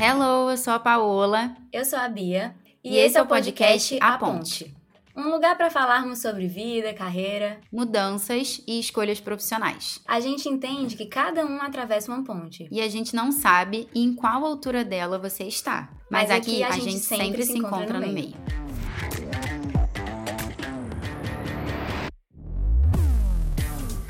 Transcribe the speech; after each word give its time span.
Hello, 0.00 0.50
eu 0.50 0.56
sou 0.56 0.72
a 0.72 0.78
Paola. 0.78 1.54
Eu 1.72 1.84
sou 1.84 1.98
a 1.98 2.08
Bia. 2.08 2.54
E, 2.82 2.94
e 2.94 2.96
esse 2.96 3.16
é 3.16 3.22
o 3.22 3.26
podcast 3.26 3.98
A 4.00 4.16
Ponte. 4.16 4.74
Um 5.14 5.28
lugar 5.28 5.56
para 5.56 5.70
falarmos 5.70 6.20
sobre 6.20 6.46
vida, 6.46 6.94
carreira, 6.94 7.60
mudanças 7.70 8.62
e 8.66 8.80
escolhas 8.80 9.20
profissionais. 9.20 10.00
A 10.08 10.18
gente 10.18 10.48
entende 10.48 10.96
que 10.96 11.04
cada 11.04 11.44
um 11.44 11.60
atravessa 11.60 12.10
uma 12.10 12.24
ponte. 12.24 12.66
E 12.70 12.80
a 12.80 12.88
gente 12.88 13.14
não 13.14 13.30
sabe 13.30 13.86
em 13.94 14.14
qual 14.14 14.44
altura 14.44 14.82
dela 14.82 15.18
você 15.18 15.44
está. 15.44 15.90
Mas, 16.10 16.30
Mas 16.30 16.38
aqui, 16.38 16.62
aqui, 16.62 16.72
a, 16.72 16.76
gente, 16.76 16.90
gente 16.92 17.04
sempre, 17.04 17.26
sempre, 17.26 17.44
se 17.44 17.58
encontra, 17.58 17.84
encontra 17.84 18.00
no, 18.00 18.12
meio. 18.12 18.14
no 18.14 18.22
meio. 18.22 18.62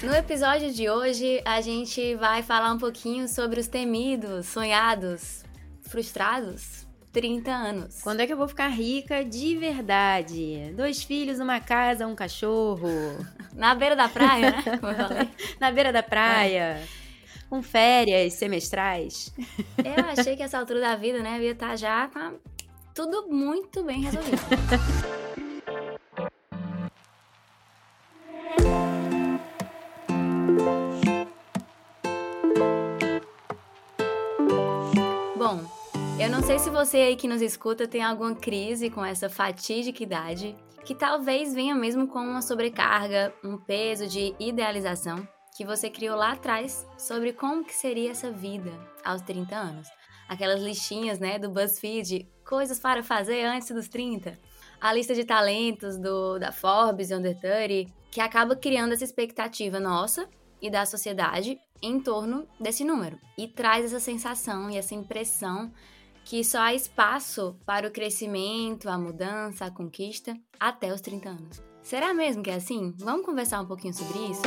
No 0.05 0.15
episódio 0.15 0.73
de 0.73 0.89
hoje, 0.89 1.43
a 1.45 1.61
gente 1.61 2.15
vai 2.17 2.43
falar 2.43 2.73
um 2.73 2.79
pouquinho 2.79 3.29
sobre 3.29 3.59
os 3.61 3.67
temidos, 3.67 4.47
sonhados, 4.47 5.43
frustrados 5.93 6.87
30 7.13 7.51
anos. 7.51 8.01
Quando 8.03 8.21
é 8.21 8.27
que 8.27 8.33
eu 8.33 8.37
vou 8.37 8.49
ficar 8.49 8.69
rica 8.69 9.23
de 9.23 9.55
verdade? 9.57 10.73
Dois 10.75 11.03
filhos, 11.03 11.39
uma 11.39 11.61
casa, 11.61 12.07
um 12.07 12.15
cachorro. 12.15 12.89
Na 13.55 13.75
beira 13.75 13.95
da 13.95 14.09
praia, 14.09 14.51
né? 14.51 14.63
Como 14.81 14.93
eu 14.93 14.97
falei. 14.97 15.29
Na 15.61 15.71
beira 15.71 15.93
da 15.93 16.03
praia. 16.03 16.81
É. 16.81 17.03
Com 17.51 17.63
férias 17.63 18.33
semestrais. 18.33 19.31
Eu 19.85 20.07
achei 20.07 20.35
que 20.35 20.43
essa 20.43 20.59
altura 20.59 20.81
da 20.81 20.97
vida, 20.97 21.19
né, 21.19 21.39
ia 21.39 21.53
estar 21.53 21.77
já 21.77 22.09
com 22.09 22.39
tudo 22.95 23.29
muito 23.29 23.85
bem 23.85 24.01
resolvido. 24.01 24.39
Eu 36.23 36.31
não 36.31 36.41
sei 36.41 36.57
se 36.57 36.71
você 36.71 36.99
aí 36.99 37.17
que 37.17 37.27
nos 37.27 37.43
escuta 37.43 37.89
tem 37.89 38.01
alguma 38.01 38.33
crise 38.33 38.89
com 38.89 39.05
essa 39.05 39.29
fatídica 39.29 40.05
idade, 40.05 40.55
que 40.85 40.95
talvez 40.95 41.53
venha 41.53 41.75
mesmo 41.75 42.07
com 42.07 42.21
uma 42.21 42.41
sobrecarga, 42.41 43.35
um 43.43 43.59
peso 43.59 44.07
de 44.07 44.33
idealização 44.39 45.27
que 45.57 45.65
você 45.65 45.91
criou 45.91 46.17
lá 46.17 46.31
atrás 46.31 46.87
sobre 46.97 47.33
como 47.33 47.65
que 47.65 47.75
seria 47.75 48.13
essa 48.13 48.31
vida 48.31 48.71
aos 49.05 49.21
30 49.23 49.57
anos. 49.57 49.89
Aquelas 50.29 50.63
listinhas, 50.63 51.19
né, 51.19 51.41
do 51.41 51.51
BuzzFeed, 51.51 52.29
coisas 52.49 52.79
para 52.79 53.03
fazer 53.03 53.45
antes 53.45 53.73
dos 53.73 53.89
30. 53.89 54.39
A 54.81 54.93
lista 54.93 55.17
de 55.17 55.25
talentos 55.25 55.99
do 55.99 56.39
da 56.39 56.53
Forbes 56.53 57.11
Under 57.11 57.37
30, 57.37 57.93
que 58.13 58.21
acaba 58.21 58.55
criando 58.55 58.93
essa 58.93 59.03
expectativa 59.03 59.81
nossa 59.81 60.29
e 60.61 60.71
da 60.71 60.87
sociedade 60.87 61.59
em 61.83 61.99
torno 62.01 62.47
desse 62.61 62.85
número 62.85 63.19
e 63.37 63.49
traz 63.49 63.87
essa 63.87 63.99
sensação 63.99 64.71
e 64.71 64.77
essa 64.77 64.95
impressão 64.95 65.73
que 66.25 66.45
só 66.45 66.59
há 66.61 66.75
espaço 66.75 67.57
para 67.67 67.87
o 67.87 67.91
crescimento, 67.91 68.89
a 68.89 68.99
mudança, 68.99 69.67
a 69.67 69.71
conquista 69.71 70.37
até 70.59 70.93
os 70.93 71.01
30 71.01 71.29
anos. 71.29 71.63
Será 71.83 72.15
mesmo 72.15 72.43
que 72.43 72.51
é 72.51 72.55
assim? 72.55 72.95
Vamos 72.99 73.27
conversar 73.27 73.61
um 73.61 73.67
pouquinho 73.67 73.93
sobre 73.93 74.19
isso? 74.31 74.43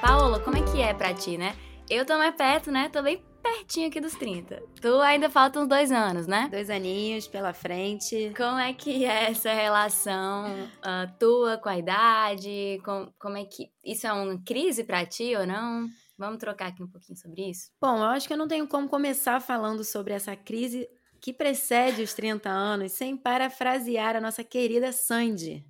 Paola, 0.00 0.38
como 0.40 0.56
é 0.56 0.62
que 0.62 0.80
é 0.82 0.92
pra 0.92 1.14
ti, 1.14 1.38
né? 1.38 1.56
Eu 1.88 2.04
tô 2.04 2.18
mais 2.18 2.34
perto, 2.34 2.70
né? 2.70 2.90
Tô 2.90 3.02
bem 3.02 3.22
pertinho 3.48 3.88
aqui 3.88 4.00
dos 4.00 4.14
30. 4.14 4.62
Tu 4.80 5.00
ainda 5.00 5.30
faltam 5.30 5.62
uns 5.62 5.68
dois 5.68 5.90
anos, 5.90 6.26
né? 6.26 6.48
Dois 6.50 6.68
aninhos 6.70 7.26
pela 7.26 7.52
frente. 7.52 8.32
Como 8.36 8.58
é 8.58 8.72
que 8.72 9.04
é 9.04 9.30
essa 9.30 9.52
relação 9.52 10.46
uh, 10.78 11.18
tua 11.18 11.56
com 11.58 11.68
a 11.68 11.78
idade? 11.78 12.80
Com, 12.84 13.12
como 13.18 13.36
é 13.36 13.44
que. 13.44 13.70
Isso 13.84 14.06
é 14.06 14.12
uma 14.12 14.40
crise 14.44 14.84
pra 14.84 15.06
ti 15.06 15.34
ou 15.36 15.46
não? 15.46 15.88
Vamos 16.16 16.38
trocar 16.38 16.68
aqui 16.68 16.82
um 16.82 16.88
pouquinho 16.88 17.16
sobre 17.16 17.48
isso? 17.48 17.70
Bom, 17.80 17.98
eu 17.98 18.04
acho 18.06 18.26
que 18.26 18.32
eu 18.32 18.38
não 18.38 18.48
tenho 18.48 18.66
como 18.66 18.88
começar 18.88 19.40
falando 19.40 19.84
sobre 19.84 20.12
essa 20.12 20.34
crise 20.34 20.88
que 21.20 21.32
precede 21.32 22.02
os 22.02 22.12
30 22.12 22.48
anos 22.48 22.92
sem 22.92 23.16
parafrasear 23.16 24.16
a 24.16 24.20
nossa 24.20 24.44
querida 24.44 24.92
Sandy. 24.92 25.64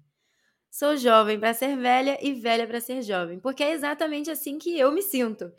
Sou 0.71 0.97
jovem 0.97 1.39
para 1.39 1.55
ser 1.55 1.77
velha 1.77 2.19
e 2.23 2.35
velha 2.35 2.67
para 2.67 2.81
ser 2.81 3.03
jovem, 3.03 3.39
porque 3.41 3.63
é 3.63 3.73
exatamente 3.73 4.31
assim 4.31 4.59
que 4.59 4.79
eu 4.79 4.93
me 4.93 5.03
sinto. 5.03 5.51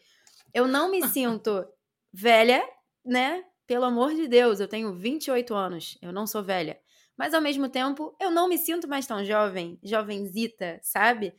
Eu 0.53 0.67
não 0.67 0.89
me 0.89 1.01
sinto 1.09 1.65
velha, 2.13 2.63
né? 3.05 3.43
Pelo 3.67 3.85
amor 3.85 4.13
de 4.13 4.27
Deus, 4.27 4.59
eu 4.59 4.67
tenho 4.67 4.93
28 4.93 5.53
anos, 5.53 5.97
eu 6.01 6.11
não 6.11 6.25
sou 6.25 6.43
velha. 6.43 6.79
Mas 7.17 7.33
ao 7.33 7.41
mesmo 7.41 7.67
tempo, 7.69 8.15
eu 8.19 8.31
não 8.31 8.47
me 8.47 8.57
sinto 8.57 8.87
mais 8.87 9.05
tão 9.05 9.23
jovem, 9.25 9.77
jovenzita, 9.83 10.79
sabe? 10.81 11.33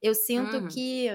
Eu 0.00 0.14
sinto 0.14 0.58
uhum. 0.58 0.68
que 0.68 1.06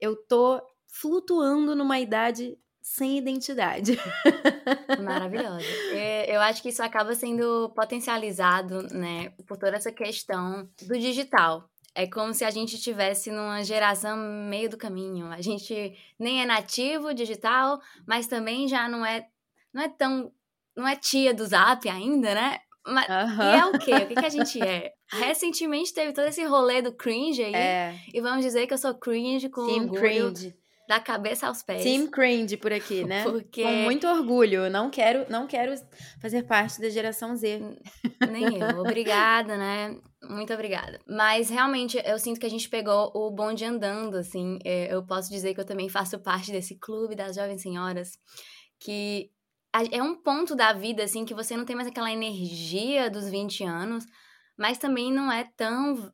eu 0.00 0.16
tô 0.16 0.60
flutuando 0.88 1.76
numa 1.76 1.98
idade 1.98 2.58
sem 2.82 3.18
identidade. 3.18 3.96
Maravilhosa. 5.04 5.64
É, 5.92 6.34
eu 6.34 6.40
acho 6.40 6.62
que 6.62 6.70
isso 6.70 6.82
acaba 6.82 7.14
sendo 7.14 7.70
potencializado, 7.70 8.82
né, 8.92 9.30
por 9.46 9.56
toda 9.56 9.76
essa 9.76 9.92
questão 9.92 10.68
do 10.82 10.98
digital. 10.98 11.70
É 11.94 12.06
como 12.06 12.32
se 12.32 12.44
a 12.44 12.50
gente 12.50 12.76
estivesse 12.76 13.30
numa 13.30 13.64
geração 13.64 14.16
meio 14.48 14.70
do 14.70 14.78
caminho. 14.78 15.26
A 15.26 15.40
gente 15.40 15.96
nem 16.18 16.42
é 16.42 16.46
nativo 16.46 17.12
digital, 17.12 17.80
mas 18.06 18.26
também 18.26 18.68
já 18.68 18.88
não 18.88 19.04
é 19.04 19.26
não 19.72 19.82
é 19.82 19.88
tão 19.88 20.32
não 20.76 20.86
é 20.86 20.96
tia 20.96 21.34
do 21.34 21.44
Zap 21.46 21.88
ainda, 21.88 22.34
né? 22.34 22.58
Mas, 22.86 23.08
uhum. 23.08 23.42
E 23.42 23.58
é 23.58 23.66
o 23.66 23.78
quê? 23.78 23.94
O 23.94 24.08
que, 24.08 24.14
que 24.14 24.26
a 24.26 24.30
gente 24.30 24.60
é? 24.62 24.92
Recentemente 25.12 25.92
teve 25.92 26.12
todo 26.12 26.26
esse 26.28 26.44
rolê 26.44 26.80
do 26.80 26.92
cringe 26.92 27.42
aí. 27.42 27.54
É. 27.54 27.94
E 28.14 28.20
vamos 28.20 28.44
dizer 28.44 28.66
que 28.66 28.72
eu 28.72 28.78
sou 28.78 28.94
cringe 28.94 29.48
com 29.48 29.66
Team 29.66 29.82
orgulho. 29.82 30.00
Cringe 30.00 30.59
da 30.90 30.98
cabeça 30.98 31.46
aos 31.46 31.62
pés. 31.62 31.84
Team 31.84 32.08
cringe 32.08 32.56
por 32.56 32.72
aqui, 32.72 33.04
né? 33.04 33.22
Porque... 33.30 33.62
Com 33.62 33.70
muito 33.84 34.08
orgulho. 34.08 34.68
Não 34.68 34.90
quero, 34.90 35.24
não 35.30 35.46
quero 35.46 35.72
fazer 36.20 36.42
parte 36.42 36.80
da 36.80 36.90
geração 36.90 37.36
Z. 37.36 37.60
Nem 38.28 38.58
eu. 38.58 38.80
Obrigada, 38.80 39.56
né? 39.56 39.96
Muito 40.28 40.52
obrigada. 40.52 40.98
Mas 41.06 41.48
realmente 41.48 41.96
eu 42.04 42.18
sinto 42.18 42.40
que 42.40 42.46
a 42.46 42.50
gente 42.50 42.68
pegou 42.68 43.12
o 43.14 43.30
bonde 43.30 43.64
andando, 43.64 44.16
assim. 44.16 44.58
É, 44.64 44.92
eu 44.92 45.06
posso 45.06 45.30
dizer 45.30 45.54
que 45.54 45.60
eu 45.60 45.64
também 45.64 45.88
faço 45.88 46.18
parte 46.18 46.50
desse 46.50 46.76
clube 46.76 47.14
das 47.14 47.36
jovens 47.36 47.62
senhoras, 47.62 48.18
que 48.80 49.30
é 49.92 50.02
um 50.02 50.16
ponto 50.16 50.56
da 50.56 50.72
vida, 50.72 51.04
assim, 51.04 51.24
que 51.24 51.34
você 51.34 51.56
não 51.56 51.64
tem 51.64 51.76
mais 51.76 51.86
aquela 51.86 52.10
energia 52.10 53.08
dos 53.08 53.30
20 53.30 53.62
anos, 53.62 54.04
mas 54.58 54.76
também 54.76 55.12
não 55.12 55.30
é 55.30 55.48
tão 55.56 56.12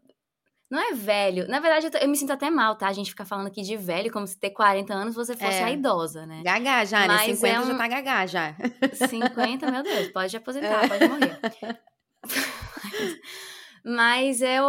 não 0.71 0.81
é 0.81 0.93
velho. 0.93 1.47
Na 1.49 1.61
verdade, 1.61 1.87
eu, 1.87 2.01
eu, 2.01 2.09
me 2.09 2.17
sinto 2.17 2.33
até 2.33 2.51
mal, 2.51 2.77
tá? 2.77 2.89
A 2.89 2.93
gente 2.93 3.11
fica 3.11 3.25
falando 3.25 3.47
aqui 3.47 3.63
de 3.63 3.77
velho, 3.77 4.13
como 4.13 4.27
se 4.27 4.39
ter 4.39 4.51
40 4.51 4.93
anos 4.93 5.15
você 5.15 5.35
fosse 5.35 5.59
é. 5.59 5.65
a 5.65 5.71
idosa, 5.71 6.27
né? 6.27 6.43
Gagá 6.45 6.85
já, 6.85 7.01
né? 7.01 7.15
Mas 7.15 7.39
50 7.39 7.47
é 7.47 7.61
um... 7.61 7.67
já 7.67 7.79
tá 7.79 7.89
gagá 7.89 8.27
já. 8.27 8.57
50, 9.09 9.71
meu 9.71 9.83
Deus, 9.83 10.09
pode 10.09 10.37
aposentar, 10.37 10.85
é. 10.85 10.89
pode 10.89 11.09
morrer. 11.09 11.39
Mas 13.85 14.43
eu. 14.43 14.65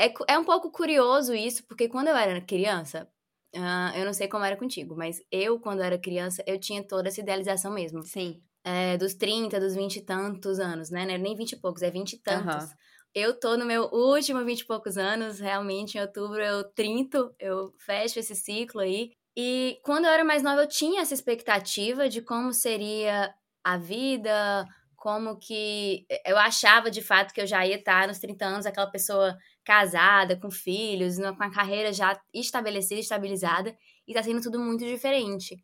É, 0.00 0.12
é 0.28 0.38
um 0.38 0.44
pouco 0.44 0.70
curioso 0.70 1.34
isso, 1.34 1.62
porque 1.66 1.86
quando 1.86 2.08
eu 2.08 2.16
era 2.16 2.40
criança, 2.40 3.06
uh, 3.54 3.94
eu 3.94 4.06
não 4.06 4.14
sei 4.14 4.26
como 4.26 4.44
era 4.44 4.56
contigo, 4.56 4.96
mas 4.96 5.20
eu, 5.30 5.60
quando 5.60 5.82
era 5.82 5.98
criança, 5.98 6.42
eu 6.46 6.58
tinha 6.58 6.82
toda 6.82 7.08
essa 7.08 7.20
idealização 7.20 7.70
mesmo. 7.70 8.02
Sim. 8.02 8.42
É, 8.64 8.96
dos 8.96 9.12
30, 9.14 9.60
dos 9.60 9.74
20 9.74 9.96
e 9.96 10.00
tantos 10.00 10.58
anos, 10.58 10.88
né? 10.88 11.04
Não 11.04 11.12
é 11.12 11.18
nem 11.18 11.36
20 11.36 11.52
e 11.52 11.56
poucos, 11.56 11.82
é 11.82 11.90
20 11.90 12.14
e 12.14 12.18
tantos. 12.18 12.70
Uhum. 12.70 12.76
Eu 13.14 13.38
tô 13.38 13.56
no 13.58 13.66
meu 13.66 13.84
último 13.92 14.42
20 14.44 14.60
e 14.60 14.64
poucos 14.66 14.96
anos, 14.96 15.38
realmente, 15.38 15.98
em 15.98 16.00
outubro 16.00 16.40
eu 16.40 16.64
trinto, 16.64 17.34
eu 17.38 17.74
fecho 17.78 18.18
esse 18.18 18.34
ciclo 18.34 18.80
aí. 18.80 19.12
E 19.36 19.78
quando 19.84 20.06
eu 20.06 20.10
era 20.10 20.24
mais 20.24 20.42
nova, 20.42 20.62
eu 20.62 20.68
tinha 20.68 21.02
essa 21.02 21.12
expectativa 21.12 22.08
de 22.08 22.22
como 22.22 22.54
seria 22.54 23.34
a 23.62 23.76
vida, 23.76 24.66
como 24.96 25.36
que 25.38 26.06
eu 26.26 26.38
achava 26.38 26.90
de 26.90 27.02
fato 27.02 27.34
que 27.34 27.40
eu 27.42 27.46
já 27.46 27.66
ia 27.66 27.76
estar 27.76 28.08
nos 28.08 28.18
30 28.18 28.46
anos 28.46 28.64
aquela 28.66 28.90
pessoa 28.90 29.36
casada, 29.62 30.34
com 30.38 30.50
filhos, 30.50 31.16
com 31.18 31.42
a 31.44 31.50
carreira 31.50 31.92
já 31.92 32.18
estabelecida, 32.32 33.00
estabilizada, 33.00 33.76
e 34.08 34.14
tá 34.14 34.22
sendo 34.22 34.40
tudo 34.40 34.58
muito 34.58 34.84
diferente. 34.86 35.56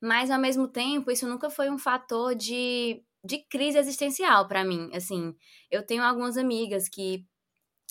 Mas 0.00 0.30
ao 0.30 0.38
mesmo 0.40 0.68
tempo, 0.68 1.10
isso 1.10 1.28
nunca 1.28 1.50
foi 1.50 1.70
um 1.70 1.78
fator 1.78 2.34
de 2.34 3.02
de 3.26 3.44
crise 3.48 3.78
existencial 3.78 4.46
para 4.48 4.64
mim. 4.64 4.90
Assim, 4.94 5.34
eu 5.70 5.84
tenho 5.84 6.02
algumas 6.02 6.36
amigas 6.36 6.88
que 6.88 7.24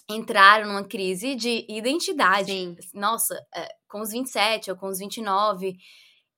entraram 0.09 0.67
numa 0.67 0.83
crise 0.83 1.35
de 1.35 1.65
identidade. 1.69 2.51
Sim. 2.51 2.75
Nossa, 2.93 3.35
é, 3.55 3.67
com 3.87 4.01
os 4.01 4.11
27 4.11 4.71
ou 4.71 4.77
com 4.77 4.87
os 4.87 4.99
29. 4.99 5.75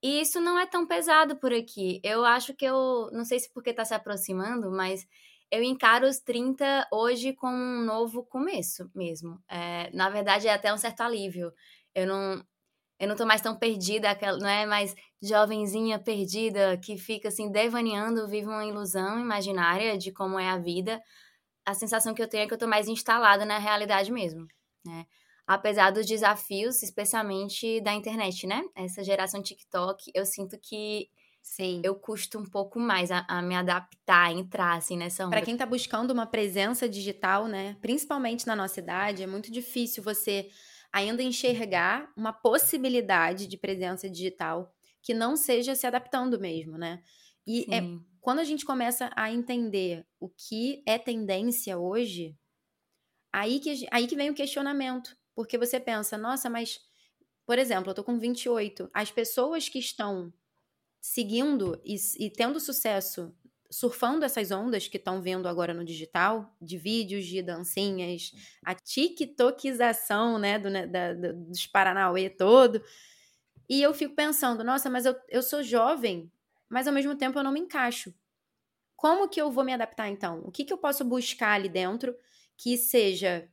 E 0.02 0.22
isso 0.22 0.40
não 0.40 0.60
é 0.60 0.66
tão 0.66 0.86
pesado 0.86 1.38
por 1.38 1.52
aqui. 1.54 2.00
Eu 2.04 2.24
acho 2.26 2.54
que 2.54 2.66
eu, 2.66 3.10
não 3.12 3.26
sei 3.26 3.40
se 3.40 3.52
porque 3.54 3.74
tá 3.74 3.84
se 3.84 3.94
aproximando, 3.94 4.72
mas 4.72 5.06
eu 5.52 5.64
encaro 5.64 6.08
os 6.08 6.20
30 6.20 6.88
hoje 6.92 7.34
como 7.34 7.56
um 7.56 7.84
novo 7.84 8.24
começo 8.26 8.90
mesmo. 8.94 9.42
É, 9.50 9.90
na 9.94 10.10
verdade, 10.10 10.48
é 10.48 10.54
até 10.54 10.74
um 10.74 10.78
certo 10.78 11.02
alívio. 11.02 11.52
Eu 11.96 12.06
não, 12.06 12.44
eu 13.00 13.08
não 13.08 13.16
tô 13.16 13.26
mais 13.26 13.42
tão 13.42 13.58
perdida, 13.58 14.18
não 14.40 14.48
é 14.48 14.66
mais 14.66 14.96
jovenzinha 15.22 16.00
perdida 16.00 16.78
que 16.78 16.98
fica 16.98 17.30
assim 17.30 17.52
devaneando, 17.52 18.28
vive 18.28 18.48
uma 18.48 18.66
ilusão 18.66 19.20
imaginária 19.20 19.98
de 19.98 20.12
como 20.12 20.40
é 20.40 20.50
a 20.50 20.58
vida. 20.58 21.02
A 21.66 21.74
sensação 21.74 22.14
que 22.14 22.22
eu 22.22 22.28
tenho 22.28 22.44
é 22.44 22.48
que 22.48 22.54
eu 22.54 22.58
tô 22.58 22.68
mais 22.68 22.88
instalada 22.88 23.46
na 23.46 23.58
realidade 23.58 24.12
mesmo, 24.12 24.48
né? 24.86 25.06
apesar 25.48 25.92
dos 25.92 26.06
desafios, 26.06 26.84
especialmente 26.84 27.80
da 27.80 27.94
internet, 27.94 28.46
né? 28.46 28.62
Essa 28.76 29.02
geração 29.02 29.42
TikTok, 29.42 30.12
eu 30.14 30.26
sinto 30.26 30.60
que 30.62 31.10
Sim. 31.42 31.80
eu 31.84 31.96
custo 31.96 32.38
um 32.38 32.44
pouco 32.44 32.78
mais 32.78 33.10
a, 33.10 33.26
a 33.30 33.42
me 33.42 33.56
adaptar, 33.56 34.28
a 34.28 34.32
entrar 34.34 34.76
assim 34.76 34.98
nessa 34.98 35.26
onda. 35.26 35.38
Para 35.38 35.46
quem 35.46 35.56
tá 35.56 35.66
buscando 35.66 36.12
uma 36.12 36.26
presença 36.26 36.90
digital, 36.90 37.48
né, 37.48 37.78
principalmente 37.82 38.46
na 38.46 38.56
nossa 38.56 38.82
idade, 38.82 39.24
é 39.24 39.28
muito 39.28 39.50
difícil 39.50 40.04
você 40.04 40.50
ainda 40.92 41.24
enxergar 41.24 42.12
uma 42.18 42.34
possibilidade 42.34 43.48
de 43.48 43.58
presença 43.58 44.10
digital 44.10 44.74
que 45.08 45.14
não 45.14 45.38
seja 45.38 45.74
se 45.74 45.88
adaptando 45.88 46.38
mesmo, 46.38 46.78
né? 46.78 47.02
E 47.48 47.66
é, 47.74 47.82
quando 48.20 48.40
a 48.40 48.44
gente 48.44 48.66
começa 48.66 49.10
a 49.16 49.32
entender 49.32 50.06
o 50.20 50.28
que 50.28 50.84
é 50.86 50.98
tendência 50.98 51.78
hoje, 51.78 52.38
aí 53.32 53.62
que, 53.62 53.88
aí 53.90 54.06
que 54.06 54.18
vem 54.18 54.30
o 54.30 54.34
questionamento. 54.34 55.18
Porque 55.34 55.58
você 55.58 55.80
pensa, 55.80 56.18
nossa, 56.18 56.50
mas, 56.50 56.82
por 57.46 57.58
exemplo, 57.58 57.92
eu 57.92 57.94
tô 57.94 58.04
com 58.04 58.20
28. 58.20 58.90
As 58.94 59.10
pessoas 59.10 59.70
que 59.70 59.80
estão 59.80 60.34
seguindo 61.00 61.82
e, 61.86 61.96
e 62.20 62.30
tendo 62.30 62.60
sucesso 62.60 63.34
surfando 63.72 64.26
essas 64.26 64.52
ondas 64.52 64.90
que 64.90 64.98
estão 64.98 65.22
vendo 65.22 65.48
agora 65.48 65.74
no 65.74 65.86
digital, 65.86 66.54
de 66.62 66.78
vídeos, 66.78 67.26
de 67.26 67.42
dancinhas, 67.42 68.34
a 68.62 68.76
tiktokização, 68.76 70.38
né, 70.38 70.60
do, 70.60 70.70
né, 70.70 70.86
da, 70.86 71.14
do, 71.14 71.34
dos 71.46 71.66
Paranauê 71.66 72.30
todo. 72.30 72.84
E 73.70 73.82
eu 73.82 73.94
fico 73.94 74.16
pensando, 74.16 74.64
nossa, 74.64 74.90
mas 74.90 75.06
eu, 75.06 75.16
eu 75.28 75.42
sou 75.42 75.62
jovem, 75.62 76.32
mas 76.70 76.88
ao 76.88 76.94
mesmo 76.94 77.16
tempo 77.16 77.38
eu 77.38 77.44
não 77.44 77.52
me 77.52 77.60
encaixo. 77.60 78.14
Como 78.96 79.28
que 79.28 79.42
eu 79.42 79.52
vou 79.52 79.64
me 79.64 79.74
adaptar 79.74 80.10
então? 80.10 80.42
O 80.46 80.52
que, 80.52 80.66
que 80.66 80.74
eu 80.74 80.78
posso 80.78 81.04
buscar 81.06 81.54
ali 81.54 81.70
dentro 81.70 82.16
que 82.58 82.78
seja 82.78 83.48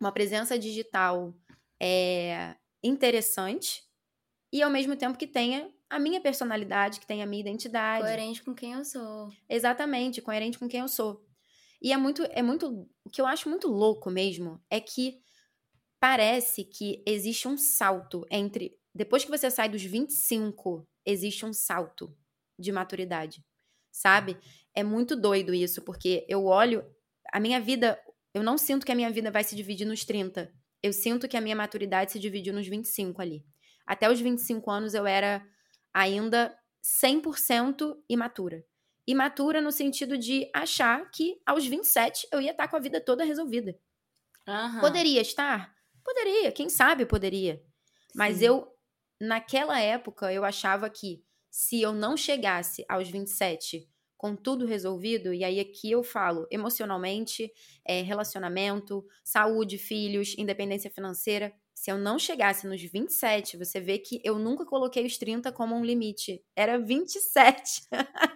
uma 0.00 0.12
presença 0.12 0.58
digital 0.58 1.34
é, 1.80 2.56
interessante 2.82 3.84
e 4.52 4.62
ao 4.62 4.70
mesmo 4.70 4.96
tempo 4.96 5.18
que 5.18 5.26
tenha 5.26 5.70
a 5.90 5.98
minha 5.98 6.20
personalidade, 6.20 7.00
que 7.00 7.06
tenha 7.06 7.24
a 7.24 7.26
minha 7.26 7.40
identidade. 7.40 8.02
Coerente 8.04 8.42
com 8.42 8.54
quem 8.54 8.72
eu 8.72 8.84
sou. 8.84 9.30
Exatamente, 9.48 10.22
coerente 10.22 10.58
com 10.58 10.68
quem 10.68 10.80
eu 10.80 10.88
sou. 10.88 11.24
E 11.80 11.92
é 11.92 11.96
muito, 11.96 12.24
é 12.30 12.42
muito, 12.42 12.88
o 13.04 13.10
que 13.10 13.20
eu 13.20 13.26
acho 13.26 13.48
muito 13.48 13.68
louco 13.68 14.10
mesmo 14.10 14.60
é 14.68 14.80
que 14.80 15.20
parece 16.00 16.64
que 16.64 17.02
existe 17.06 17.48
um 17.48 17.56
salto 17.56 18.24
entre, 18.30 18.77
depois 18.94 19.24
que 19.24 19.30
você 19.30 19.50
sai 19.50 19.68
dos 19.68 19.82
25, 19.82 20.86
existe 21.04 21.44
um 21.44 21.52
salto 21.52 22.16
de 22.58 22.72
maturidade, 22.72 23.44
sabe? 23.92 24.36
É 24.74 24.82
muito 24.82 25.14
doido 25.14 25.54
isso, 25.54 25.82
porque 25.82 26.26
eu 26.28 26.44
olho, 26.46 26.84
a 27.32 27.40
minha 27.40 27.60
vida, 27.60 28.00
eu 28.34 28.42
não 28.42 28.58
sinto 28.58 28.84
que 28.84 28.92
a 28.92 28.94
minha 28.94 29.10
vida 29.10 29.30
vai 29.30 29.44
se 29.44 29.54
dividir 29.54 29.86
nos 29.86 30.04
30. 30.04 30.52
Eu 30.82 30.92
sinto 30.92 31.28
que 31.28 31.36
a 31.36 31.40
minha 31.40 31.56
maturidade 31.56 32.12
se 32.12 32.18
dividiu 32.18 32.52
nos 32.52 32.66
25 32.66 33.20
ali. 33.20 33.44
Até 33.86 34.10
os 34.10 34.20
25 34.20 34.70
anos 34.70 34.94
eu 34.94 35.06
era 35.06 35.44
ainda 35.92 36.56
100% 36.82 37.96
imatura. 38.08 38.64
Imatura 39.06 39.60
no 39.60 39.72
sentido 39.72 40.18
de 40.18 40.50
achar 40.54 41.10
que 41.10 41.40
aos 41.46 41.66
27 41.66 42.28
eu 42.30 42.40
ia 42.40 42.50
estar 42.50 42.68
com 42.68 42.76
a 42.76 42.80
vida 42.80 43.00
toda 43.00 43.24
resolvida. 43.24 43.74
Uhum. 44.46 44.80
Poderia 44.80 45.20
estar? 45.20 45.74
Poderia, 46.04 46.52
quem 46.52 46.68
sabe 46.68 47.06
poderia. 47.06 47.62
Mas 48.14 48.38
Sim. 48.38 48.46
eu, 48.46 48.77
naquela 49.20 49.80
época, 49.80 50.32
eu 50.32 50.44
achava 50.44 50.88
que 50.88 51.22
se 51.50 51.80
eu 51.80 51.92
não 51.92 52.16
chegasse 52.16 52.84
aos 52.88 53.08
27 53.08 53.88
com 54.16 54.34
tudo 54.34 54.66
resolvido, 54.66 55.32
e 55.32 55.44
aí 55.44 55.60
aqui 55.60 55.92
eu 55.92 56.02
falo 56.02 56.46
emocionalmente, 56.50 57.52
é, 57.84 58.02
relacionamento, 58.02 59.06
saúde, 59.22 59.78
filhos, 59.78 60.34
independência 60.36 60.90
financeira, 60.90 61.54
se 61.72 61.92
eu 61.92 61.96
não 61.96 62.18
chegasse 62.18 62.66
nos 62.66 62.82
27, 62.82 63.56
você 63.56 63.80
vê 63.80 63.98
que 63.98 64.20
eu 64.24 64.36
nunca 64.36 64.66
coloquei 64.66 65.06
os 65.06 65.16
30 65.16 65.52
como 65.52 65.76
um 65.76 65.84
limite. 65.84 66.42
Era 66.56 66.76
27. 66.76 67.82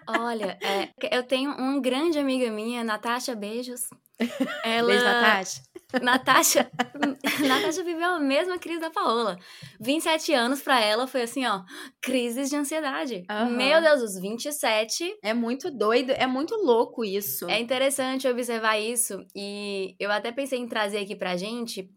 Olha, 0.06 0.56
é, 0.62 1.17
eu 1.17 1.25
tenho 1.25 1.50
uma 1.50 1.81
grande 1.81 2.20
amiga 2.20 2.49
minha, 2.52 2.84
Natasha, 2.84 3.34
beijos. 3.34 3.90
Ela... 4.64 4.87
Beijo, 4.87 5.05
Natasha. 5.05 5.62
Natasha, 6.03 6.71
Natasha 7.47 7.83
viveu 7.83 8.06
a 8.06 8.21
mesma 8.21 8.59
crise 8.59 8.81
da 8.81 8.91
Paola. 8.91 9.39
27 9.81 10.33
anos 10.33 10.62
para 10.62 10.81
ela 10.81 11.06
foi 11.06 11.23
assim, 11.23 11.44
ó, 11.47 11.62
crises 12.00 12.49
de 12.49 12.56
ansiedade. 12.56 13.25
Uhum. 13.31 13.56
Meu 13.56 13.81
Deus, 13.81 14.03
os 14.03 14.21
27. 14.21 15.19
É 15.23 15.35
muito 15.35 15.71
doido, 15.71 16.11
é 16.11 16.27
muito 16.27 16.55
louco 16.56 17.05
isso. 17.05 17.49
É 17.49 17.61
interessante 17.61 18.29
observar 18.29 18.79
isso 18.79 19.25
e 19.35 19.94
eu 19.99 20.11
até 20.11 20.33
pensei 20.33 20.59
em 20.59 20.67
trazer 20.67 20.99
aqui 20.99 21.15
pra 21.15 21.37
gente 21.37 21.91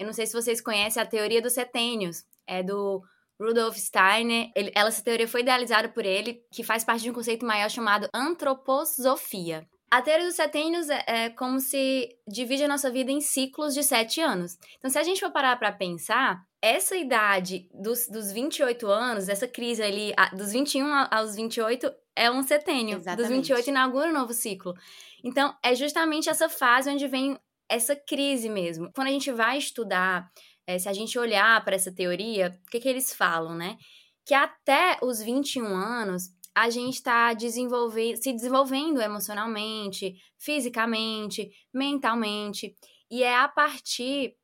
eu 0.00 0.06
não 0.06 0.14
sei 0.14 0.26
se 0.26 0.32
vocês 0.32 0.62
conhecem 0.62 1.02
a 1.02 1.04
teoria 1.04 1.42
dos 1.42 1.52
setênios. 1.52 2.24
É 2.46 2.62
do 2.62 3.02
Rudolf 3.38 3.76
Steiner. 3.76 4.50
Ele, 4.56 4.72
essa 4.74 5.04
teoria 5.04 5.28
foi 5.28 5.42
idealizada 5.42 5.90
por 5.90 6.06
ele, 6.06 6.42
que 6.50 6.64
faz 6.64 6.82
parte 6.82 7.02
de 7.02 7.10
um 7.10 7.12
conceito 7.12 7.44
maior 7.44 7.68
chamado 7.68 8.08
antroposofia. 8.14 9.68
A 9.90 10.00
teoria 10.00 10.26
dos 10.26 10.36
setênios 10.36 10.88
é, 10.88 11.04
é, 11.06 11.30
como 11.30 11.58
se 11.58 12.08
divide 12.28 12.62
a 12.62 12.68
nossa 12.68 12.90
vida 12.90 13.10
em 13.10 13.20
ciclos 13.20 13.74
de 13.74 13.82
sete 13.82 14.20
anos. 14.20 14.56
Então, 14.78 14.88
se 14.88 14.98
a 14.98 15.02
gente 15.02 15.18
for 15.18 15.32
parar 15.32 15.56
para 15.56 15.72
pensar, 15.72 16.44
essa 16.62 16.94
idade 16.94 17.68
dos, 17.74 18.06
dos 18.06 18.30
28 18.30 18.86
anos, 18.86 19.28
essa 19.28 19.48
crise 19.48 19.82
ali, 19.82 20.12
dos 20.32 20.52
21 20.52 20.86
aos 21.10 21.34
28, 21.34 21.92
é 22.14 22.30
um 22.30 22.42
setênio. 22.42 22.98
Exatamente. 22.98 23.28
Dos 23.28 23.36
28 23.36 23.70
inaugura 23.70 24.10
um 24.10 24.12
novo 24.12 24.32
ciclo. 24.32 24.74
Então, 25.24 25.56
é 25.60 25.74
justamente 25.74 26.28
essa 26.28 26.48
fase 26.48 26.88
onde 26.88 27.08
vem 27.08 27.36
essa 27.68 27.96
crise 27.96 28.48
mesmo. 28.48 28.92
Quando 28.94 29.08
a 29.08 29.12
gente 29.12 29.32
vai 29.32 29.58
estudar, 29.58 30.30
é, 30.66 30.78
se 30.78 30.88
a 30.88 30.92
gente 30.92 31.18
olhar 31.18 31.64
para 31.64 31.74
essa 31.74 31.90
teoria, 31.90 32.56
o 32.64 32.70
que, 32.70 32.78
que 32.78 32.88
eles 32.88 33.12
falam, 33.12 33.56
né? 33.56 33.76
Que 34.24 34.34
até 34.34 34.98
os 35.02 35.20
21 35.20 35.66
anos, 35.66 36.30
a 36.54 36.68
gente 36.70 36.94
está 36.94 37.32
desenvolver, 37.32 38.16
se 38.16 38.32
desenvolvendo 38.32 39.00
emocionalmente, 39.00 40.14
fisicamente, 40.38 41.50
mentalmente. 41.72 42.74
E 43.10 43.22
é 43.22 43.36
a 43.36 43.48
partir 43.48 44.34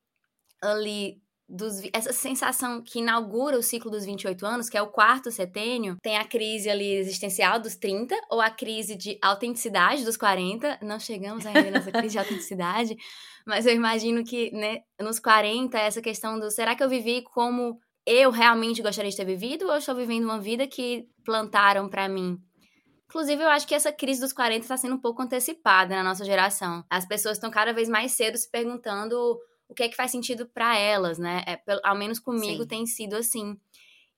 ali 0.62 1.20
dos, 1.48 1.80
essa 1.92 2.12
sensação 2.12 2.82
que 2.82 2.98
inaugura 2.98 3.58
o 3.58 3.62
ciclo 3.62 3.90
dos 3.90 4.04
28 4.04 4.44
anos, 4.44 4.68
que 4.68 4.76
é 4.76 4.82
o 4.82 4.88
quarto 4.90 5.30
setênio, 5.30 5.96
tem 6.02 6.16
a 6.16 6.24
crise 6.24 6.68
ali 6.68 6.94
existencial 6.96 7.60
dos 7.60 7.76
30, 7.76 8.16
ou 8.30 8.40
a 8.40 8.50
crise 8.50 8.96
de 8.96 9.18
autenticidade 9.22 10.04
dos 10.04 10.16
40. 10.16 10.80
Não 10.82 10.98
chegamos 10.98 11.46
ainda 11.46 11.70
nessa 11.70 11.92
crise 11.92 12.12
de 12.12 12.18
autenticidade, 12.18 12.96
mas 13.46 13.64
eu 13.64 13.74
imagino 13.74 14.24
que 14.24 14.50
né, 14.52 14.80
nos 15.00 15.20
40, 15.20 15.78
essa 15.78 16.02
questão 16.02 16.38
do 16.38 16.50
será 16.50 16.74
que 16.74 16.82
eu 16.82 16.88
vivi 16.88 17.22
como 17.22 17.78
eu 18.06 18.30
realmente 18.30 18.80
gostaria 18.80 19.10
de 19.10 19.16
ter 19.16 19.24
vivido, 19.24 19.66
ou 19.66 19.72
eu 19.72 19.78
estou 19.78 19.94
vivendo 19.94 20.24
uma 20.24 20.40
vida 20.40 20.66
que 20.66 21.08
plantaram 21.24 21.88
para 21.88 22.08
mim? 22.08 22.40
Inclusive, 23.06 23.42
eu 23.42 23.48
acho 23.48 23.66
que 23.66 23.74
essa 23.74 23.92
crise 23.92 24.20
dos 24.20 24.32
40 24.32 24.60
está 24.60 24.76
sendo 24.76 24.94
um 24.94 25.00
pouco 25.00 25.22
antecipada 25.22 25.94
na 25.96 26.04
nossa 26.04 26.24
geração. 26.24 26.84
As 26.88 27.06
pessoas 27.06 27.36
estão 27.36 27.50
cada 27.50 27.72
vez 27.72 27.88
mais 27.88 28.12
cedo 28.12 28.36
se 28.36 28.50
perguntando 28.50 29.38
o 29.68 29.74
que 29.74 29.82
é 29.82 29.88
que 29.88 29.96
faz 29.96 30.10
sentido 30.12 30.46
para 30.46 30.78
elas, 30.78 31.18
né? 31.18 31.42
É, 31.46 31.60
ao 31.82 31.96
menos 31.96 32.20
comigo 32.20 32.62
Sim. 32.62 32.68
tem 32.68 32.86
sido 32.86 33.16
assim. 33.16 33.58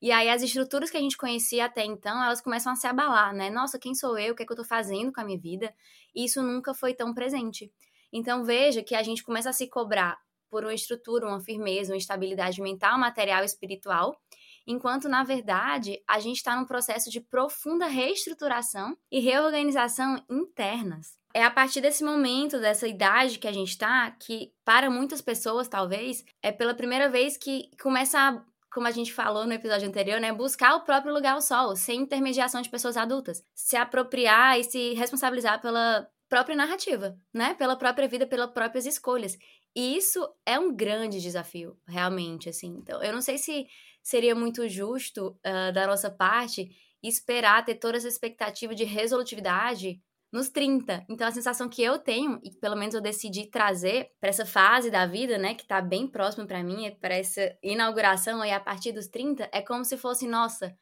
E 0.01 0.11
aí 0.11 0.29
as 0.29 0.41
estruturas 0.41 0.89
que 0.89 0.97
a 0.97 1.01
gente 1.01 1.17
conhecia 1.17 1.65
até 1.65 1.83
então, 1.83 2.23
elas 2.23 2.41
começam 2.41 2.71
a 2.71 2.75
se 2.75 2.87
abalar, 2.87 3.33
né? 3.33 3.49
Nossa, 3.49 3.79
quem 3.79 3.93
sou 3.95 4.17
eu? 4.17 4.33
O 4.33 4.35
que 4.35 4.43
é 4.43 4.45
que 4.45 4.51
eu 4.51 4.57
tô 4.57 4.63
fazendo 4.63 5.11
com 5.11 5.19
a 5.19 5.23
minha 5.23 5.39
vida? 5.39 5.73
E 6.15 6.25
isso 6.25 6.41
nunca 6.41 6.73
foi 6.73 6.93
tão 6.93 7.13
presente. 7.13 7.71
Então 8.11 8.43
veja 8.43 8.81
que 8.81 8.95
a 8.95 9.03
gente 9.03 9.23
começa 9.23 9.49
a 9.49 9.53
se 9.53 9.67
cobrar 9.67 10.17
por 10.49 10.63
uma 10.63 10.73
estrutura, 10.73 11.27
uma 11.27 11.39
firmeza, 11.39 11.93
uma 11.93 11.97
estabilidade 11.97 12.61
mental, 12.61 12.97
material 12.97 13.43
e 13.43 13.45
espiritual, 13.45 14.19
enquanto 14.65 15.07
na 15.09 15.23
verdade 15.23 16.01
a 16.07 16.19
gente 16.19 16.37
está 16.37 16.55
num 16.55 16.65
processo 16.65 17.09
de 17.09 17.21
profunda 17.21 17.87
reestruturação 17.87 18.97
e 19.11 19.19
reorganização 19.19 20.23
internas. 20.29 21.17
É 21.33 21.43
a 21.43 21.51
partir 21.51 21.79
desse 21.79 22.03
momento, 22.03 22.59
dessa 22.59 22.87
idade 22.87 23.37
que 23.37 23.47
a 23.47 23.51
gente 23.51 23.69
está, 23.69 24.09
que 24.11 24.51
para 24.65 24.89
muitas 24.89 25.21
pessoas, 25.21 25.67
talvez, 25.67 26.25
é 26.41 26.51
pela 26.51 26.73
primeira 26.73 27.07
vez 27.07 27.37
que 27.37 27.69
começa 27.79 28.17
a, 28.19 28.43
como 28.73 28.87
a 28.87 28.91
gente 28.91 29.13
falou 29.13 29.45
no 29.45 29.53
episódio 29.53 29.87
anterior, 29.87 30.19
né, 30.19 30.33
buscar 30.33 30.75
o 30.75 30.81
próprio 30.81 31.13
lugar 31.13 31.33
ao 31.33 31.41
sol, 31.41 31.75
sem 31.75 32.01
intermediação 32.01 32.61
de 32.61 32.69
pessoas 32.69 32.97
adultas. 32.97 33.43
Se 33.53 33.77
apropriar 33.77 34.59
e 34.59 34.63
se 34.63 34.93
responsabilizar 34.95 35.61
pela 35.61 36.07
própria 36.29 36.55
narrativa, 36.55 37.17
né? 37.33 37.55
Pela 37.55 37.75
própria 37.75 38.07
vida, 38.07 38.25
pelas 38.25 38.51
próprias 38.51 38.85
escolhas. 38.85 39.35
E 39.79 39.95
isso 39.95 40.19
é 40.45 40.59
um 40.59 40.75
grande 40.75 41.21
desafio, 41.21 41.77
realmente, 41.87 42.49
assim. 42.49 42.67
Então, 42.67 43.01
eu 43.01 43.13
não 43.13 43.21
sei 43.21 43.37
se 43.37 43.65
seria 44.03 44.35
muito 44.35 44.67
justo 44.67 45.39
uh, 45.39 45.71
da 45.71 45.87
nossa 45.87 46.11
parte 46.11 46.69
esperar 47.01 47.63
ter 47.63 47.75
toda 47.75 47.95
essa 47.95 48.09
expectativa 48.09 48.75
de 48.75 48.83
resolutividade 48.83 50.01
nos 50.33 50.49
30. 50.49 51.05
Então 51.07 51.25
a 51.25 51.31
sensação 51.31 51.69
que 51.69 51.81
eu 51.81 51.97
tenho, 51.97 52.41
e 52.43 52.51
pelo 52.59 52.75
menos 52.75 52.93
eu 52.93 52.99
decidi 52.99 53.49
trazer 53.49 54.11
para 54.19 54.27
essa 54.27 54.45
fase 54.45 54.91
da 54.91 55.05
vida, 55.05 55.37
né, 55.37 55.55
que 55.55 55.65
tá 55.65 55.81
bem 55.81 56.05
próximo 56.05 56.45
para 56.45 56.61
mim, 56.61 56.85
é 56.85 56.91
para 56.91 57.15
essa 57.15 57.57
inauguração 57.63 58.41
aí 58.41 58.51
a 58.51 58.59
partir 58.59 58.91
dos 58.91 59.07
30, 59.07 59.49
é 59.49 59.61
como 59.61 59.85
se 59.85 59.95
fosse, 59.95 60.27
nossa, 60.27 60.75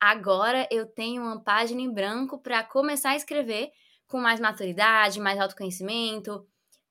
agora 0.00 0.66
eu 0.70 0.86
tenho 0.86 1.22
uma 1.22 1.44
página 1.44 1.82
em 1.82 1.92
branco 1.92 2.40
para 2.40 2.64
começar 2.64 3.10
a 3.10 3.16
escrever 3.16 3.70
com 4.06 4.18
mais 4.18 4.40
maturidade, 4.40 5.20
mais 5.20 5.38
autoconhecimento, 5.38 6.48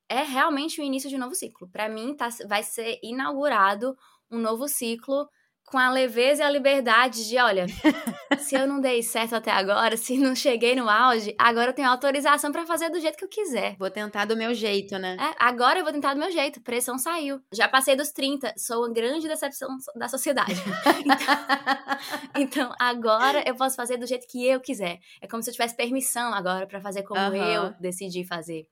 é 0.10 0.24
realmente 0.24 0.80
o 0.80 0.84
início 0.84 1.10
de 1.10 1.16
um 1.16 1.20
novo 1.20 1.36
ciclo. 1.36 1.68
Para 1.70 1.90
mim, 1.90 2.16
tá, 2.16 2.30
vai 2.48 2.64
ser 2.64 3.00
inaugurado 3.04 3.96
um 4.32 4.40
novo 4.40 4.68
ciclo 4.68 5.28
com 5.68 5.78
a 5.78 5.90
leveza 5.90 6.44
e 6.44 6.46
a 6.46 6.50
liberdade 6.50 7.28
de, 7.28 7.38
olha, 7.38 7.66
se 8.40 8.56
eu 8.56 8.66
não 8.66 8.80
dei 8.80 9.04
certo 9.04 9.36
até 9.36 9.52
agora, 9.52 9.98
se 9.98 10.18
não 10.18 10.34
cheguei 10.34 10.74
no 10.74 10.90
auge, 10.90 11.36
agora 11.38 11.72
eu 11.72 11.74
tenho 11.74 11.90
autorização 11.90 12.54
para 12.54 12.66
fazer 12.66 12.90
do 12.90 13.02
jeito 13.02 13.18
que 13.18 13.26
eu 13.26 13.30
quiser. 13.30 13.76
Vou 13.78 13.92
tentar 13.92 14.24
do 14.24 14.38
meu 14.38 14.54
jeito, 14.54 14.98
né? 14.98 15.18
É, 15.20 15.36
agora 15.38 15.80
eu 15.80 15.84
vou 15.84 15.92
tentar 15.92 16.14
do 16.14 16.20
meu 16.22 16.32
jeito. 16.32 16.62
Pressão 16.62 16.98
saiu. 16.98 17.42
Já 17.52 17.68
passei 17.68 17.98
dos 17.98 18.12
30, 18.12 18.54
sou 18.58 18.86
uma 18.86 18.94
grande 18.94 19.28
decepção 19.28 19.68
da 19.94 20.08
sociedade. 20.08 20.54
então, 21.04 21.28
então, 22.68 22.76
agora 22.80 23.44
eu 23.46 23.56
posso 23.56 23.76
fazer 23.76 23.98
do 23.98 24.08
jeito 24.08 24.26
que 24.26 24.48
eu 24.48 24.62
quiser. 24.62 25.00
É 25.22 25.28
como 25.28 25.44
se 25.44 25.50
eu 25.50 25.54
tivesse 25.54 25.76
permissão 25.76 26.34
agora 26.34 26.66
para 26.66 26.80
fazer 26.80 27.04
como 27.04 27.20
uhum. 27.20 27.36
eu 27.36 27.74
decidi 27.82 28.24
fazer. 28.24 28.66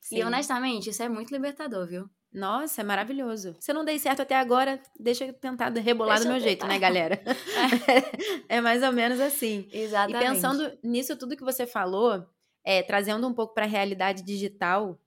Sim. 0.00 0.18
E 0.18 0.22
honestamente, 0.22 0.90
isso 0.90 1.02
é 1.02 1.08
muito 1.08 1.32
libertador, 1.32 1.86
viu? 1.86 2.08
Nossa, 2.32 2.82
é 2.82 2.84
maravilhoso. 2.84 3.56
Se 3.60 3.70
eu 3.70 3.74
não 3.74 3.84
dei 3.84 3.98
certo 3.98 4.20
até 4.20 4.36
agora, 4.36 4.80
deixa 4.98 5.24
eu 5.24 5.32
tentar 5.32 5.70
rebolar 5.70 6.16
deixa 6.16 6.28
do 6.28 6.32
meu 6.32 6.40
jeito, 6.40 6.66
né, 6.66 6.78
galera? 6.78 7.20
é 8.48 8.60
mais 8.60 8.82
ou 8.82 8.92
menos 8.92 9.18
assim. 9.20 9.68
Exatamente. 9.72 10.22
E 10.22 10.28
pensando 10.28 10.78
nisso 10.84 11.16
tudo 11.16 11.36
que 11.36 11.44
você 11.44 11.66
falou, 11.66 12.26
é, 12.62 12.82
trazendo 12.82 13.26
um 13.26 13.32
pouco 13.32 13.54
para 13.54 13.64
a 13.64 13.68
realidade 13.68 14.22
digital, 14.22 15.00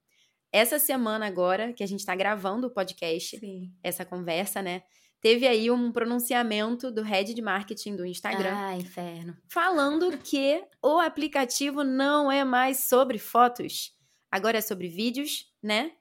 essa 0.51 0.79
semana 0.79 1.27
agora, 1.27 1.71
que 1.71 1.83
a 1.83 1.87
gente 1.87 1.99
está 1.99 2.15
gravando 2.15 2.67
o 2.67 2.73
podcast, 2.73 3.37
Sim. 3.37 3.71
essa 3.83 4.03
conversa, 4.03 4.61
né? 4.61 4.81
Teve 5.21 5.45
aí 5.45 5.69
um 5.69 5.91
pronunciamento 5.91 6.89
do 6.89 7.03
head 7.03 7.33
de 7.33 7.41
marketing 7.41 7.95
do 7.95 8.05
Instagram. 8.05 8.53
Ah, 8.55 8.75
inferno. 8.75 9.37
Falando 9.49 10.17
que 10.17 10.63
o 10.81 10.97
aplicativo 10.97 11.83
não 11.83 12.31
é 12.31 12.43
mais 12.43 12.85
sobre 12.85 13.19
fotos. 13.19 13.91
Agora 14.31 14.57
é 14.57 14.61
sobre 14.61 14.87
vídeos, 14.87 15.51
né? 15.61 15.93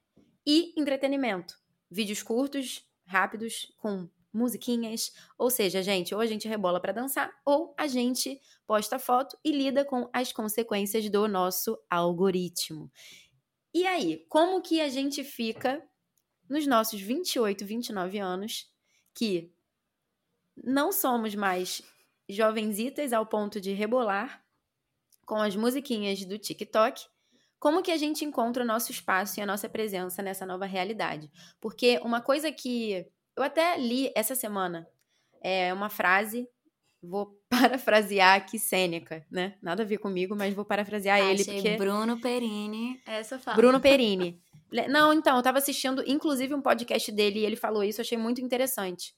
e 0.48 0.72
entretenimento. 0.80 1.60
Vídeos 1.90 2.22
curtos, 2.22 2.82
rápidos, 3.04 3.70
com 3.76 4.08
musiquinhas. 4.32 5.12
Ou 5.36 5.50
seja, 5.50 5.82
gente, 5.82 6.14
ou 6.14 6.22
a 6.22 6.26
gente 6.26 6.48
rebola 6.48 6.80
para 6.80 6.90
dançar, 6.90 7.30
ou 7.44 7.74
a 7.76 7.86
gente 7.86 8.40
posta 8.66 8.98
foto 8.98 9.36
e 9.44 9.52
lida 9.52 9.84
com 9.84 10.08
as 10.10 10.32
consequências 10.32 11.10
do 11.10 11.28
nosso 11.28 11.78
algoritmo. 11.90 12.90
E 13.74 13.86
aí, 13.86 14.24
como 14.30 14.62
que 14.62 14.80
a 14.80 14.88
gente 14.88 15.22
fica 15.22 15.86
nos 16.48 16.66
nossos 16.66 16.98
28, 16.98 17.66
29 17.66 18.18
anos, 18.18 18.72
que 19.14 19.52
não 20.56 20.90
somos 20.90 21.34
mais 21.34 21.82
jovenzitas 22.26 23.12
ao 23.12 23.26
ponto 23.26 23.60
de 23.60 23.74
rebolar 23.74 24.42
com 25.26 25.36
as 25.36 25.54
musiquinhas 25.54 26.24
do 26.24 26.38
TikTok 26.38 27.04
como 27.58 27.82
que 27.82 27.90
a 27.90 27.96
gente 27.96 28.24
encontra 28.24 28.62
o 28.62 28.66
nosso 28.66 28.92
espaço 28.92 29.38
e 29.38 29.42
a 29.42 29.46
nossa 29.46 29.68
presença 29.68 30.22
nessa 30.22 30.46
nova 30.46 30.64
realidade? 30.64 31.30
Porque 31.60 31.98
uma 32.02 32.20
coisa 32.20 32.52
que 32.52 33.06
eu 33.36 33.42
até 33.42 33.76
li 33.78 34.12
essa 34.14 34.34
semana 34.34 34.88
é 35.42 35.72
uma 35.72 35.88
frase, 35.88 36.48
vou 37.02 37.36
parafrasear 37.48 38.36
aqui 38.36 38.58
Sêneca, 38.58 39.24
né? 39.30 39.56
Nada 39.62 39.82
a 39.82 39.86
ver 39.86 39.98
comigo, 39.98 40.36
mas 40.36 40.54
vou 40.54 40.64
parafrasear 40.64 41.20
Achei 41.20 41.30
ele 41.30 41.44
porque 41.44 41.76
Bruno 41.76 42.20
Perini, 42.20 43.00
essa 43.06 43.38
fala. 43.38 43.56
Bruno 43.56 43.80
Perini. 43.80 44.40
Não, 44.88 45.14
então, 45.14 45.36
eu 45.36 45.42
tava 45.42 45.58
assistindo 45.58 46.04
inclusive 46.06 46.54
um 46.54 46.60
podcast 46.60 47.10
dele 47.10 47.40
e 47.40 47.44
ele 47.44 47.56
falou 47.56 47.82
isso, 47.82 48.00
eu 48.00 48.04
achei 48.04 48.18
muito 48.18 48.40
interessante. 48.40 49.14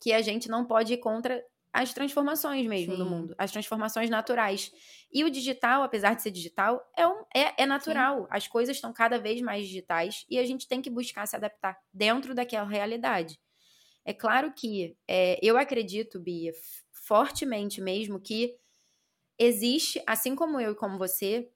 Que 0.00 0.12
a 0.12 0.22
gente 0.22 0.48
não 0.48 0.64
pode 0.64 0.94
ir 0.94 0.98
contra 0.98 1.42
as 1.72 1.92
transformações 1.92 2.66
mesmo 2.66 2.92
Sim. 2.92 2.98
do 2.98 3.06
mundo, 3.06 3.34
as 3.38 3.52
transformações 3.52 4.10
naturais. 4.10 4.72
E 5.12 5.24
o 5.24 5.30
digital, 5.30 5.82
apesar 5.82 6.14
de 6.14 6.22
ser 6.22 6.30
digital, 6.30 6.82
é, 6.96 7.06
um, 7.06 7.24
é, 7.34 7.62
é 7.62 7.66
natural. 7.66 8.22
Sim. 8.22 8.28
As 8.30 8.48
coisas 8.48 8.76
estão 8.76 8.92
cada 8.92 9.18
vez 9.18 9.40
mais 9.40 9.66
digitais 9.66 10.24
e 10.28 10.38
a 10.38 10.44
gente 10.44 10.66
tem 10.66 10.82
que 10.82 10.90
buscar 10.90 11.26
se 11.26 11.36
adaptar 11.36 11.78
dentro 11.92 12.34
daquela 12.34 12.68
realidade. 12.68 13.38
É 14.04 14.14
claro 14.14 14.52
que 14.52 14.96
é, 15.06 15.38
eu 15.42 15.58
acredito, 15.58 16.18
Bia, 16.18 16.52
fortemente 16.90 17.80
mesmo, 17.80 18.18
que 18.18 18.54
existe, 19.38 20.02
assim 20.06 20.34
como 20.34 20.60
eu 20.60 20.72
e 20.72 20.74
como 20.74 20.98
você, 20.98 21.50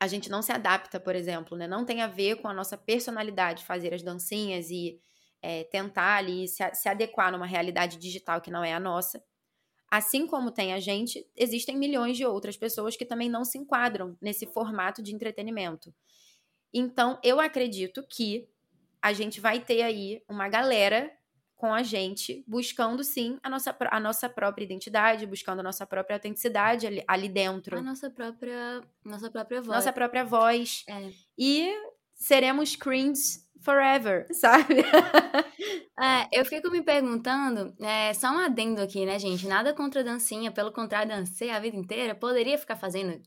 a 0.00 0.06
gente 0.06 0.30
não 0.30 0.42
se 0.42 0.52
adapta, 0.52 1.00
por 1.00 1.14
exemplo, 1.14 1.56
né? 1.56 1.66
Não 1.66 1.84
tem 1.84 2.02
a 2.02 2.06
ver 2.06 2.36
com 2.36 2.48
a 2.48 2.54
nossa 2.54 2.76
personalidade 2.76 3.64
fazer 3.64 3.92
as 3.92 4.02
dancinhas 4.02 4.70
e 4.70 5.00
é, 5.44 5.62
tentar 5.64 6.16
ali 6.16 6.48
se, 6.48 6.64
se 6.74 6.88
adequar 6.88 7.30
numa 7.30 7.44
realidade 7.44 7.98
digital 7.98 8.40
que 8.40 8.50
não 8.50 8.64
é 8.64 8.72
a 8.72 8.80
nossa. 8.80 9.22
Assim 9.90 10.26
como 10.26 10.50
tem 10.50 10.72
a 10.72 10.80
gente, 10.80 11.28
existem 11.36 11.76
milhões 11.76 12.16
de 12.16 12.24
outras 12.24 12.56
pessoas 12.56 12.96
que 12.96 13.04
também 13.04 13.28
não 13.28 13.44
se 13.44 13.58
enquadram 13.58 14.16
nesse 14.22 14.46
formato 14.46 15.02
de 15.02 15.14
entretenimento. 15.14 15.94
Então, 16.72 17.18
eu 17.22 17.38
acredito 17.40 18.02
que 18.08 18.48
a 19.02 19.12
gente 19.12 19.38
vai 19.38 19.60
ter 19.60 19.82
aí 19.82 20.22
uma 20.26 20.48
galera 20.48 21.12
com 21.54 21.72
a 21.72 21.82
gente, 21.82 22.42
buscando 22.48 23.04
sim 23.04 23.38
a 23.42 23.50
nossa, 23.50 23.76
a 23.90 24.00
nossa 24.00 24.28
própria 24.30 24.64
identidade, 24.64 25.26
buscando 25.26 25.60
a 25.60 25.62
nossa 25.62 25.86
própria 25.86 26.16
autenticidade 26.16 26.86
ali, 26.86 27.04
ali 27.06 27.28
dentro. 27.28 27.78
A 27.78 27.82
nossa 27.82 28.10
própria, 28.10 28.82
nossa 29.04 29.30
própria 29.30 29.60
voz. 29.60 29.76
Nossa 29.76 29.92
própria 29.92 30.24
voz. 30.24 30.84
É. 30.88 31.10
E 31.38 31.70
seremos 32.14 32.74
cringe 32.74 33.44
forever, 33.64 34.26
sabe? 34.32 34.76
é, 35.98 36.28
eu 36.30 36.44
fico 36.44 36.70
me 36.70 36.82
perguntando, 36.82 37.74
é, 37.80 38.12
só 38.14 38.30
um 38.30 38.38
adendo 38.38 38.80
aqui, 38.80 39.04
né, 39.06 39.18
gente? 39.18 39.46
Nada 39.46 39.72
contra 39.72 40.04
dancinha, 40.04 40.52
pelo 40.52 40.70
contrário, 40.70 41.08
dancei 41.08 41.50
a 41.50 41.58
vida 41.58 41.76
inteira, 41.76 42.14
poderia 42.14 42.58
ficar 42.58 42.76
fazendo 42.76 43.20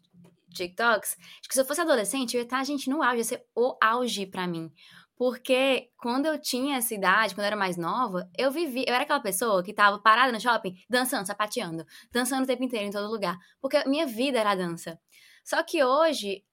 TikToks. 0.54 1.18
Acho 1.20 1.50
que 1.50 1.54
se 1.54 1.62
eu 1.62 1.66
fosse 1.66 1.82
adolescente, 1.82 2.36
eu 2.36 2.42
ia 2.42 2.46
estar, 2.46 2.64
gente, 2.64 2.90
no 2.90 3.02
auge, 3.04 3.18
ia 3.18 3.24
ser 3.24 3.46
o 3.56 3.76
auge 3.82 4.26
para 4.26 4.48
mim. 4.48 4.72
Porque 5.18 5.90
quando 5.98 6.28
eu 6.28 6.40
tinha 6.40 6.78
essa 6.78 6.94
idade, 6.94 7.34
quando 7.34 7.46
eu 7.46 7.48
era 7.48 7.56
mais 7.56 7.76
nova, 7.76 8.30
eu 8.38 8.52
vivi, 8.52 8.86
eu 8.88 8.94
era 8.94 9.04
aquela 9.04 9.20
pessoa 9.20 9.64
que 9.64 9.74
tava 9.74 10.00
parada 10.00 10.32
no 10.32 10.40
shopping, 10.40 10.76
dançando, 10.88 11.26
sapateando, 11.26 11.84
dançando 12.12 12.44
o 12.44 12.48
tempo 12.48 12.64
inteiro 12.64 12.86
em 12.86 12.92
todo 12.92 13.12
lugar, 13.12 13.36
porque 13.60 13.84
minha 13.90 14.06
vida 14.06 14.40
era 14.40 14.52
a 14.52 14.56
dança. 14.56 15.00
Só 15.44 15.64
que 15.64 15.84
hoje 15.84 16.44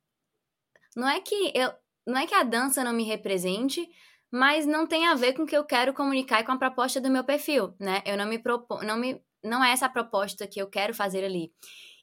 não 0.97 1.07
é 1.07 1.21
que 1.21 1.53
eu 1.55 1.75
não 2.07 2.19
é 2.19 2.27
que 2.27 2.35
a 2.35 2.43
dança 2.43 2.85
não 2.85 2.93
me 2.93 3.05
represente, 3.05 3.89
mas 4.31 4.67
não 4.67 4.87
tem 4.87 5.07
a 5.07 5.15
ver 5.15 5.33
com 5.33 5.43
o 5.43 5.47
que 5.47 5.57
eu 5.57 5.65
quero 5.65 5.95
comunicar 5.95 6.41
e 6.41 6.45
com 6.45 6.53
a 6.53 6.59
proposta 6.59 7.01
do 7.01 7.11
meu 7.11 7.25
perfil, 7.25 7.75
né? 7.79 8.03
Eu 8.05 8.17
não 8.17 8.27
me 8.27 8.39
propo, 8.39 8.83
não 8.83 8.97
me 8.97 9.21
não 9.43 9.63
é 9.63 9.73
essa 9.73 9.87
a 9.87 9.91
proposta 9.91 10.47
que 10.47 10.61
eu 10.61 10.67
quero 10.67 10.95
fazer 10.95 11.23
ali. 11.23 11.53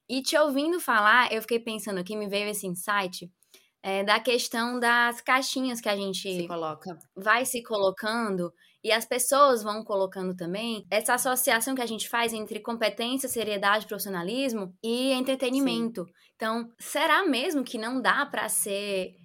E 0.08 0.22
te 0.22 0.38
ouvindo 0.38 0.80
falar, 0.80 1.34
eu 1.34 1.42
fiquei 1.42 1.60
pensando 1.60 2.00
aqui, 2.00 2.16
me 2.16 2.28
veio 2.28 2.50
esse 2.50 2.68
insight 2.68 3.32
é, 3.82 4.04
da 4.04 4.20
questão 4.20 4.80
das 4.80 5.22
caixinhas 5.22 5.82
que 5.82 5.90
a 5.90 5.96
gente 5.96 6.22
se 6.22 6.48
coloca. 6.48 6.98
vai 7.16 7.46
se 7.46 7.64
colocando 7.64 8.54
e 8.84 8.92
as 8.92 9.06
pessoas 9.06 9.64
vão 9.64 9.84
colocando 9.84 10.36
também 10.36 10.86
essa 10.90 11.14
associação 11.14 11.76
que 11.76 11.82
a 11.82 11.86
gente 11.86 12.08
faz 12.08 12.34
entre 12.34 12.60
competência, 12.60 13.30
seriedade, 13.30 13.88
profissionalismo 13.88 14.76
e 14.84 15.12
entretenimento. 15.12 16.06
Sim. 16.06 16.12
Então, 16.36 16.72
será 16.80 17.26
mesmo 17.26 17.64
que 17.64 17.78
não 17.78 18.02
dá 18.02 18.26
para 18.26 18.50
ser 18.50 19.16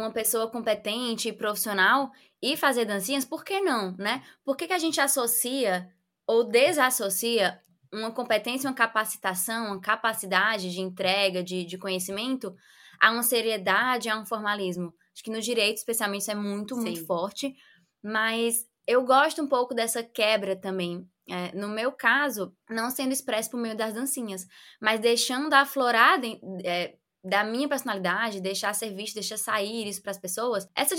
uma 0.00 0.12
pessoa 0.12 0.50
competente 0.50 1.28
e 1.28 1.32
profissional 1.32 2.10
e 2.42 2.56
fazer 2.56 2.84
dancinhas, 2.84 3.24
por 3.24 3.44
que 3.44 3.60
não, 3.60 3.94
né? 3.96 4.22
Por 4.44 4.56
que, 4.56 4.66
que 4.66 4.72
a 4.72 4.78
gente 4.78 5.00
associa 5.00 5.88
ou 6.26 6.44
desassocia 6.44 7.60
uma 7.92 8.12
competência, 8.12 8.68
uma 8.68 8.76
capacitação, 8.76 9.66
uma 9.66 9.80
capacidade 9.80 10.70
de 10.70 10.80
entrega, 10.80 11.42
de, 11.42 11.64
de 11.64 11.78
conhecimento, 11.78 12.54
a 13.00 13.10
uma 13.10 13.22
seriedade, 13.22 14.08
a 14.08 14.18
um 14.18 14.26
formalismo? 14.26 14.94
Acho 15.14 15.24
que 15.24 15.30
no 15.30 15.40
direito, 15.40 15.78
especialmente, 15.78 16.22
isso 16.22 16.30
é 16.30 16.34
muito, 16.34 16.74
Sim. 16.76 16.82
muito 16.82 17.06
forte. 17.06 17.54
Mas 18.02 18.64
eu 18.86 19.04
gosto 19.04 19.42
um 19.42 19.48
pouco 19.48 19.74
dessa 19.74 20.02
quebra 20.02 20.54
também. 20.54 21.06
É, 21.28 21.54
no 21.54 21.68
meu 21.68 21.92
caso, 21.92 22.56
não 22.70 22.88
sendo 22.88 23.12
expresso 23.12 23.50
por 23.50 23.60
meio 23.60 23.76
das 23.76 23.92
dancinhas, 23.92 24.46
mas 24.80 24.98
deixando 25.00 25.52
aflorar 25.52 26.18
é, 26.64 26.96
da 27.22 27.44
minha 27.44 27.68
personalidade, 27.68 28.40
deixar 28.40 28.72
ser 28.74 28.94
visto, 28.94 29.14
deixar 29.14 29.36
sair 29.36 29.86
isso 29.88 30.00
para 30.00 30.12
as 30.12 30.18
pessoas, 30.18 30.68
essa 30.74 30.94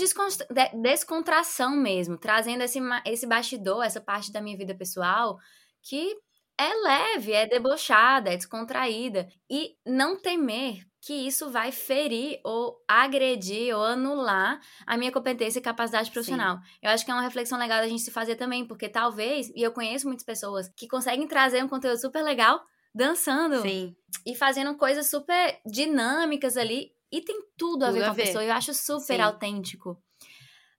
descontração 0.74 1.76
mesmo, 1.76 2.18
trazendo 2.18 2.62
esse, 2.62 2.78
esse 3.06 3.26
bastidor, 3.26 3.82
essa 3.82 4.00
parte 4.00 4.30
da 4.30 4.40
minha 4.40 4.56
vida 4.56 4.74
pessoal 4.74 5.38
que 5.82 6.14
é 6.58 6.74
leve, 6.74 7.32
é 7.32 7.46
debochada, 7.46 8.30
é 8.30 8.36
descontraída 8.36 9.26
e 9.48 9.76
não 9.86 10.20
temer 10.20 10.84
que 11.00 11.14
isso 11.14 11.50
vai 11.50 11.72
ferir 11.72 12.38
ou 12.44 12.76
agredir 12.86 13.74
ou 13.74 13.82
anular 13.82 14.60
a 14.86 14.98
minha 14.98 15.10
competência 15.10 15.58
e 15.58 15.62
capacidade 15.62 16.10
profissional. 16.10 16.56
Sim. 16.56 16.62
Eu 16.82 16.90
acho 16.90 17.04
que 17.04 17.10
é 17.10 17.14
uma 17.14 17.22
reflexão 17.22 17.58
legal 17.58 17.80
da 17.80 17.88
gente 17.88 18.02
se 18.02 18.10
fazer 18.10 18.36
também, 18.36 18.66
porque 18.66 18.88
talvez, 18.88 19.48
e 19.56 19.62
eu 19.62 19.72
conheço 19.72 20.06
muitas 20.06 20.24
pessoas 20.24 20.68
que 20.76 20.86
conseguem 20.86 21.26
trazer 21.26 21.64
um 21.64 21.68
conteúdo 21.68 21.98
super 21.98 22.22
legal 22.22 22.60
dançando 22.94 23.62
Sim. 23.62 23.94
e 24.26 24.34
fazendo 24.34 24.76
coisas 24.76 25.08
super 25.08 25.60
dinâmicas 25.66 26.56
ali. 26.56 26.92
E 27.12 27.20
tem 27.20 27.40
tudo 27.56 27.84
a 27.84 27.88
tudo 27.88 27.98
ver 27.98 28.04
com 28.04 28.10
a, 28.10 28.12
a 28.12 28.14
pessoa. 28.14 28.44
Eu 28.44 28.52
acho 28.52 28.72
super 28.72 29.16
Sim. 29.16 29.20
autêntico. 29.20 30.00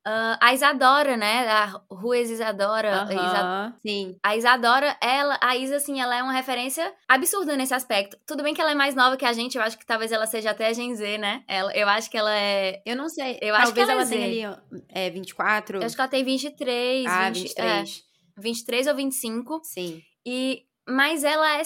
Uh, 0.06 0.34
a 0.42 0.52
Isadora, 0.52 1.16
né? 1.16 1.48
A 1.48 1.80
Rua 1.92 2.18
Isadora. 2.18 3.04
Uh 3.04 3.08
-huh, 3.08 3.14
Isa... 3.14 3.76
Sim. 3.86 4.20
A 4.24 4.36
Isadora, 4.36 4.98
ela, 5.00 5.38
a 5.40 5.56
Isa, 5.56 5.76
assim, 5.76 6.02
ela 6.02 6.16
é 6.16 6.24
uma 6.24 6.34
referência 6.34 6.92
absurda 7.08 7.56
nesse 7.56 7.76
aspecto. 7.76 8.18
Tudo 8.26 8.42
bem 8.42 8.52
que 8.52 8.60
ela 8.60 8.72
é 8.72 8.76
mais 8.76 8.96
nova 8.96 9.16
que 9.16 9.26
a 9.26 9.34
gente, 9.34 9.58
eu 9.58 9.64
acho 9.64 9.78
que 9.78 9.86
talvez 9.86 10.12
ela 10.12 10.26
seja 10.26 10.52
até 10.52 10.74
Gen 10.74 10.96
Z, 10.96 11.20
né? 11.20 11.44
Ela, 11.48 11.72
eu 11.76 11.88
acho 11.88 12.10
que 12.10 12.18
ela 12.18 12.36
é. 12.36 12.82
Eu 12.84 12.96
não 12.96 13.08
sei. 13.10 13.38
Eu 13.42 13.54
talvez 13.54 13.62
acho 13.62 13.74
que 13.74 13.80
ela, 13.80 13.92
ela 13.92 14.02
é 14.02 14.06
tenha 14.06 14.50
ali 14.50 14.84
é, 14.90 15.10
24. 15.12 15.78
Eu 15.78 15.86
acho 15.86 15.96
que 15.96 16.02
ela 16.02 16.10
tem 16.10 16.24
23. 16.24 17.06
Ah, 17.08 17.30
20, 17.30 17.44
23. 17.44 18.06
É, 18.38 18.42
23 18.42 18.88
ou 18.88 18.96
25. 18.96 19.62
Sim. 19.64 20.02
E. 20.26 20.64
Mas 20.92 21.24
ela 21.24 21.58
é, 21.58 21.62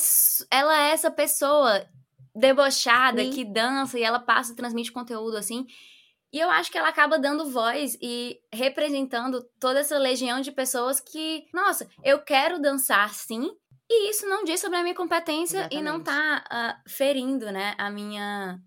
ela 0.51 0.81
é 0.83 0.91
essa 0.91 1.09
pessoa 1.09 1.85
debochada 2.35 3.23
Sim. 3.23 3.31
que 3.31 3.45
dança 3.45 3.97
e 3.97 4.03
ela 4.03 4.19
passa, 4.19 4.55
transmite 4.55 4.91
conteúdo 4.91 5.37
assim. 5.37 5.65
E 6.31 6.39
eu 6.39 6.49
acho 6.49 6.69
que 6.69 6.77
ela 6.77 6.89
acaba 6.89 7.17
dando 7.17 7.49
voz 7.49 7.97
e 8.01 8.37
representando 8.53 9.41
toda 9.59 9.79
essa 9.79 9.97
legião 9.97 10.41
de 10.41 10.51
pessoas 10.51 10.99
que, 10.99 11.45
nossa, 11.53 11.87
eu 12.03 12.19
quero 12.19 12.59
dançar 12.59 13.13
sim, 13.13 13.49
e 13.89 14.09
isso 14.09 14.27
não 14.27 14.43
diz 14.43 14.59
sobre 14.59 14.77
a 14.77 14.83
minha 14.83 14.95
competência 14.95 15.59
Exatamente. 15.59 15.79
e 15.79 15.83
não 15.83 16.01
tá 16.01 16.43
uh, 16.51 16.89
ferindo, 16.89 17.51
né, 17.51 17.75
a 17.77 17.89
minha 17.89 18.59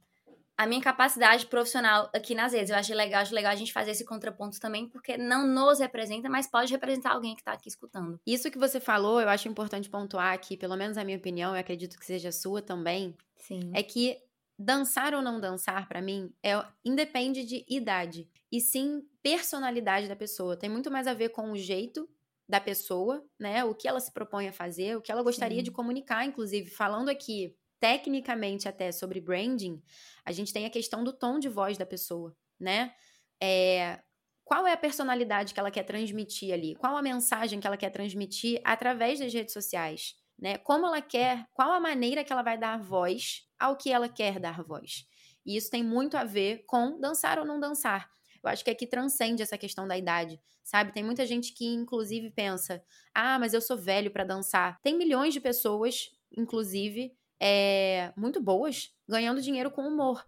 a 0.58 0.66
minha 0.66 0.82
capacidade 0.82 1.46
profissional 1.46 2.10
aqui 2.12 2.34
nas 2.34 2.52
redes. 2.52 2.70
Eu 2.70 2.76
acho 2.76 2.92
legal, 2.92 3.22
acho 3.22 3.32
legal 3.32 3.52
a 3.52 3.56
gente 3.56 3.72
fazer 3.72 3.92
esse 3.92 4.04
contraponto 4.04 4.58
também, 4.58 4.88
porque 4.88 5.16
não 5.16 5.46
nos 5.46 5.78
representa, 5.78 6.28
mas 6.28 6.48
pode 6.48 6.72
representar 6.72 7.12
alguém 7.12 7.36
que 7.36 7.44
tá 7.44 7.52
aqui 7.52 7.68
escutando. 7.68 8.20
Isso 8.26 8.50
que 8.50 8.58
você 8.58 8.80
falou, 8.80 9.20
eu 9.20 9.28
acho 9.28 9.46
importante 9.46 9.88
pontuar 9.88 10.34
aqui, 10.34 10.56
pelo 10.56 10.76
menos 10.76 10.98
a 10.98 11.04
minha 11.04 11.16
opinião, 11.16 11.54
eu 11.54 11.60
acredito 11.60 11.96
que 11.96 12.04
seja 12.04 12.30
a 12.30 12.32
sua 12.32 12.60
também, 12.60 13.16
Sim. 13.36 13.70
é 13.72 13.84
que 13.84 14.18
dançar 14.58 15.14
ou 15.14 15.22
não 15.22 15.38
dançar, 15.40 15.86
para 15.86 16.02
mim, 16.02 16.34
é 16.42 16.60
independe 16.84 17.44
de 17.44 17.64
idade, 17.68 18.28
e 18.50 18.60
sim 18.60 19.06
personalidade 19.22 20.08
da 20.08 20.16
pessoa. 20.16 20.56
Tem 20.56 20.68
muito 20.68 20.90
mais 20.90 21.06
a 21.06 21.14
ver 21.14 21.28
com 21.28 21.52
o 21.52 21.56
jeito 21.56 22.08
da 22.48 22.60
pessoa, 22.60 23.24
né? 23.38 23.62
O 23.62 23.74
que 23.74 23.86
ela 23.86 24.00
se 24.00 24.10
propõe 24.10 24.48
a 24.48 24.52
fazer, 24.52 24.96
o 24.96 25.02
que 25.02 25.12
ela 25.12 25.22
gostaria 25.22 25.58
Sim. 25.58 25.64
de 25.64 25.70
comunicar, 25.70 26.24
inclusive, 26.24 26.68
falando 26.70 27.10
aqui 27.10 27.54
tecnicamente 27.80 28.68
até 28.68 28.92
sobre 28.92 29.20
branding, 29.20 29.82
a 30.24 30.32
gente 30.32 30.52
tem 30.52 30.66
a 30.66 30.70
questão 30.70 31.04
do 31.04 31.12
tom 31.12 31.38
de 31.38 31.48
voz 31.48 31.78
da 31.78 31.86
pessoa, 31.86 32.36
né? 32.58 32.94
É, 33.40 34.00
qual 34.44 34.66
é 34.66 34.72
a 34.72 34.76
personalidade 34.78 35.52
que 35.52 35.60
ela 35.60 35.70
quer 35.70 35.84
transmitir 35.84 36.54
ali? 36.54 36.74
Qual 36.74 36.96
a 36.96 37.02
mensagem 37.02 37.60
que 37.60 37.66
ela 37.66 37.76
quer 37.76 37.90
transmitir 37.90 38.60
através 38.64 39.20
das 39.20 39.32
redes 39.32 39.52
sociais? 39.52 40.14
Né? 40.38 40.56
Como 40.56 40.86
ela 40.86 41.02
quer, 41.02 41.44
qual 41.52 41.70
a 41.70 41.80
maneira 41.80 42.24
que 42.24 42.32
ela 42.32 42.42
vai 42.42 42.56
dar 42.56 42.80
voz 42.80 43.42
ao 43.58 43.76
que 43.76 43.90
ela 43.90 44.08
quer 44.08 44.40
dar 44.40 44.62
voz? 44.62 45.04
E 45.44 45.56
isso 45.56 45.70
tem 45.70 45.82
muito 45.82 46.16
a 46.16 46.24
ver 46.24 46.64
com 46.66 46.98
dançar 46.98 47.38
ou 47.38 47.44
não 47.44 47.60
dançar. 47.60 48.08
Eu 48.42 48.48
acho 48.48 48.64
que 48.64 48.70
aqui 48.70 48.86
transcende 48.86 49.42
essa 49.42 49.58
questão 49.58 49.86
da 49.86 49.98
idade, 49.98 50.40
sabe? 50.62 50.92
Tem 50.92 51.02
muita 51.02 51.26
gente 51.26 51.52
que, 51.52 51.66
inclusive, 51.66 52.30
pensa: 52.30 52.82
ah, 53.14 53.38
mas 53.38 53.52
eu 53.52 53.60
sou 53.60 53.76
velho 53.76 54.10
para 54.10 54.24
dançar. 54.24 54.78
Tem 54.80 54.96
milhões 54.96 55.34
de 55.34 55.40
pessoas, 55.40 56.10
inclusive, 56.36 57.12
é, 57.40 58.12
muito 58.16 58.40
boas, 58.40 58.92
ganhando 59.08 59.40
dinheiro 59.40 59.70
com 59.70 59.86
humor. 59.86 60.24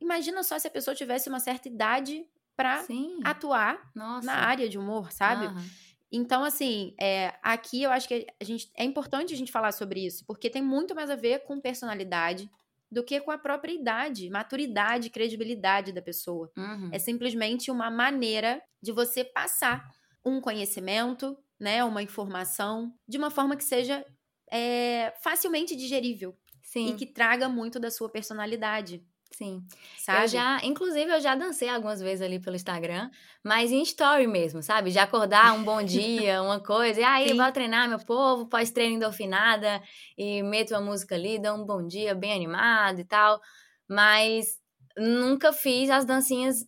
Imagina 0.00 0.42
só 0.42 0.58
se 0.58 0.66
a 0.66 0.70
pessoa 0.70 0.94
tivesse 0.94 1.28
uma 1.28 1.40
certa 1.40 1.68
idade 1.68 2.26
para 2.56 2.84
atuar 3.24 3.90
Nossa. 3.94 4.26
na 4.26 4.34
área 4.34 4.68
de 4.68 4.78
humor, 4.78 5.10
sabe? 5.12 5.46
Aham. 5.46 5.64
Então, 6.12 6.42
assim, 6.42 6.94
é, 7.00 7.34
aqui 7.42 7.84
eu 7.84 7.90
acho 7.90 8.08
que 8.08 8.26
a 8.40 8.44
gente, 8.44 8.70
é 8.76 8.84
importante 8.84 9.32
a 9.32 9.36
gente 9.36 9.52
falar 9.52 9.72
sobre 9.72 10.04
isso, 10.04 10.24
porque 10.26 10.50
tem 10.50 10.60
muito 10.60 10.94
mais 10.94 11.08
a 11.08 11.14
ver 11.14 11.44
com 11.44 11.60
personalidade 11.60 12.50
do 12.90 13.04
que 13.04 13.20
com 13.20 13.30
a 13.30 13.38
própria 13.38 13.72
idade, 13.72 14.28
maturidade, 14.28 15.10
credibilidade 15.10 15.92
da 15.92 16.02
pessoa. 16.02 16.50
Uhum. 16.56 16.90
É 16.92 16.98
simplesmente 16.98 17.70
uma 17.70 17.88
maneira 17.90 18.60
de 18.82 18.90
você 18.90 19.22
passar 19.22 19.88
um 20.24 20.40
conhecimento, 20.40 21.38
né, 21.58 21.84
uma 21.84 22.02
informação, 22.02 22.92
de 23.06 23.16
uma 23.16 23.30
forma 23.30 23.56
que 23.56 23.64
seja 23.64 24.04
é, 24.50 25.14
facilmente 25.22 25.76
digerível 25.76 26.36
Sim, 26.72 26.86
e 26.86 26.94
que 26.94 27.06
traga 27.06 27.48
muito 27.48 27.80
da 27.80 27.90
sua 27.90 28.10
personalidade, 28.10 29.04
sim. 29.32 29.66
sabe? 29.96 30.26
Eu 30.26 30.26
já, 30.28 30.60
inclusive, 30.64 31.10
eu 31.12 31.20
já 31.20 31.34
dancei 31.36 31.68
algumas 31.68 32.00
vezes 32.00 32.22
ali 32.22 32.40
pelo 32.40 32.56
Instagram, 32.56 33.10
mas 33.44 33.70
em 33.72 33.82
story 33.82 34.26
mesmo, 34.26 34.62
sabe? 34.62 34.90
De 34.90 34.98
acordar 34.98 35.54
um 35.54 35.64
bom 35.64 35.82
dia, 35.82 36.42
uma 36.42 36.60
coisa, 36.62 37.00
e 37.00 37.04
aí, 37.04 37.32
Sim. 37.32 37.34
bora 37.34 37.52
treinar, 37.52 37.88
meu 37.88 37.98
povo, 38.04 38.48
pós-treino 38.48 38.96
endorfinada, 38.96 39.82
e 40.18 40.42
meto 40.42 40.74
a 40.74 40.80
música 40.80 41.14
ali, 41.14 41.38
dá 41.40 41.54
um 41.54 41.64
bom 41.64 41.86
dia 41.86 42.14
bem 42.14 42.32
animado 42.32 43.00
e 43.00 43.04
tal, 43.04 43.40
mas 43.88 44.58
nunca 44.98 45.52
fiz 45.52 45.90
as 45.90 46.04
dancinhas 46.04 46.66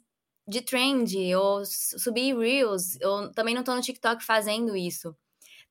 de 0.49 0.61
trend, 0.63 1.35
ou 1.37 1.65
subir 1.67 2.37
reels, 2.37 2.97
eu 3.01 3.33
também 3.33 3.55
não 3.55 3.65
tô 3.65 3.75
no 3.75 3.81
TikTok 3.83 4.25
fazendo 4.25 4.77
isso. 4.77 5.17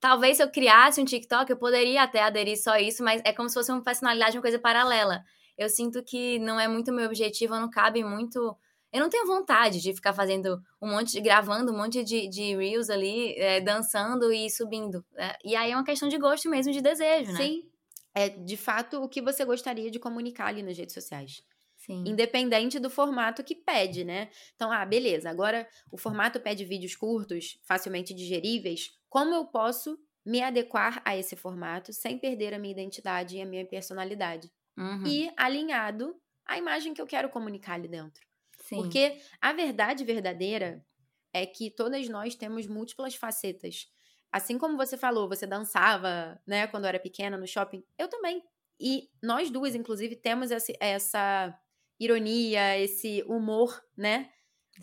Talvez 0.01 0.37
se 0.37 0.43
eu 0.43 0.49
criasse 0.49 0.99
um 0.99 1.05
TikTok, 1.05 1.51
eu 1.51 1.57
poderia 1.57 2.01
até 2.01 2.23
aderir 2.23 2.61
só 2.61 2.71
a 2.71 2.81
isso, 2.81 3.03
mas 3.03 3.21
é 3.23 3.31
como 3.31 3.47
se 3.47 3.53
fosse 3.53 3.71
uma 3.71 3.83
personalidade, 3.83 4.35
uma 4.35 4.41
coisa 4.41 4.57
paralela. 4.57 5.23
Eu 5.55 5.69
sinto 5.69 6.03
que 6.03 6.39
não 6.39 6.59
é 6.59 6.67
muito 6.67 6.91
meu 6.91 7.05
objetivo, 7.05 7.53
não 7.53 7.69
cabe 7.69 8.03
muito. 8.03 8.57
Eu 8.91 8.99
não 8.99 9.09
tenho 9.09 9.27
vontade 9.27 9.79
de 9.79 9.93
ficar 9.93 10.11
fazendo 10.11 10.59
um 10.81 10.89
monte 10.89 11.11
de. 11.11 11.21
gravando 11.21 11.71
um 11.71 11.77
monte 11.77 12.03
de, 12.03 12.27
de 12.27 12.55
reels 12.55 12.89
ali, 12.89 13.35
é, 13.37 13.61
dançando 13.61 14.33
e 14.33 14.49
subindo. 14.49 15.05
É, 15.15 15.37
e 15.45 15.55
aí 15.55 15.71
é 15.71 15.75
uma 15.75 15.85
questão 15.85 16.09
de 16.09 16.17
gosto 16.17 16.49
mesmo, 16.49 16.73
de 16.73 16.81
desejo, 16.81 17.31
né? 17.33 17.37
Sim. 17.37 17.69
É 18.15 18.27
de 18.27 18.57
fato 18.57 19.03
o 19.03 19.07
que 19.07 19.21
você 19.21 19.45
gostaria 19.45 19.91
de 19.91 19.99
comunicar 19.99 20.47
ali 20.47 20.63
nas 20.63 20.75
redes 20.75 20.95
sociais. 20.95 21.43
Sim. 21.77 22.03
Independente 22.07 22.79
do 22.79 22.89
formato 22.89 23.43
que 23.43 23.55
pede, 23.55 24.03
né? 24.03 24.29
Então, 24.55 24.71
ah, 24.71 24.85
beleza, 24.85 25.29
agora 25.29 25.67
o 25.91 25.97
formato 25.97 26.39
pede 26.39 26.65
vídeos 26.65 26.95
curtos, 26.95 27.59
facilmente 27.63 28.15
digeríveis. 28.15 28.99
Como 29.11 29.35
eu 29.35 29.45
posso 29.45 29.99
me 30.25 30.41
adequar 30.41 31.03
a 31.05 31.17
esse 31.17 31.35
formato 31.35 31.93
sem 31.93 32.17
perder 32.17 32.55
a 32.55 32.59
minha 32.59 32.73
identidade 32.73 33.37
e 33.37 33.41
a 33.43 33.45
minha 33.45 33.67
personalidade? 33.67 34.51
Uhum. 34.77 35.05
E 35.05 35.31
alinhado 35.37 36.15
à 36.45 36.57
imagem 36.57 36.93
que 36.95 37.01
eu 37.01 37.07
quero 37.07 37.29
comunicar 37.29 37.73
ali 37.75 37.89
dentro. 37.89 38.25
Sim. 38.57 38.81
Porque 38.81 39.19
a 39.41 39.53
verdade 39.53 40.05
verdadeira 40.05 40.85
é 41.33 41.45
que 41.45 41.71
todas 41.71 42.09
nós 42.09 42.35
temos 42.35 42.67
múltiplas 42.67 43.15
facetas. 43.15 43.87
Assim 44.31 44.57
como 44.57 44.77
você 44.77 44.97
falou, 44.97 45.27
você 45.27 45.45
dançava, 45.45 46.41
né, 46.47 46.67
quando 46.67 46.85
era 46.85 46.99
pequena 46.99 47.37
no 47.37 47.47
shopping, 47.47 47.83
eu 47.99 48.07
também. 48.07 48.43
E 48.79 49.09
nós 49.21 49.49
duas, 49.51 49.75
inclusive, 49.75 50.15
temos 50.15 50.51
esse- 50.51 50.77
essa 50.79 51.53
ironia, 51.99 52.79
esse 52.79 53.23
humor, 53.27 53.83
né, 53.97 54.31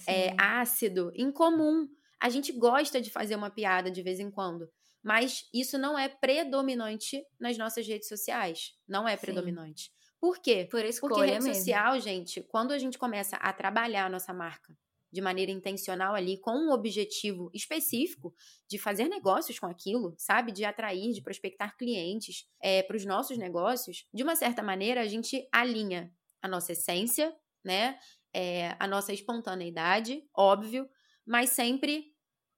é, 0.07 0.35
ácido, 0.39 1.13
em 1.15 1.33
comum. 1.33 1.89
A 2.21 2.29
gente 2.29 2.53
gosta 2.53 3.01
de 3.01 3.11
fazer 3.11 3.37
uma 3.37 3.51
piada 3.51 3.91
de 3.91 4.03
vez 4.03 4.21
em 4.21 4.31
quando. 4.31 4.71
Mas 5.03 5.49
isso 5.55 5.79
não 5.79 5.99
é 5.99 6.09
predominante 6.09 7.25
nas 7.39 7.57
nossas 7.57 7.87
redes 7.87 8.09
sociais. 8.09 8.75
Não 8.87 9.09
é 9.09 9.17
Sim. 9.17 9.21
predominante. 9.23 9.93
Por 10.21 10.39
quê? 10.39 10.67
Por 10.69 10.85
Porque 11.01 11.21
rede 11.21 11.45
mesmo. 11.45 11.55
social, 11.55 12.01
gente, 12.01 12.43
quando 12.43 12.73
a 12.73 12.79
gente 12.79 12.99
começa 12.99 13.37
a 13.37 13.53
trabalhar 13.53 14.07
a 14.07 14.11
nossa 14.11 14.35
marca 14.35 14.77
de 15.11 15.21
maneira 15.21 15.51
intencional 15.51 16.15
ali, 16.15 16.39
com 16.39 16.51
um 16.51 16.71
objetivo 16.71 17.51
específico 17.55 18.35
de 18.69 18.79
fazer 18.79 19.09
negócios 19.09 19.59
com 19.59 19.67
aquilo, 19.67 20.15
sabe? 20.19 20.53
De 20.53 20.65
atrair, 20.65 21.15
de 21.15 21.23
prospectar 21.23 21.77
clientes 21.77 22.47
para 22.87 22.97
os 22.97 23.07
nossos 23.07 23.39
negócios, 23.39 24.07
de 24.13 24.23
uma 24.23 24.37
certa 24.37 24.63
maneira 24.63 25.01
a 25.01 25.07
gente 25.07 25.49
alinha 25.51 26.13
a 26.43 26.49
nossa 26.49 26.73
essência, 26.73 27.35
né? 27.65 27.99
É, 28.35 28.77
a 28.79 28.87
nossa 28.87 29.13
espontaneidade, 29.13 30.23
óbvio, 30.37 30.87
mas 31.29 31.51
sempre 31.51 32.13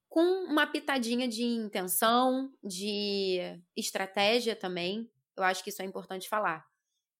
com 0.08 0.22
uma 0.44 0.66
pitadinha 0.66 1.28
de 1.28 1.42
intenção, 1.44 2.52
de 2.62 3.38
estratégia 3.76 4.56
também. 4.56 5.10
Eu 5.36 5.44
acho 5.44 5.62
que 5.62 5.70
isso 5.70 5.82
é 5.82 5.84
importante 5.84 6.28
falar. 6.28 6.64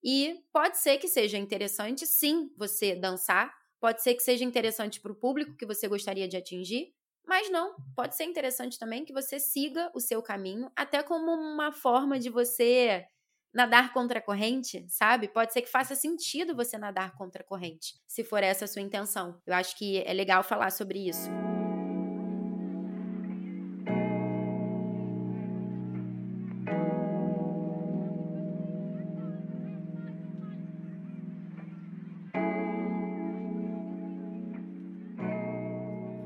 E 0.03 0.43
pode 0.53 0.79
ser 0.79 0.99
que 0.99 1.09
seja 1.09 1.37
interessante, 1.37 2.07
sim, 2.07 2.51
você 2.57 2.95
dançar. 2.95 3.55
Pode 3.81 4.03
ser 4.03 4.15
que 4.15 4.23
seja 4.23 4.45
interessante 4.45 5.01
para 5.01 5.13
o 5.13 5.17
público 5.17 5.57
que 5.57 5.67
você 5.67 5.89
gostaria 5.89 6.27
de 6.27 6.37
atingir. 6.37 6.95
Mas 7.27 7.51
não, 7.51 7.77
pode 7.95 8.17
ser 8.17 8.25
interessante 8.25 8.79
também 8.79 9.05
que 9.05 9.13
você 9.13 9.39
siga 9.39 9.91
o 9.95 10.01
seu 10.01 10.23
caminho, 10.23 10.71
até 10.75 11.03
como 11.03 11.33
uma 11.33 11.71
forma 11.71 12.19
de 12.19 12.31
você 12.31 13.07
nadar 13.53 13.93
contra 13.93 14.19
a 14.19 14.23
corrente, 14.23 14.85
sabe? 14.89 15.29
Pode 15.29 15.53
ser 15.53 15.63
que 15.63 15.71
faça 15.71 15.95
sentido 15.95 16.55
você 16.55 16.79
nadar 16.79 17.13
contra 17.17 17.43
a 17.43 17.47
corrente, 17.47 17.95
se 18.07 18.25
for 18.25 18.43
essa 18.43 18.65
a 18.65 18.69
sua 18.69 18.83
intenção. 18.83 19.41
Eu 19.47 19.55
acho 19.55 19.77
que 19.77 20.03
é 20.05 20.13
legal 20.13 20.43
falar 20.43 20.71
sobre 20.71 21.09
isso. 21.09 21.50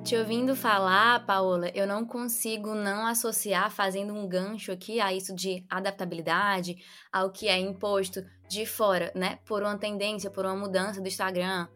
Te 0.04 0.16
ouvindo 0.16 0.54
falar, 0.54 1.24
Paola, 1.24 1.70
eu 1.74 1.86
não 1.86 2.04
consigo 2.04 2.74
não 2.74 3.06
associar, 3.06 3.70
fazendo 3.70 4.12
um 4.12 4.28
gancho 4.28 4.70
aqui, 4.70 5.00
a 5.00 5.14
isso 5.14 5.34
de 5.34 5.64
adaptabilidade, 5.66 6.76
ao 7.10 7.30
que 7.30 7.48
é 7.48 7.58
imposto 7.58 8.22
de 8.46 8.66
fora, 8.66 9.10
né? 9.14 9.38
Por 9.46 9.62
uma 9.62 9.78
tendência, 9.78 10.30
por 10.30 10.44
uma 10.44 10.54
mudança 10.54 11.00
do 11.00 11.08
Instagram. 11.08 11.66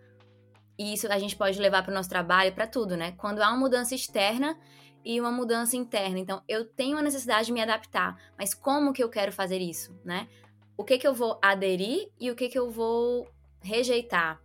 E 0.79 0.93
isso 0.93 1.11
a 1.11 1.19
gente 1.19 1.35
pode 1.37 1.59
levar 1.59 1.83
para 1.83 1.91
o 1.91 1.95
nosso 1.95 2.11
trabalho, 2.11 2.53
para 2.53 2.67
tudo, 2.67 2.99
né? 2.99 3.13
Quando 3.13 3.41
há 3.41 3.49
uma 3.49 3.57
mudança 3.57 3.95
externa 3.95 4.59
e 5.03 5.19
uma 5.19 5.33
mudança 5.33 5.75
interna. 5.75 6.19
Então, 6.19 6.43
eu 6.47 6.67
tenho 6.67 6.99
a 6.99 7.03
necessidade 7.03 7.47
de 7.47 7.53
me 7.53 7.63
adaptar, 7.63 8.15
mas 8.37 8.53
como 8.53 8.93
que 8.93 9.03
eu 9.03 9.09
quero 9.09 9.33
fazer 9.33 9.59
isso, 9.59 9.99
né? 10.05 10.29
O 10.77 10.85
que 10.85 10.99
que 10.99 11.09
eu 11.09 11.15
vou 11.15 11.39
aderir 11.41 12.11
e 12.21 12.31
o 12.31 12.37
que 12.37 12.51
que 12.51 12.59
eu 12.59 12.71
vou 12.71 13.27
rejeitar? 13.63 14.39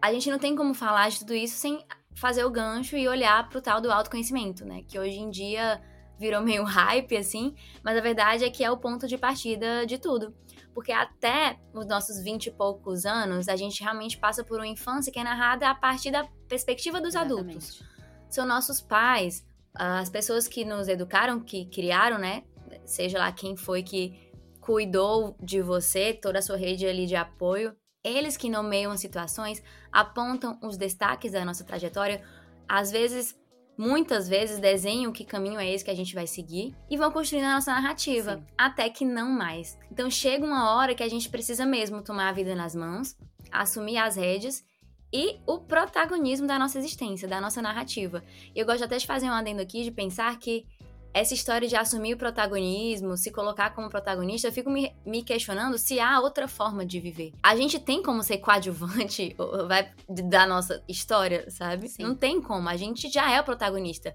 A 0.00 0.10
gente 0.10 0.30
não 0.30 0.38
tem 0.38 0.56
como 0.56 0.72
falar 0.72 1.10
de 1.10 1.18
tudo 1.18 1.34
isso 1.34 1.56
sem 1.56 1.84
fazer 2.18 2.44
o 2.44 2.50
gancho 2.50 2.96
e 2.96 3.08
olhar 3.08 3.48
para 3.48 3.58
o 3.58 3.62
tal 3.62 3.80
do 3.80 3.90
autoconhecimento, 3.90 4.64
né? 4.64 4.82
Que 4.86 4.98
hoje 4.98 5.18
em 5.18 5.30
dia 5.30 5.80
virou 6.18 6.42
meio 6.42 6.64
hype, 6.64 7.16
assim, 7.16 7.54
mas 7.82 7.96
a 7.96 8.00
verdade 8.00 8.44
é 8.44 8.50
que 8.50 8.64
é 8.64 8.70
o 8.70 8.76
ponto 8.76 9.06
de 9.06 9.16
partida 9.16 9.86
de 9.86 9.98
tudo. 9.98 10.34
Porque 10.74 10.92
até 10.92 11.58
os 11.72 11.86
nossos 11.86 12.22
vinte 12.22 12.46
e 12.46 12.50
poucos 12.50 13.06
anos, 13.06 13.48
a 13.48 13.56
gente 13.56 13.82
realmente 13.82 14.18
passa 14.18 14.44
por 14.44 14.58
uma 14.58 14.66
infância 14.66 15.12
que 15.12 15.18
é 15.18 15.24
narrada 15.24 15.68
a 15.68 15.74
partir 15.74 16.10
da 16.10 16.24
perspectiva 16.48 17.00
dos 17.00 17.14
Exatamente. 17.14 17.50
adultos. 17.50 17.82
São 18.28 18.46
nossos 18.46 18.80
pais, 18.80 19.44
as 19.74 20.10
pessoas 20.10 20.46
que 20.46 20.64
nos 20.64 20.88
educaram, 20.88 21.40
que 21.40 21.66
criaram, 21.66 22.18
né? 22.18 22.44
Seja 22.84 23.18
lá 23.18 23.32
quem 23.32 23.56
foi 23.56 23.82
que 23.82 24.28
cuidou 24.60 25.36
de 25.40 25.62
você, 25.62 26.12
toda 26.12 26.40
a 26.40 26.42
sua 26.42 26.56
rede 26.56 26.86
ali 26.86 27.06
de 27.06 27.16
apoio, 27.16 27.74
eles 28.04 28.36
que 28.36 28.48
nomeiam 28.48 28.92
as 28.92 29.00
situações, 29.00 29.62
apontam 29.92 30.58
os 30.62 30.76
destaques 30.76 31.32
da 31.32 31.44
nossa 31.44 31.64
trajetória, 31.64 32.22
às 32.68 32.90
vezes 32.90 33.36
muitas 33.76 34.28
vezes 34.28 34.58
desenham 34.58 35.12
que 35.12 35.24
caminho 35.24 35.60
é 35.60 35.72
esse 35.72 35.84
que 35.84 35.90
a 35.90 35.94
gente 35.94 36.12
vai 36.12 36.26
seguir 36.26 36.74
e 36.90 36.96
vão 36.96 37.12
construindo 37.12 37.44
a 37.44 37.54
nossa 37.54 37.70
narrativa, 37.70 38.36
Sim. 38.36 38.44
até 38.58 38.90
que 38.90 39.04
não 39.04 39.30
mais. 39.30 39.78
Então 39.90 40.10
chega 40.10 40.44
uma 40.44 40.74
hora 40.74 40.94
que 40.96 41.02
a 41.02 41.08
gente 41.08 41.28
precisa 41.28 41.64
mesmo 41.64 42.02
tomar 42.02 42.28
a 42.28 42.32
vida 42.32 42.56
nas 42.56 42.74
mãos, 42.74 43.16
assumir 43.52 43.98
as 43.98 44.16
rédeas 44.16 44.64
e 45.12 45.38
o 45.46 45.58
protagonismo 45.60 46.46
da 46.46 46.58
nossa 46.58 46.78
existência, 46.78 47.28
da 47.28 47.40
nossa 47.40 47.62
narrativa. 47.62 48.22
E 48.54 48.58
eu 48.58 48.66
gosto 48.66 48.84
até 48.84 48.98
de 48.98 49.06
fazer 49.06 49.26
um 49.26 49.32
adendo 49.32 49.62
aqui 49.62 49.84
de 49.84 49.90
pensar 49.90 50.36
que 50.38 50.66
essa 51.12 51.34
história 51.34 51.66
de 51.66 51.74
assumir 51.74 52.14
o 52.14 52.18
protagonismo, 52.18 53.16
se 53.16 53.30
colocar 53.30 53.70
como 53.70 53.88
protagonista, 53.88 54.48
eu 54.48 54.52
fico 54.52 54.70
me, 54.70 54.94
me, 55.04 55.22
questionando 55.22 55.78
se 55.78 55.98
há 55.98 56.20
outra 56.20 56.46
forma 56.46 56.84
de 56.84 57.00
viver. 57.00 57.32
A 57.42 57.56
gente 57.56 57.78
tem 57.78 58.02
como 58.02 58.22
ser 58.22 58.38
coadjuvante 58.38 59.34
vai, 59.66 59.92
da 60.08 60.46
nossa 60.46 60.82
história, 60.86 61.50
sabe? 61.50 61.88
Sim. 61.88 62.02
Não 62.02 62.14
tem 62.14 62.40
como. 62.40 62.68
A 62.68 62.76
gente 62.76 63.10
já 63.10 63.30
é 63.30 63.40
o 63.40 63.44
protagonista. 63.44 64.14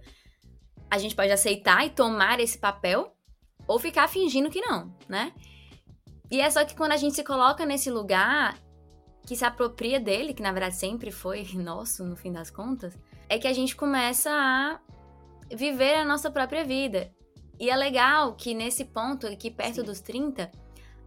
A 0.89 0.97
gente 0.97 1.15
pode 1.15 1.31
aceitar 1.31 1.85
e 1.85 1.89
tomar 1.89 2.39
esse 2.39 2.57
papel 2.57 3.15
ou 3.67 3.79
ficar 3.79 4.07
fingindo 4.07 4.49
que 4.49 4.61
não, 4.61 4.95
né? 5.07 5.33
E 6.29 6.39
é 6.39 6.49
só 6.49 6.63
que 6.63 6.75
quando 6.75 6.91
a 6.91 6.97
gente 6.97 7.15
se 7.15 7.23
coloca 7.23 7.65
nesse 7.65 7.89
lugar 7.89 8.57
que 9.25 9.35
se 9.35 9.45
apropria 9.45 9.99
dele, 9.99 10.33
que 10.33 10.41
na 10.41 10.51
verdade 10.51 10.75
sempre 10.75 11.11
foi 11.11 11.47
nosso 11.55 12.03
no 12.03 12.15
fim 12.15 12.31
das 12.31 12.49
contas, 12.49 12.97
é 13.29 13.37
que 13.39 13.47
a 13.47 13.53
gente 13.53 13.75
começa 13.75 14.29
a 14.31 14.79
viver 15.55 15.95
a 15.95 16.05
nossa 16.05 16.31
própria 16.31 16.63
vida. 16.63 17.11
E 17.59 17.69
é 17.69 17.75
legal 17.75 18.35
que 18.35 18.53
nesse 18.53 18.85
ponto, 18.85 19.27
aqui 19.27 19.49
perto 19.51 19.81
Sim. 19.81 19.83
dos 19.83 20.01
30, 20.01 20.51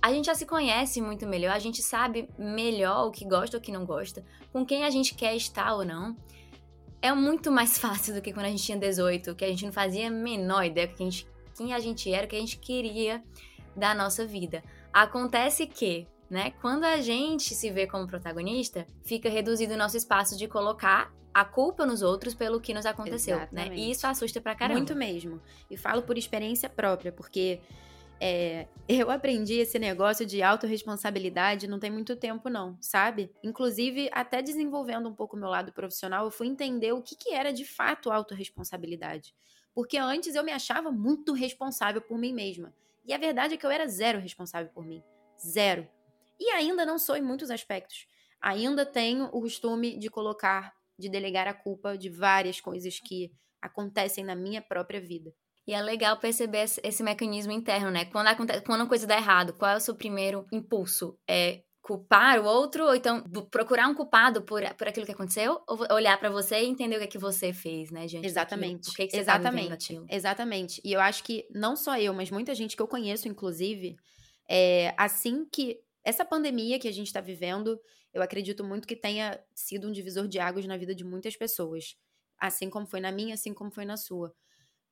a 0.00 0.12
gente 0.12 0.26
já 0.26 0.34
se 0.34 0.46
conhece 0.46 1.00
muito 1.00 1.26
melhor, 1.26 1.52
a 1.52 1.58
gente 1.58 1.82
sabe 1.82 2.28
melhor 2.38 3.06
o 3.06 3.10
que 3.10 3.24
gosta 3.24 3.56
ou 3.56 3.60
o 3.60 3.62
que 3.62 3.72
não 3.72 3.84
gosta, 3.84 4.24
com 4.52 4.64
quem 4.64 4.84
a 4.84 4.90
gente 4.90 5.14
quer 5.14 5.34
estar 5.34 5.74
ou 5.74 5.84
não. 5.84 6.16
É 7.02 7.12
muito 7.12 7.50
mais 7.50 7.76
fácil 7.78 8.14
do 8.14 8.22
que 8.22 8.32
quando 8.32 8.46
a 8.46 8.50
gente 8.50 8.62
tinha 8.62 8.78
18, 8.78 9.34
que 9.34 9.44
a 9.44 9.48
gente 9.48 9.66
não 9.66 9.72
fazia 9.72 10.08
a 10.08 10.10
menor 10.10 10.64
ideia 10.64 10.86
que 10.86 11.02
a 11.02 11.04
gente, 11.04 11.26
quem 11.56 11.72
a 11.72 11.80
gente 11.80 12.12
era, 12.12 12.26
o 12.26 12.28
que 12.28 12.36
a 12.36 12.40
gente 12.40 12.58
queria 12.58 13.22
da 13.74 13.94
nossa 13.94 14.24
vida. 14.24 14.62
Acontece 14.92 15.66
que, 15.66 16.06
né, 16.28 16.52
quando 16.60 16.84
a 16.84 17.00
gente 17.00 17.54
se 17.54 17.70
vê 17.70 17.86
como 17.86 18.06
protagonista, 18.06 18.86
fica 19.04 19.28
reduzido 19.28 19.74
o 19.74 19.76
nosso 19.76 19.96
espaço 19.96 20.36
de 20.36 20.48
colocar 20.48 21.12
a 21.32 21.44
culpa 21.44 21.84
nos 21.84 22.02
outros 22.02 22.34
pelo 22.34 22.60
que 22.60 22.72
nos 22.72 22.86
aconteceu, 22.86 23.36
Exatamente. 23.36 23.68
né? 23.70 23.76
E 23.76 23.90
isso 23.90 24.06
assusta 24.06 24.40
pra 24.40 24.54
caramba. 24.54 24.78
Muito 24.78 24.96
mesmo. 24.96 25.40
E 25.70 25.76
falo 25.76 26.02
por 26.02 26.16
experiência 26.16 26.68
própria, 26.68 27.12
porque 27.12 27.60
é, 28.18 28.66
eu 28.88 29.10
aprendi 29.10 29.54
esse 29.54 29.78
negócio 29.78 30.24
de 30.24 30.42
autorresponsabilidade 30.42 31.68
não 31.68 31.78
tem 31.78 31.90
muito 31.90 32.16
tempo, 32.16 32.48
não, 32.48 32.78
sabe? 32.80 33.30
Inclusive, 33.42 34.08
até 34.12 34.40
desenvolvendo 34.40 35.08
um 35.08 35.14
pouco 35.14 35.36
o 35.36 35.38
meu 35.38 35.48
lado 35.48 35.72
profissional, 35.72 36.24
eu 36.24 36.30
fui 36.30 36.46
entender 36.46 36.92
o 36.92 37.02
que, 37.02 37.14
que 37.14 37.34
era 37.34 37.52
de 37.52 37.64
fato 37.64 38.10
autorresponsabilidade. 38.10 39.34
Porque 39.74 39.98
antes 39.98 40.34
eu 40.34 40.42
me 40.42 40.52
achava 40.52 40.90
muito 40.90 41.34
responsável 41.34 42.00
por 42.00 42.16
mim 42.16 42.32
mesma. 42.32 42.72
E 43.04 43.12
a 43.12 43.18
verdade 43.18 43.54
é 43.54 43.56
que 43.58 43.66
eu 43.66 43.70
era 43.70 43.86
zero 43.86 44.18
responsável 44.18 44.70
por 44.72 44.86
mim. 44.86 45.02
Zero. 45.38 45.86
E 46.38 46.50
ainda 46.50 46.84
não 46.84 46.98
sou 46.98 47.16
em 47.16 47.22
muitos 47.22 47.50
aspectos. 47.50 48.06
Ainda 48.40 48.84
tenho 48.84 49.24
o 49.26 49.40
costume 49.40 49.98
de 49.98 50.08
colocar 50.08 50.72
de 50.98 51.08
delegar 51.08 51.46
a 51.46 51.54
culpa 51.54 51.96
de 51.96 52.08
várias 52.08 52.60
coisas 52.60 52.98
que 52.98 53.30
acontecem 53.60 54.24
na 54.24 54.34
minha 54.34 54.62
própria 54.62 55.00
vida. 55.00 55.30
E 55.66 55.74
é 55.74 55.82
legal 55.82 56.16
perceber 56.18 56.64
esse 56.82 57.02
mecanismo 57.02 57.52
interno, 57.52 57.90
né? 57.90 58.04
Quando, 58.06 58.28
acontece, 58.28 58.62
quando 58.62 58.82
a 58.82 58.86
coisa 58.86 59.06
dá 59.06 59.16
errado, 59.16 59.52
qual 59.52 59.72
é 59.72 59.76
o 59.76 59.80
seu 59.80 59.96
primeiro 59.96 60.46
impulso? 60.52 61.18
É 61.28 61.62
culpar 61.82 62.40
o 62.40 62.44
outro 62.44 62.84
ou 62.84 62.96
então 62.96 63.22
procurar 63.48 63.86
um 63.86 63.94
culpado 63.94 64.42
por, 64.42 64.60
por 64.74 64.88
aquilo 64.88 65.06
que 65.06 65.12
aconteceu 65.12 65.60
ou 65.68 65.86
olhar 65.92 66.18
para 66.18 66.28
você 66.28 66.60
e 66.60 66.66
entender 66.66 66.96
o 66.96 66.98
que 66.98 67.04
é 67.04 67.08
que 67.08 67.18
você 67.18 67.52
fez, 67.52 67.92
né, 67.92 68.08
gente? 68.08 68.26
Exatamente. 68.26 68.90
O 68.90 68.92
que, 68.92 69.02
é 69.02 69.06
que 69.06 69.12
você 69.12 69.24
tá 69.24 69.38
Exatamente. 69.38 70.00
Exatamente. 70.08 70.80
E 70.84 70.92
eu 70.92 71.00
acho 71.00 71.22
que 71.22 71.46
não 71.52 71.76
só 71.76 71.96
eu, 71.96 72.12
mas 72.12 72.30
muita 72.30 72.54
gente 72.56 72.74
que 72.74 72.82
eu 72.82 72.88
conheço, 72.88 73.28
inclusive, 73.28 73.96
é, 74.48 74.94
assim 74.96 75.46
que 75.50 75.78
essa 76.06 76.24
pandemia 76.24 76.78
que 76.78 76.86
a 76.86 76.92
gente 76.92 77.08
está 77.08 77.20
vivendo, 77.20 77.80
eu 78.14 78.22
acredito 78.22 78.62
muito 78.62 78.86
que 78.86 78.94
tenha 78.94 79.42
sido 79.52 79.88
um 79.88 79.92
divisor 79.92 80.28
de 80.28 80.38
águas 80.38 80.64
na 80.64 80.76
vida 80.76 80.94
de 80.94 81.02
muitas 81.02 81.36
pessoas. 81.36 81.96
Assim 82.38 82.70
como 82.70 82.86
foi 82.86 83.00
na 83.00 83.10
minha, 83.10 83.34
assim 83.34 83.52
como 83.52 83.72
foi 83.72 83.84
na 83.84 83.96
sua. 83.96 84.32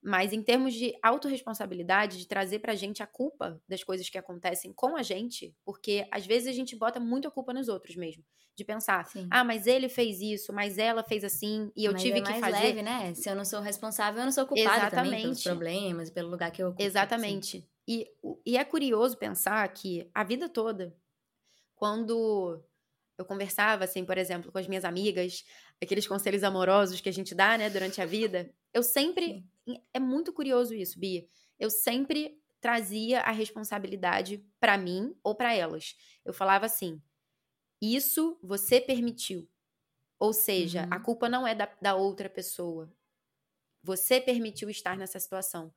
Mas 0.02 0.32
em 0.32 0.42
termos 0.42 0.74
de 0.74 0.92
autorresponsabilidade, 1.00 2.18
de 2.18 2.26
trazer 2.26 2.58
pra 2.58 2.74
gente 2.74 3.00
a 3.00 3.06
culpa 3.06 3.62
das 3.68 3.84
coisas 3.84 4.10
que 4.10 4.18
acontecem 4.18 4.72
com 4.72 4.96
a 4.96 5.04
gente, 5.04 5.54
porque 5.64 6.04
às 6.10 6.26
vezes 6.26 6.48
a 6.48 6.52
gente 6.52 6.74
bota 6.74 6.98
muito 6.98 7.28
a 7.28 7.30
culpa 7.30 7.54
nos 7.54 7.68
outros 7.68 7.94
mesmo. 7.94 8.24
De 8.56 8.64
pensar, 8.64 9.06
Sim. 9.06 9.28
ah, 9.30 9.44
mas 9.44 9.68
ele 9.68 9.88
fez 9.88 10.20
isso, 10.20 10.52
mas 10.52 10.78
ela 10.78 11.04
fez 11.04 11.22
assim, 11.22 11.70
e 11.76 11.84
eu 11.84 11.92
mas 11.92 12.02
tive 12.02 12.18
é 12.18 12.22
que 12.22 12.40
fazer. 12.40 12.50
leve, 12.50 12.82
né? 12.82 13.14
Se 13.14 13.30
eu 13.30 13.36
não 13.36 13.44
sou 13.44 13.60
responsável, 13.60 14.20
eu 14.20 14.24
não 14.24 14.32
sou 14.32 14.46
culpada 14.46 14.78
Exatamente. 14.78 15.04
também 15.04 15.22
pelos 15.22 15.42
problemas, 15.44 16.10
pelo 16.10 16.28
lugar 16.28 16.50
que 16.50 16.60
eu 16.60 16.68
ocupo. 16.68 16.82
Exatamente. 16.82 17.68
E, 17.86 18.08
e 18.44 18.56
é 18.56 18.64
curioso 18.64 19.16
pensar 19.16 19.66
que 19.68 20.10
a 20.12 20.24
vida 20.24 20.48
toda 20.48 20.94
quando 21.74 22.62
eu 23.16 23.24
conversava, 23.24 23.84
assim, 23.84 24.04
por 24.04 24.18
exemplo, 24.18 24.50
com 24.50 24.58
as 24.58 24.66
minhas 24.66 24.84
amigas, 24.84 25.44
aqueles 25.82 26.06
conselhos 26.06 26.42
amorosos 26.42 27.00
que 27.00 27.08
a 27.08 27.12
gente 27.12 27.34
dá, 27.34 27.56
né, 27.56 27.70
durante 27.70 28.00
a 28.00 28.06
vida, 28.06 28.52
eu 28.72 28.82
sempre. 28.82 29.44
É 29.92 30.00
muito 30.00 30.32
curioso 30.32 30.74
isso, 30.74 30.98
Bia. 30.98 31.26
Eu 31.58 31.70
sempre 31.70 32.38
trazia 32.60 33.20
a 33.20 33.30
responsabilidade 33.30 34.44
para 34.58 34.76
mim 34.76 35.14
ou 35.22 35.34
para 35.34 35.54
elas. 35.54 35.96
Eu 36.24 36.32
falava 36.32 36.66
assim: 36.66 37.00
isso 37.80 38.38
você 38.42 38.80
permitiu. 38.80 39.48
Ou 40.18 40.32
seja, 40.32 40.82
uhum. 40.82 40.88
a 40.90 41.00
culpa 41.00 41.28
não 41.28 41.46
é 41.46 41.54
da, 41.54 41.68
da 41.80 41.94
outra 41.94 42.28
pessoa. 42.28 42.92
Você 43.82 44.20
permitiu 44.20 44.70
estar 44.70 44.96
nessa 44.96 45.20
situação. 45.20 45.72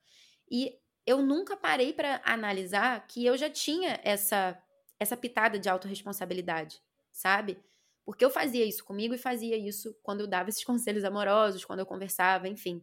E 0.49 0.79
eu 1.05 1.21
nunca 1.21 1.57
parei 1.57 1.93
para 1.93 2.21
analisar 2.23 3.05
que 3.07 3.25
eu 3.25 3.37
já 3.37 3.49
tinha 3.49 3.99
essa 4.03 4.57
essa 4.99 5.17
pitada 5.17 5.59
de 5.59 5.69
autorresponsabilidade, 5.69 6.81
sabe? 7.11 7.57
Porque 8.05 8.23
eu 8.23 8.29
fazia 8.29 8.65
isso 8.65 8.85
comigo 8.85 9.13
e 9.13 9.17
fazia 9.17 9.57
isso 9.57 9.93
quando 10.01 10.21
eu 10.21 10.27
dava 10.27 10.49
esses 10.49 10.63
conselhos 10.65 11.03
amorosos, 11.03 11.65
quando 11.65 11.79
eu 11.79 11.85
conversava, 11.85 12.47
enfim. 12.47 12.81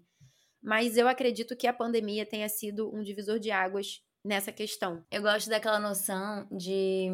Mas 0.63 0.97
eu 0.97 1.09
acredito 1.09 1.57
que 1.57 1.67
a 1.67 1.73
pandemia 1.73 2.25
tenha 2.25 2.49
sido 2.49 2.95
um 2.95 3.03
divisor 3.03 3.39
de 3.39 3.51
águas 3.51 4.03
nessa 4.25 4.51
questão. 4.51 5.05
Eu 5.11 5.23
gosto 5.23 5.51
daquela 5.51 5.79
noção 5.79 6.47
de 6.51 7.09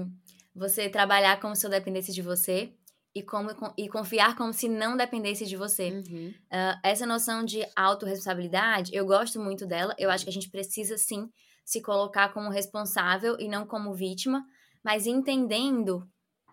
você 0.55 0.89
trabalhar 0.89 1.41
como 1.41 1.57
se 1.57 1.67
eu 1.67 1.71
dependesse 1.71 2.13
de 2.13 2.23
você 2.23 2.73
e, 3.15 3.23
como, 3.23 3.51
e 3.77 3.89
confiar 3.89 4.37
como 4.37 4.53
se 4.53 4.69
não 4.69 4.97
dependesse 4.97 5.45
de 5.47 5.57
você. 5.57 5.91
Uhum. 5.91 6.33
Uh, 6.53 6.81
essa 6.85 7.05
noção 7.07 7.45
de 7.45 7.67
autorresponsabilidade, 7.75 8.95
eu 8.95 9.05
gosto 9.05 9.41
muito 9.41 9.67
dela. 9.67 9.95
Eu 9.99 10.11
acho 10.11 10.25
que 10.25 10.31
a 10.31 10.33
gente 10.33 10.51
precisa, 10.51 10.97
sim, 10.97 11.29
se 11.65 11.83
colocar 11.83 12.33
como 12.33 12.51
responsável 12.51 13.37
e 13.39 13.49
não 13.49 13.67
como 13.67 13.95
vítima 13.95 14.45
mas 14.85 15.07
entendendo, 15.07 16.09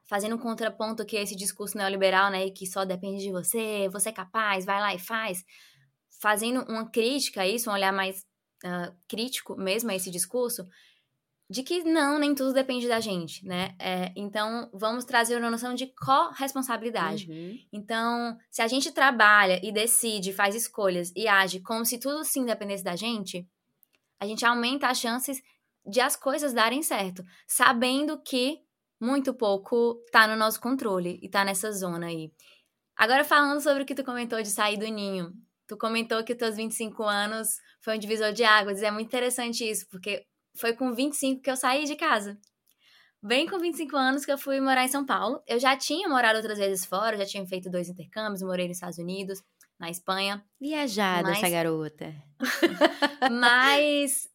fazendo 0.08 0.36
um 0.36 0.40
contraponto 0.40 1.06
que 1.06 1.18
é 1.18 1.22
esse 1.22 1.36
discurso 1.36 1.78
neoliberal, 1.78 2.32
né, 2.32 2.50
que 2.50 2.66
só 2.66 2.86
depende 2.86 3.24
de 3.24 3.32
você, 3.32 3.90
você 3.90 4.10
é 4.10 4.14
capaz, 4.14 4.66
vai 4.66 4.80
lá 4.80 4.94
e 4.94 5.00
faz, 5.00 5.44
fazendo 6.22 6.62
uma 6.70 6.90
crítica 6.90 7.42
a 7.42 7.48
isso, 7.48 7.70
um 7.70 7.74
olhar 7.74 7.94
mais 7.94 8.26
uh, 8.66 8.96
crítico 9.08 9.56
mesmo 9.56 9.92
a 9.92 9.96
esse 9.96 10.10
discurso, 10.10 10.68
de 11.50 11.64
que 11.64 11.84
não, 11.84 12.20
nem 12.20 12.36
tudo 12.36 12.52
depende 12.52 12.88
da 12.90 13.00
gente, 13.00 13.46
né? 13.46 13.74
É, 13.80 14.12
então, 14.18 14.70
vamos 14.74 15.06
trazer 15.06 15.38
uma 15.38 15.50
noção 15.50 15.74
de 15.74 15.88
corresponsabilidade. 15.96 17.32
Uhum. 17.32 17.58
Então, 17.72 18.38
se 18.52 18.62
a 18.62 18.68
gente 18.68 18.92
trabalha 18.92 19.60
e 19.64 19.72
decide, 19.72 20.34
faz 20.34 20.56
escolhas 20.56 21.14
e 21.16 21.26
age 21.26 21.62
como 21.62 21.86
se 21.86 22.00
tudo 22.00 22.26
sim 22.26 22.44
dependesse 22.44 22.84
da 22.84 22.98
gente, 22.98 23.48
a 24.20 24.28
gente 24.28 24.46
aumenta 24.46 24.90
as 24.90 25.00
chances 25.00 25.42
de 25.88 26.02
as 26.02 26.16
coisas 26.16 26.54
darem 26.54 26.84
certo, 26.84 27.24
sabendo 27.48 28.22
que 28.22 28.60
muito 29.00 29.34
pouco 29.34 30.04
tá 30.12 30.28
no 30.28 30.36
nosso 30.36 30.60
controle 30.60 31.20
e 31.22 31.30
tá 31.30 31.46
nessa 31.46 31.72
zona 31.72 32.08
aí. 32.08 32.32
Agora 32.96 33.24
falando 33.24 33.62
sobre 33.62 33.84
o 33.84 33.86
que 33.86 33.96
tu 33.96 34.04
comentou 34.04 34.42
de 34.42 34.50
sair 34.50 34.78
do 34.78 34.88
ninho. 34.88 35.32
Tu 35.68 35.78
comentou 35.78 36.24
que 36.24 36.34
os 36.34 36.38
teus 36.38 36.56
25 36.56 37.04
anos 37.04 37.58
foi 37.82 37.96
um 37.96 38.00
divisor 38.00 38.34
de 38.34 38.44
águas. 38.44 38.82
E 38.82 38.86
é 38.86 38.92
muito 38.92 39.08
interessante 39.08 39.70
isso, 39.70 39.86
porque 39.90 40.26
foi 40.56 40.74
com 40.74 40.94
25 40.94 41.42
que 41.42 41.52
eu 41.52 41.56
saí 41.56 41.86
de 41.86 41.96
casa. 41.96 42.38
Bem 43.22 43.48
com 43.48 43.60
25 43.60 43.96
anos 43.96 44.26
que 44.26 44.32
eu 44.32 44.38
fui 44.38 44.60
morar 44.60 44.84
em 44.84 44.88
São 44.88 45.06
Paulo. 45.06 45.42
Eu 45.46 45.60
já 45.60 45.76
tinha 45.76 46.08
morado 46.10 46.38
outras 46.38 46.58
vezes 46.58 46.86
fora, 46.86 47.18
já 47.18 47.26
tinha 47.26 47.46
feito 47.46 47.70
dois 47.70 47.90
intercâmbios, 47.90 48.42
morei 48.42 48.68
nos 48.68 48.78
Estados 48.78 48.98
Unidos, 48.98 49.44
na 49.80 49.90
Espanha. 49.90 50.44
Viajada 50.60 51.30
mas... 51.30 51.38
essa 51.38 51.50
garota. 51.50 52.14
mas 53.32 54.28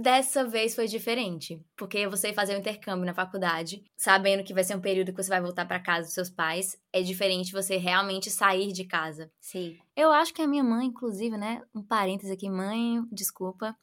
dessa 0.00 0.44
vez 0.44 0.74
foi 0.74 0.86
diferente, 0.86 1.60
porque 1.76 2.06
você 2.06 2.32
fazer 2.32 2.54
um 2.54 2.60
intercâmbio 2.60 3.06
na 3.06 3.14
faculdade, 3.14 3.84
sabendo 3.96 4.44
que 4.44 4.54
vai 4.54 4.64
ser 4.64 4.76
um 4.76 4.80
período 4.80 5.12
que 5.12 5.22
você 5.22 5.28
vai 5.28 5.40
voltar 5.40 5.66
para 5.66 5.80
casa 5.80 6.06
dos 6.06 6.14
seus 6.14 6.30
pais, 6.30 6.78
é 6.92 7.02
diferente 7.02 7.52
você 7.52 7.76
realmente 7.76 8.30
sair 8.30 8.72
de 8.72 8.84
casa. 8.84 9.30
Sim. 9.40 9.76
Eu 9.96 10.12
acho 10.12 10.32
que 10.32 10.42
a 10.42 10.46
minha 10.46 10.64
mãe, 10.64 10.86
inclusive, 10.86 11.36
né, 11.36 11.62
um 11.74 11.82
parênteses 11.82 12.30
aqui, 12.30 12.48
mãe, 12.48 13.02
desculpa, 13.10 13.76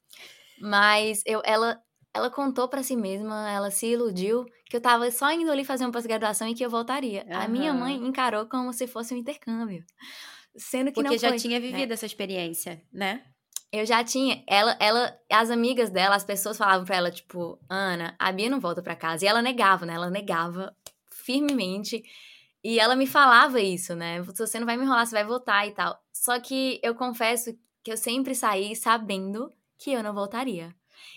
mas 0.60 1.22
eu 1.26 1.42
ela 1.44 1.82
ela 2.14 2.30
contou 2.30 2.70
para 2.70 2.84
si 2.84 2.96
mesma, 2.96 3.50
ela 3.50 3.72
se 3.72 3.88
iludiu 3.88 4.46
que 4.66 4.78
eu 4.78 4.82
tava 4.82 5.10
só 5.10 5.32
indo 5.32 5.52
ali 5.52 5.66
fazer 5.66 5.84
uma 5.84 5.92
pós-graduação 5.92 6.48
e 6.48 6.54
que 6.54 6.64
eu 6.64 6.70
voltaria. 6.70 7.26
Uhum. 7.28 7.38
A 7.38 7.48
minha 7.48 7.74
mãe 7.74 7.96
encarou 7.96 8.46
como 8.46 8.72
se 8.72 8.86
fosse 8.86 9.16
um 9.16 9.18
intercâmbio. 9.18 9.84
Sendo 10.56 10.92
que 10.92 10.96
Porque 10.96 11.10
não 11.10 11.18
já 11.18 11.30
foi, 11.30 11.40
tinha 11.40 11.60
vivido 11.60 11.90
né? 11.90 11.94
essa 11.94 12.06
experiência, 12.06 12.82
né? 12.92 13.24
Eu 13.74 13.88
já 13.88 14.04
tinha. 14.04 14.44
Ela, 14.46 14.78
ela, 14.80 15.20
as 15.32 15.50
amigas 15.50 15.90
dela, 15.90 16.16
as 16.16 16.24
pessoas 16.24 16.60
falavam 16.60 16.86
pra 16.86 16.96
ela, 16.96 17.10
tipo, 17.10 17.60
Ana, 17.68 18.16
a 18.20 18.32
Bia 18.32 18.48
não 18.48 18.60
volta 18.60 18.84
pra 18.84 18.96
casa. 18.96 19.26
E 19.26 19.28
ela 19.28 19.42
negava, 19.42 19.84
né? 19.84 19.96
Ela 19.96 20.12
negava 20.12 20.76
firmemente. 21.10 22.04
E 22.64 22.80
ela 22.80 22.96
me 22.96 23.08
falava 23.08 23.60
isso, 23.60 23.96
né? 23.96 24.24
Se 24.26 24.38
você 24.38 24.60
não 24.60 24.68
vai 24.68 24.78
me 24.78 24.84
enrolar, 24.84 25.08
você 25.08 25.16
vai 25.16 25.26
voltar 25.26 25.68
e 25.68 25.72
tal. 25.72 26.00
Só 26.14 26.40
que 26.40 26.80
eu 26.84 26.94
confesso 26.94 27.58
que 27.84 27.92
eu 27.92 27.98
sempre 27.98 28.36
saí 28.36 28.76
sabendo 28.76 29.52
que 29.76 29.92
eu 29.92 30.04
não 30.04 30.14
voltaria. 30.14 30.74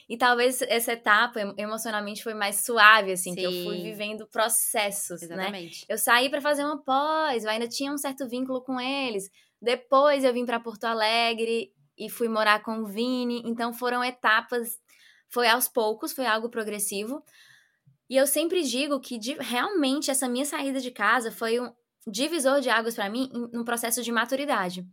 E 0.08 0.16
talvez 0.16 0.62
essa 0.62 0.94
etapa 0.94 1.38
emocionalmente 1.58 2.22
foi 2.24 2.32
mais 2.32 2.64
suave, 2.64 3.12
assim, 3.12 3.34
Sim. 3.34 3.36
que 3.36 3.44
eu 3.44 3.52
fui 3.64 3.82
vivendo 3.82 4.26
processos, 4.26 5.20
né? 5.20 5.26
Exatamente. 5.26 5.80
né? 5.82 5.94
Eu 5.94 5.98
saí 5.98 6.30
para 6.30 6.40
fazer 6.40 6.64
uma 6.64 6.82
pós, 6.82 7.44
eu 7.44 7.50
ainda 7.50 7.68
tinha 7.68 7.92
um 7.92 7.98
certo 7.98 8.26
vínculo 8.26 8.62
com 8.62 8.80
eles. 8.80 9.30
Depois 9.60 10.24
eu 10.24 10.32
vim 10.32 10.46
para 10.46 10.58
Porto 10.58 10.84
Alegre 10.84 11.72
e 11.98 12.10
fui 12.10 12.28
morar 12.28 12.62
com 12.62 12.78
o 12.78 12.86
Vini. 12.86 13.42
Então 13.44 13.72
foram 13.72 14.02
etapas, 14.04 14.78
foi 15.28 15.48
aos 15.48 15.68
poucos, 15.68 16.12
foi 16.12 16.26
algo 16.26 16.48
progressivo. 16.48 17.22
E 18.08 18.16
eu 18.16 18.26
sempre 18.26 18.62
digo 18.62 19.00
que 19.00 19.18
de, 19.18 19.34
realmente 19.34 20.10
essa 20.10 20.28
minha 20.28 20.44
saída 20.44 20.80
de 20.80 20.90
casa 20.90 21.32
foi 21.32 21.60
um 21.60 21.72
divisor 22.06 22.60
de 22.60 22.70
águas 22.70 22.94
para 22.94 23.10
mim 23.10 23.28
no 23.52 23.64
processo 23.64 24.02
de 24.02 24.12
maturidade. 24.12 24.86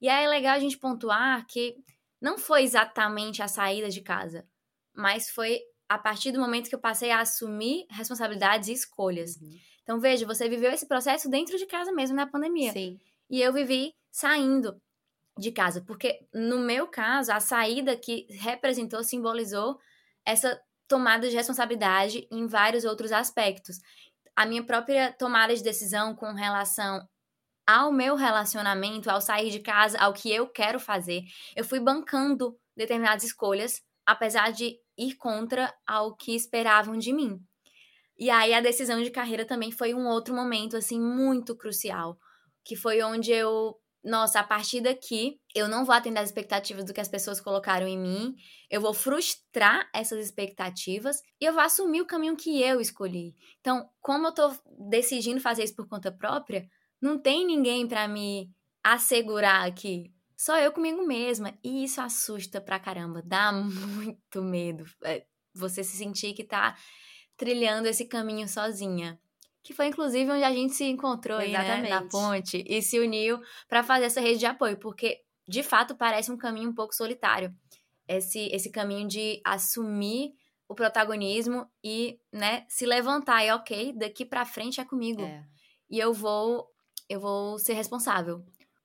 E 0.00 0.08
aí 0.08 0.24
é 0.24 0.28
legal 0.28 0.54
a 0.54 0.58
gente 0.58 0.78
pontuar 0.78 1.46
que 1.46 1.76
não 2.20 2.36
foi 2.36 2.62
exatamente 2.62 3.42
a 3.42 3.48
saída 3.48 3.88
de 3.88 4.00
casa, 4.00 4.46
mas 4.94 5.30
foi 5.30 5.60
a 5.88 5.96
partir 5.96 6.32
do 6.32 6.40
momento 6.40 6.68
que 6.68 6.74
eu 6.74 6.80
passei 6.80 7.10
a 7.10 7.20
assumir 7.20 7.86
responsabilidades 7.90 8.68
e 8.68 8.72
escolhas. 8.72 9.36
Uhum. 9.36 9.58
Então, 9.82 10.00
veja, 10.00 10.26
você 10.26 10.48
viveu 10.48 10.72
esse 10.72 10.86
processo 10.88 11.30
dentro 11.30 11.56
de 11.56 11.66
casa 11.66 11.92
mesmo 11.92 12.16
na 12.16 12.26
pandemia. 12.26 12.72
Sim. 12.72 12.98
E 13.30 13.40
eu 13.40 13.52
vivi 13.52 13.94
saindo 14.10 14.80
de 15.38 15.52
casa, 15.52 15.82
porque 15.82 16.26
no 16.32 16.58
meu 16.58 16.86
caso, 16.86 17.32
a 17.32 17.40
saída 17.40 17.96
que 17.96 18.26
representou, 18.30 19.04
simbolizou 19.04 19.78
essa 20.24 20.60
tomada 20.88 21.28
de 21.28 21.36
responsabilidade 21.36 22.26
em 22.30 22.46
vários 22.46 22.84
outros 22.84 23.12
aspectos. 23.12 23.80
A 24.34 24.46
minha 24.46 24.64
própria 24.64 25.12
tomada 25.12 25.54
de 25.54 25.62
decisão 25.62 26.14
com 26.14 26.32
relação 26.32 27.06
ao 27.66 27.92
meu 27.92 28.14
relacionamento, 28.14 29.10
ao 29.10 29.20
sair 29.20 29.50
de 29.50 29.60
casa, 29.60 29.98
ao 29.98 30.12
que 30.12 30.30
eu 30.32 30.48
quero 30.48 30.78
fazer, 30.78 31.22
eu 31.54 31.64
fui 31.64 31.80
bancando 31.80 32.56
determinadas 32.76 33.24
escolhas, 33.24 33.82
apesar 34.06 34.52
de 34.52 34.78
ir 34.96 35.16
contra 35.16 35.74
ao 35.86 36.14
que 36.14 36.34
esperavam 36.34 36.96
de 36.96 37.12
mim. 37.12 37.40
E 38.18 38.30
aí 38.30 38.54
a 38.54 38.60
decisão 38.60 39.02
de 39.02 39.10
carreira 39.10 39.44
também 39.44 39.70
foi 39.70 39.92
um 39.92 40.06
outro 40.06 40.34
momento 40.34 40.76
assim 40.76 41.00
muito 41.00 41.56
crucial, 41.56 42.18
que 42.64 42.76
foi 42.76 43.02
onde 43.02 43.32
eu 43.32 43.76
nossa, 44.06 44.38
a 44.38 44.44
partir 44.44 44.80
daqui 44.80 45.40
eu 45.52 45.66
não 45.66 45.84
vou 45.84 45.92
atender 45.92 46.20
as 46.20 46.28
expectativas 46.28 46.84
do 46.84 46.94
que 46.94 47.00
as 47.00 47.08
pessoas 47.08 47.40
colocaram 47.40 47.88
em 47.88 47.98
mim, 47.98 48.36
eu 48.70 48.80
vou 48.80 48.94
frustrar 48.94 49.90
essas 49.92 50.24
expectativas 50.24 51.20
e 51.40 51.44
eu 51.44 51.52
vou 51.52 51.60
assumir 51.60 52.00
o 52.00 52.06
caminho 52.06 52.36
que 52.36 52.62
eu 52.62 52.80
escolhi. 52.80 53.34
Então, 53.60 53.90
como 54.00 54.28
eu 54.28 54.32
tô 54.32 54.54
decidindo 54.88 55.40
fazer 55.40 55.64
isso 55.64 55.74
por 55.74 55.88
conta 55.88 56.12
própria, 56.12 56.68
não 57.00 57.18
tem 57.18 57.44
ninguém 57.44 57.86
para 57.88 58.06
me 58.06 58.48
assegurar 58.82 59.66
aqui. 59.66 60.12
Só 60.36 60.56
eu 60.58 60.70
comigo 60.70 61.04
mesma. 61.04 61.58
E 61.64 61.82
isso 61.82 62.00
assusta 62.00 62.60
pra 62.60 62.78
caramba, 62.78 63.22
dá 63.24 63.50
muito 63.52 64.40
medo. 64.40 64.84
É, 65.02 65.24
você 65.52 65.82
se 65.82 65.96
sentir 65.96 66.32
que 66.32 66.44
tá 66.44 66.76
trilhando 67.36 67.88
esse 67.88 68.04
caminho 68.04 68.48
sozinha 68.48 69.18
que 69.66 69.74
foi 69.74 69.88
inclusive 69.88 70.30
onde 70.30 70.44
a 70.44 70.52
gente 70.52 70.74
se 70.74 70.84
encontrou 70.84 71.38
aí, 71.38 71.50
né, 71.50 71.88
na 71.88 72.02
ponte 72.02 72.62
e 72.64 72.80
se 72.80 73.00
uniu 73.00 73.40
para 73.68 73.82
fazer 73.82 74.04
essa 74.04 74.20
rede 74.20 74.38
de 74.38 74.46
apoio, 74.46 74.76
porque 74.78 75.20
de 75.48 75.60
fato 75.60 75.96
parece 75.96 76.30
um 76.30 76.36
caminho 76.36 76.70
um 76.70 76.74
pouco 76.74 76.94
solitário. 76.94 77.52
Esse 78.06 78.48
esse 78.52 78.70
caminho 78.70 79.08
de 79.08 79.40
assumir 79.44 80.34
o 80.68 80.74
protagonismo 80.74 81.68
e, 81.82 82.20
né, 82.32 82.64
se 82.68 82.86
levantar 82.86 83.44
e 83.44 83.50
OK, 83.52 83.92
daqui 83.94 84.24
para 84.24 84.44
frente 84.44 84.80
é 84.80 84.84
comigo. 84.84 85.22
É. 85.22 85.44
E 85.90 85.98
eu 85.98 86.12
vou 86.12 86.68
eu 87.08 87.18
vou 87.18 87.58
ser 87.58 87.72
responsável 87.72 88.44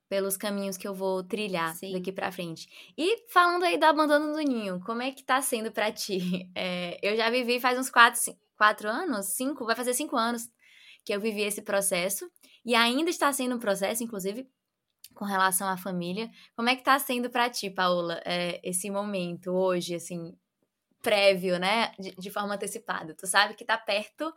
pelos 0.10 0.36
caminhos 0.36 0.78
que 0.78 0.88
eu 0.88 0.96
vou 0.96 1.24
trilhar 1.24 1.76
Sim. 1.76 1.94
daqui 1.94 2.12
para 2.12 2.32
frente. 2.32 2.67
E 2.98 3.24
falando 3.32 3.63
aí 3.63 3.78
do 3.78 3.86
abandono 3.86 4.34
do 4.34 4.39
ninho, 4.39 4.80
como 4.80 5.04
é 5.04 5.12
que 5.12 5.24
tá 5.24 5.39
sendo 5.44 5.72
para 5.72 5.91
ti? 5.91 6.17
É, 6.56 6.98
eu 7.04 7.15
já 7.15 7.30
vivi 7.30 7.60
faz 7.60 7.78
uns 7.78 7.89
quatro, 7.91 8.20
cinco, 8.20 8.39
quatro 8.58 8.89
anos, 8.89 9.28
cinco, 9.28 9.63
vai 9.63 9.76
fazer 9.76 9.94
cinco 9.94 10.17
anos 10.17 10.50
que 11.04 11.14
eu 11.14 11.20
vivi 11.20 11.42
esse 11.42 11.62
processo 11.62 12.30
e 12.66 12.76
ainda 12.76 13.10
está 13.10 13.32
sendo 13.34 13.56
um 13.56 13.60
processo, 13.60 14.04
inclusive 14.04 14.48
com 15.14 15.26
relação 15.26 15.68
à 15.68 15.78
família. 15.78 16.30
Como 16.56 16.70
é 16.70 16.76
que 16.76 16.82
está 16.82 16.98
sendo 17.00 17.30
para 17.30 17.50
ti, 17.50 17.70
Paola, 17.70 18.22
é, 18.26 18.60
esse 18.64 18.90
momento 18.90 19.52
hoje, 19.52 19.96
assim, 19.96 20.36
prévio, 21.02 21.60
né, 21.60 21.92
de, 22.00 22.16
de, 22.16 22.30
forma 22.30 22.56
antecipada? 22.56 23.14
Tu 23.14 23.28
sabe 23.28 23.54
que 23.56 23.64
está 23.64 23.78
perto, 23.78 24.34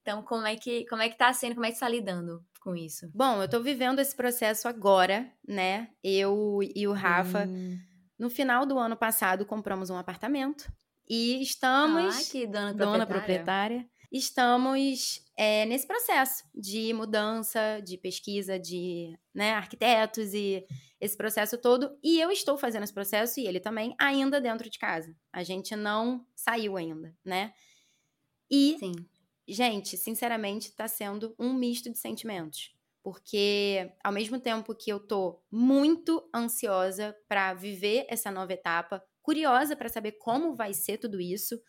então 0.00 0.22
como 0.22 0.46
é 0.46 0.56
que 0.56 0.86
como 0.86 1.02
é 1.02 1.08
que 1.08 1.16
tá 1.16 1.32
sendo, 1.32 1.54
como 1.54 1.66
é 1.66 1.68
que 1.68 1.74
está 1.74 1.88
lidando 1.88 2.44
com 2.60 2.74
isso? 2.74 3.10
Bom, 3.14 3.38
eu 3.38 3.44
estou 3.44 3.62
vivendo 3.62 3.98
esse 3.98 4.14
processo 4.14 4.68
agora, 4.68 5.30
né? 5.46 5.88
Eu 6.02 6.60
e 6.74 6.86
o 6.86 6.92
Rafa, 6.92 7.46
hum. 7.46 7.78
no 8.18 8.30
final 8.30 8.64
do 8.64 8.78
ano 8.78 8.96
passado, 8.96 9.44
compramos 9.44 9.90
um 9.90 9.96
apartamento 9.96 10.72
e 11.08 11.42
estamos 11.42 12.16
ah, 12.16 12.30
que 12.30 12.46
dona 12.46 12.72
proprietária. 12.72 12.86
Dona 12.86 13.06
proprietária 13.06 13.93
estamos 14.16 15.20
é, 15.36 15.66
nesse 15.66 15.86
processo 15.88 16.44
de 16.54 16.92
mudança, 16.92 17.80
de 17.84 17.98
pesquisa 17.98 18.58
de 18.58 19.18
né, 19.34 19.52
arquitetos 19.54 20.32
e 20.32 20.64
esse 21.00 21.16
processo 21.16 21.58
todo. 21.58 21.98
E 22.02 22.20
eu 22.20 22.30
estou 22.30 22.56
fazendo 22.56 22.84
esse 22.84 22.94
processo 22.94 23.40
e 23.40 23.46
ele 23.46 23.58
também 23.58 23.92
ainda 23.98 24.40
dentro 24.40 24.70
de 24.70 24.78
casa. 24.78 25.14
A 25.32 25.42
gente 25.42 25.74
não 25.74 26.24
saiu 26.34 26.76
ainda, 26.76 27.12
né? 27.24 27.52
E, 28.48 28.76
Sim. 28.78 28.92
gente, 29.48 29.96
sinceramente, 29.96 30.68
está 30.68 30.86
sendo 30.86 31.34
um 31.36 31.52
misto 31.52 31.90
de 31.90 31.98
sentimentos. 31.98 32.72
Porque 33.02 33.92
ao 34.02 34.12
mesmo 34.12 34.38
tempo 34.38 34.74
que 34.74 34.90
eu 34.90 35.00
tô 35.00 35.42
muito 35.50 36.26
ansiosa 36.32 37.14
para 37.28 37.52
viver 37.52 38.06
essa 38.08 38.30
nova 38.30 38.52
etapa, 38.52 39.04
curiosa 39.20 39.74
para 39.74 39.88
saber 39.88 40.12
como 40.12 40.54
vai 40.54 40.72
ser 40.72 40.98
tudo 40.98 41.20
isso, 41.20 41.60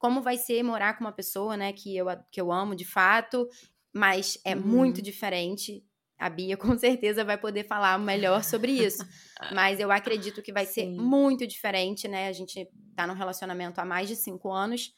como 0.00 0.22
vai 0.22 0.38
ser 0.38 0.62
morar 0.62 0.96
com 0.96 1.04
uma 1.04 1.12
pessoa, 1.12 1.58
né, 1.58 1.74
que 1.74 1.94
eu, 1.94 2.06
que 2.32 2.40
eu 2.40 2.50
amo 2.50 2.74
de 2.74 2.86
fato, 2.86 3.46
mas 3.92 4.40
é 4.46 4.56
uhum. 4.56 4.62
muito 4.62 5.02
diferente. 5.02 5.84
A 6.18 6.30
Bia 6.30 6.56
com 6.58 6.76
certeza 6.76 7.22
vai 7.22 7.36
poder 7.36 7.64
falar 7.64 7.98
melhor 7.98 8.42
sobre 8.42 8.72
isso. 8.72 9.06
mas 9.54 9.78
eu 9.78 9.92
acredito 9.92 10.40
que 10.40 10.52
vai 10.52 10.64
ser 10.64 10.86
muito 10.86 11.46
diferente, 11.46 12.08
né? 12.08 12.28
A 12.28 12.32
gente 12.32 12.66
tá 12.96 13.06
num 13.06 13.14
relacionamento 13.14 13.78
há 13.78 13.84
mais 13.84 14.08
de 14.08 14.16
cinco 14.16 14.50
anos. 14.50 14.94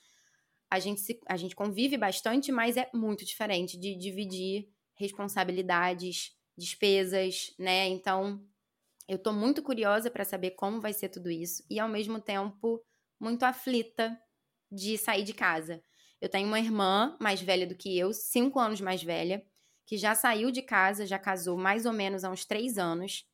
A 0.71 0.79
gente, 0.79 1.01
se, 1.01 1.21
a 1.29 1.37
gente 1.37 1.57
convive 1.57 1.99
bastante, 1.99 2.53
mas 2.53 2.77
é 2.77 2.89
muito 2.95 3.25
diferente 3.25 3.77
de 3.77 3.97
dividir 3.97 4.69
responsabilidades, 4.95 6.33
despesas, 6.57 7.53
né? 7.59 7.89
Então, 7.89 8.41
eu 9.09 9.19
tô 9.19 9.33
muito 9.33 9.63
curiosa 9.63 10.09
para 10.13 10.25
saber 10.25 10.53
como 10.53 10.81
vai 10.81 10.93
ser 10.93 11.09
tudo 11.09 11.29
isso 11.29 11.65
e 11.69 11.81
ao 11.81 11.89
mesmo 11.89 12.21
tempo 12.21 12.81
muito 13.19 13.43
aflita 13.43 14.17
de 14.73 14.97
sair 14.97 15.23
de 15.23 15.35
casa. 15.35 15.83
Eu 16.21 16.29
tenho 16.29 16.49
uma 16.49 16.59
irmã 16.59 17.17
mais 17.21 17.43
velha 17.43 17.67
do 17.67 17.75
que 17.75 17.99
eu, 17.99 18.13
cinco 18.13 18.59
anos 18.59 18.81
mais 18.81 19.03
velha, 19.03 19.45
que 19.87 19.99
já 19.99 20.15
saiu 20.15 20.51
de 20.51 20.63
casa, 20.63 21.05
já 21.05 21.19
casou 21.19 21.59
mais 21.59 21.85
ou 21.85 21.93
menos 21.93 22.25
há 22.25 22.31
uns 22.31 22.45
três 22.45 22.79
anos. 22.79 23.27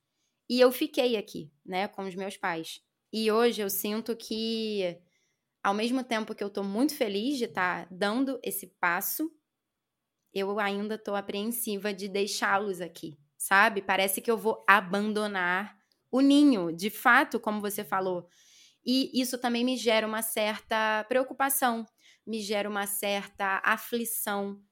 E 0.50 0.58
eu 0.58 0.72
fiquei 0.72 1.16
aqui, 1.16 1.52
né, 1.64 1.86
com 1.86 2.02
os 2.02 2.14
meus 2.14 2.36
pais. 2.36 2.80
E 3.12 3.30
hoje 3.30 3.62
eu 3.62 3.70
sinto 3.70 4.16
que, 4.16 4.98
ao 5.62 5.74
mesmo 5.74 6.02
tempo 6.02 6.34
que 6.34 6.42
eu 6.42 6.50
tô 6.50 6.64
muito 6.64 6.94
feliz 6.94 7.38
de 7.38 7.44
estar 7.44 7.84
tá 7.84 7.88
dando 7.90 8.40
esse 8.42 8.66
passo, 8.80 9.30
eu 10.32 10.58
ainda 10.58 10.96
estou 10.96 11.14
apreensiva 11.14 11.92
de 11.92 12.08
deixá-los 12.08 12.80
aqui, 12.80 13.18
sabe? 13.36 13.82
Parece 13.82 14.20
que 14.20 14.30
eu 14.30 14.36
vou 14.36 14.64
abandonar 14.66 15.78
o 16.10 16.20
ninho, 16.20 16.72
de 16.72 16.90
fato, 16.90 17.38
como 17.38 17.60
você 17.60 17.84
falou. 17.84 18.28
E 18.88 19.10
isso 19.20 19.38
também 19.38 19.64
me 19.64 19.76
gera 19.76 20.06
uma 20.08 20.22
certa 20.22 21.04
preocupação, 21.08 21.86
me 22.26 22.40
gera 22.42 22.68
uma 22.70 22.86
certa 22.88 23.60
aflição. 23.64 24.62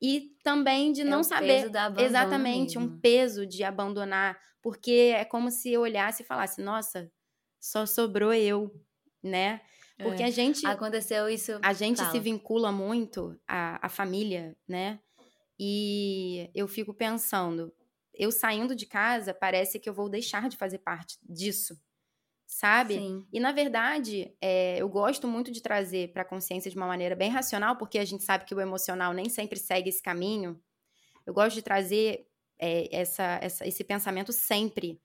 E 0.00 0.36
também 0.44 0.92
de 0.92 1.04
É 1.04 1.16
não 1.16 1.22
o 1.22 1.24
saber 1.24 1.30
peso 1.38 1.70
da 1.70 1.84
abandono 1.86 2.46
exatamente 2.46 2.78
um 2.78 2.88
mesmo. 2.88 3.00
peso 3.00 3.46
de 3.46 3.64
abandonar, 3.64 4.38
porque 4.62 5.14
é 5.16 5.24
como 5.24 5.50
se 5.50 5.72
eu 5.72 5.82
olhasse 5.82 6.22
e 6.22 6.26
falasse: 6.26 6.60
"Nossa, 6.62 7.10
só 7.60 7.86
sobrou 7.86 8.32
eu", 8.34 8.70
né? 9.22 9.62
Porque 10.00 10.22
É. 10.22 10.24
a 10.24 10.30
gente 10.30 10.66
Aconteceu 10.72 11.28
isso. 11.28 11.52
a 11.62 11.72
gente 11.72 12.04
se 12.06 12.18
Fala. 12.18 12.20
vincula 12.20 12.70
muito 12.72 13.38
à, 13.48 13.86
à 13.86 13.88
família, 13.88 14.56
né? 14.68 15.00
E 15.58 16.50
eu 16.54 16.68
fico 16.68 16.94
pensando, 16.94 17.72
eu 18.14 18.30
saindo 18.32 18.76
de 18.76 18.86
casa, 18.86 19.34
parece 19.34 19.80
que 19.80 19.88
eu 19.88 19.94
vou 19.94 20.08
deixar 20.10 20.48
de 20.48 20.56
fazer 20.56 20.78
parte 20.80 21.18
disso, 21.22 21.80
sabe? 22.46 23.08
Sim. 23.08 23.28
E 23.32 23.40
na 23.40 23.52
verdade, 23.52 24.34
é, 24.40 24.78
eu 24.80 24.88
gosto 24.88 25.28
muito 25.28 25.50
de 25.52 25.60
trazer 25.62 26.12
para 26.12 26.22
a 26.22 26.24
consciência 26.24 26.70
de 26.70 26.76
uma 26.76 26.86
maneira 26.86 27.16
bem 27.16 27.30
racional, 27.30 27.76
porque 27.76 27.98
a 27.98 28.04
gente 28.04 28.24
sabe 28.24 28.44
que 28.44 28.54
o 28.54 28.60
emocional 28.60 29.12
nem 29.12 29.28
sempre 29.28 29.58
segue 29.58 29.88
esse 29.90 30.02
caminho. 30.02 30.60
Eu 31.26 31.34
gosto 31.34 31.56
de 31.56 31.62
trazer 31.62 32.26
é, 32.60 32.88
essa, 32.96 33.38
essa- 33.42 33.66
esse 33.66 33.84
pensamento 33.84 34.32
sempre 34.32 35.00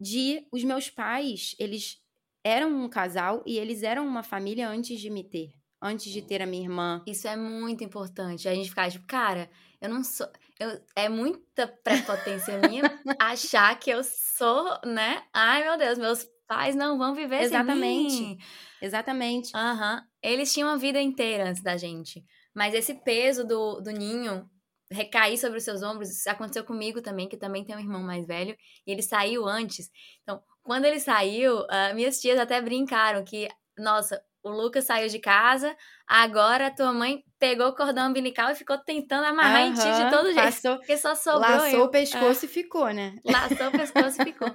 de 0.00 0.46
os 0.52 0.64
meus 0.64 0.90
pais, 0.90 1.54
eles 1.58 1.98
eram 2.42 2.70
um 2.84 2.88
casal 2.88 3.42
e 3.46 3.56
eles 3.58 3.82
eram 3.82 4.06
uma 4.06 4.22
família 4.22 4.68
antes 4.68 5.00
de 5.00 5.08
me 5.08 5.24
ter, 5.24 5.52
antes 5.80 6.12
de 6.12 6.20
ter 6.20 6.42
a 6.42 6.46
minha 6.46 6.62
irmã. 6.62 7.02
Isso 7.06 7.26
é 7.28 7.36
muito 7.36 7.82
importante. 7.84 8.48
A 8.48 8.54
gente 8.54 8.68
ficar 8.68 8.90
tipo, 8.90 9.06
cara, 9.06 9.50
eu 9.80 9.88
não 9.88 10.02
sou. 10.04 10.26
Eu- 10.60 10.80
é 10.96 11.08
muita 11.08 11.66
prepotência 11.66 12.58
minha 12.58 12.82
achar 13.20 13.78
que 13.78 13.90
eu 13.90 14.02
sou, 14.04 14.78
né? 14.84 15.22
Ai, 15.32 15.64
meu 15.64 15.76
Deus, 15.76 15.98
meus 15.98 16.26
pais 16.46 16.74
não 16.74 16.98
vão 16.98 17.14
viver 17.14 17.38
sem 17.38 17.46
Exatamente. 17.46 18.22
mim. 18.22 18.38
Exatamente. 18.80 19.50
Aham. 19.56 20.02
Eles 20.22 20.52
tinham 20.52 20.68
a 20.68 20.76
vida 20.76 21.00
inteira 21.00 21.48
antes 21.48 21.62
da 21.62 21.76
gente. 21.76 22.24
Mas 22.54 22.74
esse 22.74 22.94
peso 22.94 23.44
do, 23.44 23.80
do 23.80 23.90
ninho 23.90 24.48
recair 24.90 25.38
sobre 25.38 25.58
os 25.58 25.64
seus 25.64 25.82
ombros, 25.82 26.10
isso 26.10 26.28
aconteceu 26.30 26.64
comigo 26.64 27.02
também, 27.02 27.28
que 27.28 27.36
também 27.36 27.64
tem 27.64 27.74
um 27.74 27.80
irmão 27.80 28.02
mais 28.02 28.26
velho, 28.26 28.56
e 28.86 28.92
ele 28.92 29.02
saiu 29.02 29.46
antes. 29.46 29.90
Então, 30.22 30.42
quando 30.62 30.84
ele 30.84 31.00
saiu, 31.00 31.64
ah, 31.68 31.92
minhas 31.94 32.20
tias 32.20 32.38
até 32.38 32.60
brincaram 32.60 33.24
que, 33.24 33.48
nossa, 33.76 34.22
o 34.44 34.50
Lucas 34.50 34.84
saiu 34.84 35.08
de 35.08 35.18
casa, 35.18 35.74
agora 36.06 36.66
a 36.66 36.70
tua 36.70 36.92
mãe 36.92 37.24
pegou 37.38 37.68
o 37.68 37.74
cordão 37.74 38.10
umbilical 38.10 38.50
e 38.50 38.54
ficou 38.54 38.76
tentando 38.78 39.24
amarrar 39.24 39.62
em 39.62 39.72
ti 39.72 39.80
de 39.80 40.10
todo 40.10 40.26
jeito. 40.26 40.44
Passou, 40.44 40.76
Porque 40.76 40.98
só 40.98 41.14
sobrou 41.14 41.50
laçou 41.50 41.80
eu. 41.80 41.84
o 41.84 41.90
pescoço 41.90 42.44
e 42.44 42.48
ficou, 42.48 42.92
né? 42.92 43.16
É, 43.26 43.32
laçou 43.32 43.68
o 43.68 43.72
pescoço 43.78 44.20
e 44.20 44.24
ficou. 44.24 44.54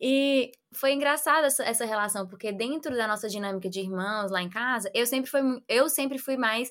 E 0.00 0.50
foi 0.74 0.92
engraçada 0.92 1.48
essa, 1.48 1.62
essa 1.64 1.84
relação, 1.84 2.26
porque 2.26 2.50
dentro 2.50 2.96
da 2.96 3.06
nossa 3.06 3.28
dinâmica 3.28 3.68
de 3.68 3.80
irmãos 3.80 4.30
lá 4.30 4.40
em 4.42 4.48
casa, 4.48 4.90
eu 4.94 5.04
sempre 5.04 5.30
fui, 5.30 5.40
eu 5.68 5.88
sempre 5.88 6.18
fui 6.18 6.36
mais 6.36 6.70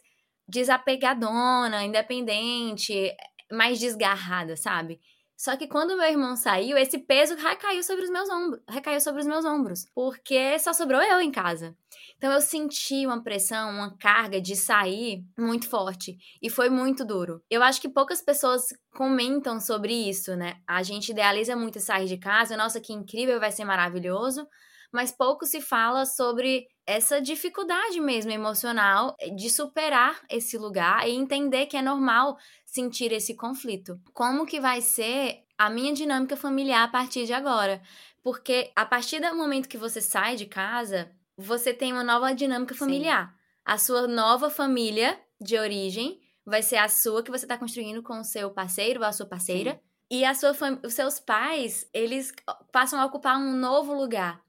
desapegadona, 0.49 1.83
independente, 1.83 3.13
mais 3.51 3.79
desgarrada, 3.79 4.55
sabe? 4.55 4.99
Só 5.37 5.55
que 5.55 5.67
quando 5.67 5.95
meu 5.95 6.09
irmão 6.09 6.35
saiu, 6.35 6.75
esse 6.77 6.97
peso 6.97 7.35
recaiu 7.35 7.83
sobre 7.83 8.03
os 8.03 8.09
meus 8.09 8.27
ombros, 8.27 8.59
recaiu 8.67 8.99
sobre 8.99 9.21
os 9.21 9.27
meus 9.27 9.45
ombros, 9.45 9.85
porque 9.93 10.57
só 10.57 10.73
sobrou 10.73 10.99
eu 10.99 11.21
em 11.21 11.29
casa. 11.31 11.77
Então 12.17 12.31
eu 12.31 12.41
senti 12.41 13.05
uma 13.05 13.23
pressão, 13.23 13.69
uma 13.69 13.95
carga 13.97 14.41
de 14.41 14.55
sair 14.55 15.23
muito 15.37 15.69
forte 15.69 16.17
e 16.41 16.49
foi 16.49 16.71
muito 16.71 17.05
duro. 17.05 17.39
Eu 17.51 17.61
acho 17.61 17.79
que 17.79 17.87
poucas 17.87 18.19
pessoas 18.19 18.63
comentam 18.95 19.59
sobre 19.59 19.93
isso, 19.93 20.35
né? 20.35 20.55
A 20.67 20.81
gente 20.81 21.09
idealiza 21.11 21.55
muito 21.55 21.79
sair 21.79 22.07
de 22.07 22.17
casa, 22.17 22.57
nossa, 22.57 22.81
que 22.81 22.91
incrível, 22.91 23.39
vai 23.39 23.51
ser 23.51 23.63
maravilhoso, 23.63 24.47
mas 24.91 25.11
pouco 25.11 25.45
se 25.45 25.61
fala 25.61 26.03
sobre 26.05 26.65
essa 26.87 27.21
dificuldade 27.21 27.99
mesmo 27.99 28.31
emocional 28.31 29.13
de 29.35 29.49
superar 29.49 30.21
esse 30.29 30.57
lugar 30.57 31.07
e 31.07 31.11
entender 31.11 31.65
que 31.65 31.75
é 31.75 31.81
normal 31.81 32.37
sentir 32.65 33.11
esse 33.11 33.35
conflito. 33.35 33.99
Como 34.13 34.45
que 34.45 34.61
vai 34.61 34.79
ser 34.79 35.43
a 35.57 35.69
minha 35.69 35.93
dinâmica 35.93 36.37
familiar 36.37 36.85
a 36.85 36.87
partir 36.87 37.25
de 37.25 37.33
agora? 37.33 37.81
Porque 38.23 38.71
a 38.73 38.85
partir 38.85 39.19
do 39.19 39.35
momento 39.35 39.67
que 39.67 39.77
você 39.77 39.99
sai 39.99 40.37
de 40.37 40.45
casa, 40.45 41.11
você 41.37 41.73
tem 41.73 41.91
uma 41.91 42.05
nova 42.05 42.33
dinâmica 42.33 42.73
Sim. 42.73 42.79
familiar. 42.79 43.35
A 43.65 43.77
sua 43.77 44.07
nova 44.07 44.49
família 44.49 45.19
de 45.41 45.57
origem 45.57 46.21
vai 46.45 46.63
ser 46.63 46.77
a 46.77 46.87
sua 46.87 47.21
que 47.21 47.29
você 47.29 47.43
está 47.43 47.57
construindo 47.57 48.01
com 48.01 48.21
o 48.21 48.23
seu 48.23 48.49
parceiro 48.49 49.01
ou 49.01 49.05
a 49.05 49.11
sua 49.11 49.25
parceira. 49.25 49.77
E 50.09 50.23
a 50.23 50.33
sua 50.33 50.55
os 50.85 50.93
seus 50.93 51.19
pais, 51.19 51.85
eles 51.93 52.33
passam 52.71 52.97
a 52.97 53.05
ocupar 53.05 53.37
um 53.37 53.53
novo 53.57 53.93
lugar. 53.93 54.41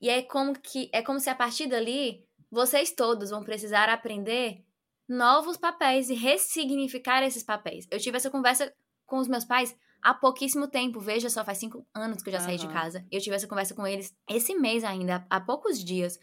E 0.00 0.08
é 0.08 0.22
como 0.22 0.58
que 0.58 0.90
é 0.92 1.02
como 1.02 1.20
se 1.20 1.30
a 1.30 1.34
partir 1.34 1.66
dali 1.66 2.24
vocês 2.50 2.92
todos 2.92 3.30
vão 3.30 3.42
precisar 3.42 3.88
aprender 3.88 4.64
novos 5.08 5.56
papéis 5.56 6.10
e 6.10 6.14
ressignificar 6.14 7.22
esses 7.22 7.42
papéis. 7.42 7.86
Eu 7.90 7.98
tive 7.98 8.16
essa 8.16 8.30
conversa 8.30 8.72
com 9.06 9.18
os 9.18 9.28
meus 9.28 9.44
pais 9.44 9.76
há 10.02 10.12
pouquíssimo 10.14 10.68
tempo. 10.68 11.00
Veja 11.00 11.30
só, 11.30 11.44
faz 11.44 11.58
cinco 11.58 11.86
anos 11.94 12.22
que 12.22 12.28
eu 12.28 12.32
já 12.32 12.40
saí 12.40 12.56
de 12.56 12.68
casa. 12.68 13.04
Eu 13.10 13.20
tive 13.20 13.36
essa 13.36 13.46
conversa 13.46 13.74
com 13.74 13.86
eles 13.86 14.14
esse 14.28 14.54
mês 14.54 14.84
ainda, 14.84 15.26
há 15.30 15.40
poucos 15.40 15.82
dias. 15.82 16.18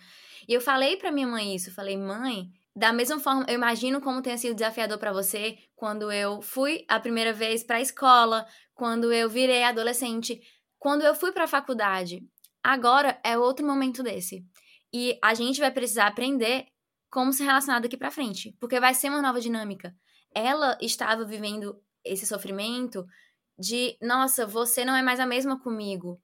E 0.47 0.53
eu 0.53 0.61
falei 0.61 0.97
pra 0.97 1.11
minha 1.11 1.27
mãe 1.27 1.55
isso. 1.55 1.73
Falei, 1.73 1.97
mãe, 1.97 2.51
da 2.75 2.91
mesma 2.91 3.19
forma, 3.19 3.45
eu 3.47 3.55
imagino 3.55 4.01
como 4.01 4.21
tenha 4.21 4.37
sido 4.37 4.55
desafiador 4.55 4.97
pra 4.97 5.13
você 5.13 5.57
quando 5.75 6.11
eu 6.11 6.41
fui 6.41 6.85
a 6.87 6.99
primeira 6.99 7.31
vez 7.31 7.63
pra 7.63 7.81
escola, 7.81 8.45
quando 8.73 9.11
eu 9.13 9.29
virei 9.29 9.63
adolescente, 9.63 10.41
quando 10.79 11.03
eu 11.03 11.13
fui 11.13 11.31
pra 11.31 11.47
faculdade. 11.47 12.21
Agora 12.63 13.19
é 13.23 13.37
outro 13.37 13.65
momento 13.65 14.01
desse. 14.01 14.45
E 14.93 15.17
a 15.21 15.33
gente 15.33 15.59
vai 15.59 15.71
precisar 15.71 16.07
aprender 16.07 16.65
como 17.09 17.33
se 17.33 17.43
relacionar 17.43 17.79
daqui 17.79 17.97
pra 17.97 18.11
frente, 18.11 18.55
porque 18.59 18.79
vai 18.79 18.93
ser 18.93 19.09
uma 19.09 19.21
nova 19.21 19.41
dinâmica. 19.41 19.95
Ela 20.33 20.77
estava 20.81 21.25
vivendo 21.25 21.79
esse 22.03 22.25
sofrimento 22.25 23.05
de, 23.57 23.97
nossa, 24.01 24.47
você 24.47 24.83
não 24.83 24.95
é 24.95 25.01
mais 25.01 25.19
a 25.19 25.25
mesma 25.25 25.59
comigo. 25.59 26.21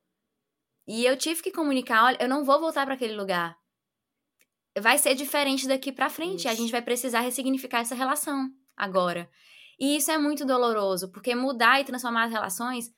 E 0.87 1.05
eu 1.05 1.15
tive 1.15 1.43
que 1.43 1.51
comunicar, 1.51 2.05
olha, 2.05 2.17
eu 2.19 2.27
não 2.27 2.43
vou 2.43 2.59
voltar 2.59 2.85
pra 2.85 2.95
aquele 2.95 3.15
lugar. 3.15 3.55
Vai 4.79 4.97
ser 4.97 5.13
diferente 5.13 5.67
daqui 5.67 5.91
pra 5.91 6.09
frente. 6.09 6.47
A 6.47 6.53
Isso. 6.53 6.61
gente 6.61 6.71
vai 6.71 6.81
precisar 6.81 7.19
ressignificar 7.19 7.81
essa 7.81 7.93
relação 7.93 8.49
agora. 8.75 9.29
E 9.79 9.95
isso 9.95 10.11
é 10.11 10.17
muito 10.17 10.45
doloroso, 10.45 11.11
porque 11.11 11.35
mudar 11.35 11.79
e 11.79 11.85
transformar 11.85 12.25
as 12.25 12.31
relações 12.31 12.91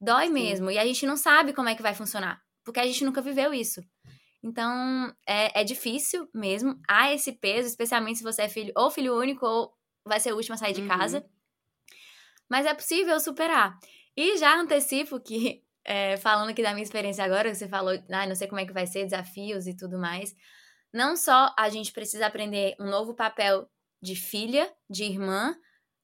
dói 0.00 0.26
Sim. 0.26 0.32
mesmo. 0.32 0.70
E 0.70 0.78
a 0.78 0.84
gente 0.84 1.06
não 1.06 1.16
sabe 1.16 1.52
como 1.52 1.68
é 1.68 1.74
que 1.74 1.82
vai 1.82 1.94
funcionar, 1.94 2.40
porque 2.68 2.80
a 2.80 2.86
gente 2.86 3.02
nunca 3.04 3.22
viveu 3.22 3.54
isso. 3.54 3.80
Então, 4.42 5.10
é, 5.26 5.62
é 5.62 5.64
difícil 5.64 6.28
mesmo. 6.34 6.78
Há 6.86 7.12
esse 7.12 7.32
peso, 7.32 7.66
especialmente 7.66 8.18
se 8.18 8.22
você 8.22 8.42
é 8.42 8.48
filho 8.48 8.72
ou 8.76 8.90
filho 8.90 9.18
único 9.18 9.46
ou 9.46 9.72
vai 10.06 10.20
ser 10.20 10.32
o 10.32 10.36
último 10.36 10.54
a 10.54 10.58
sair 10.58 10.74
de 10.74 10.82
Uhum. 10.82 10.88
casa. 10.88 11.24
Mas 12.48 12.66
é 12.66 12.74
possível 12.74 13.18
superar. 13.20 13.78
E 14.16 14.36
já 14.36 14.54
antecipo 14.54 15.18
que, 15.18 15.62
é, 15.84 16.16
falando 16.18 16.50
aqui 16.50 16.62
da 16.62 16.72
minha 16.72 16.82
experiência 16.84 17.24
agora, 17.24 17.54
você 17.54 17.66
falou, 17.68 17.98
ah, 18.10 18.26
não 18.26 18.34
sei 18.34 18.46
como 18.48 18.60
é 18.60 18.66
que 18.66 18.72
vai 18.72 18.86
ser, 18.86 19.04
desafios 19.04 19.66
e 19.66 19.74
tudo 19.74 19.98
mais. 19.98 20.34
Não 20.92 21.16
só 21.16 21.54
a 21.58 21.68
gente 21.70 21.92
precisa 21.92 22.26
aprender 22.26 22.74
um 22.78 22.86
novo 22.88 23.14
papel 23.14 23.66
de 24.02 24.14
filha, 24.14 24.70
de 24.90 25.04
irmã, 25.04 25.56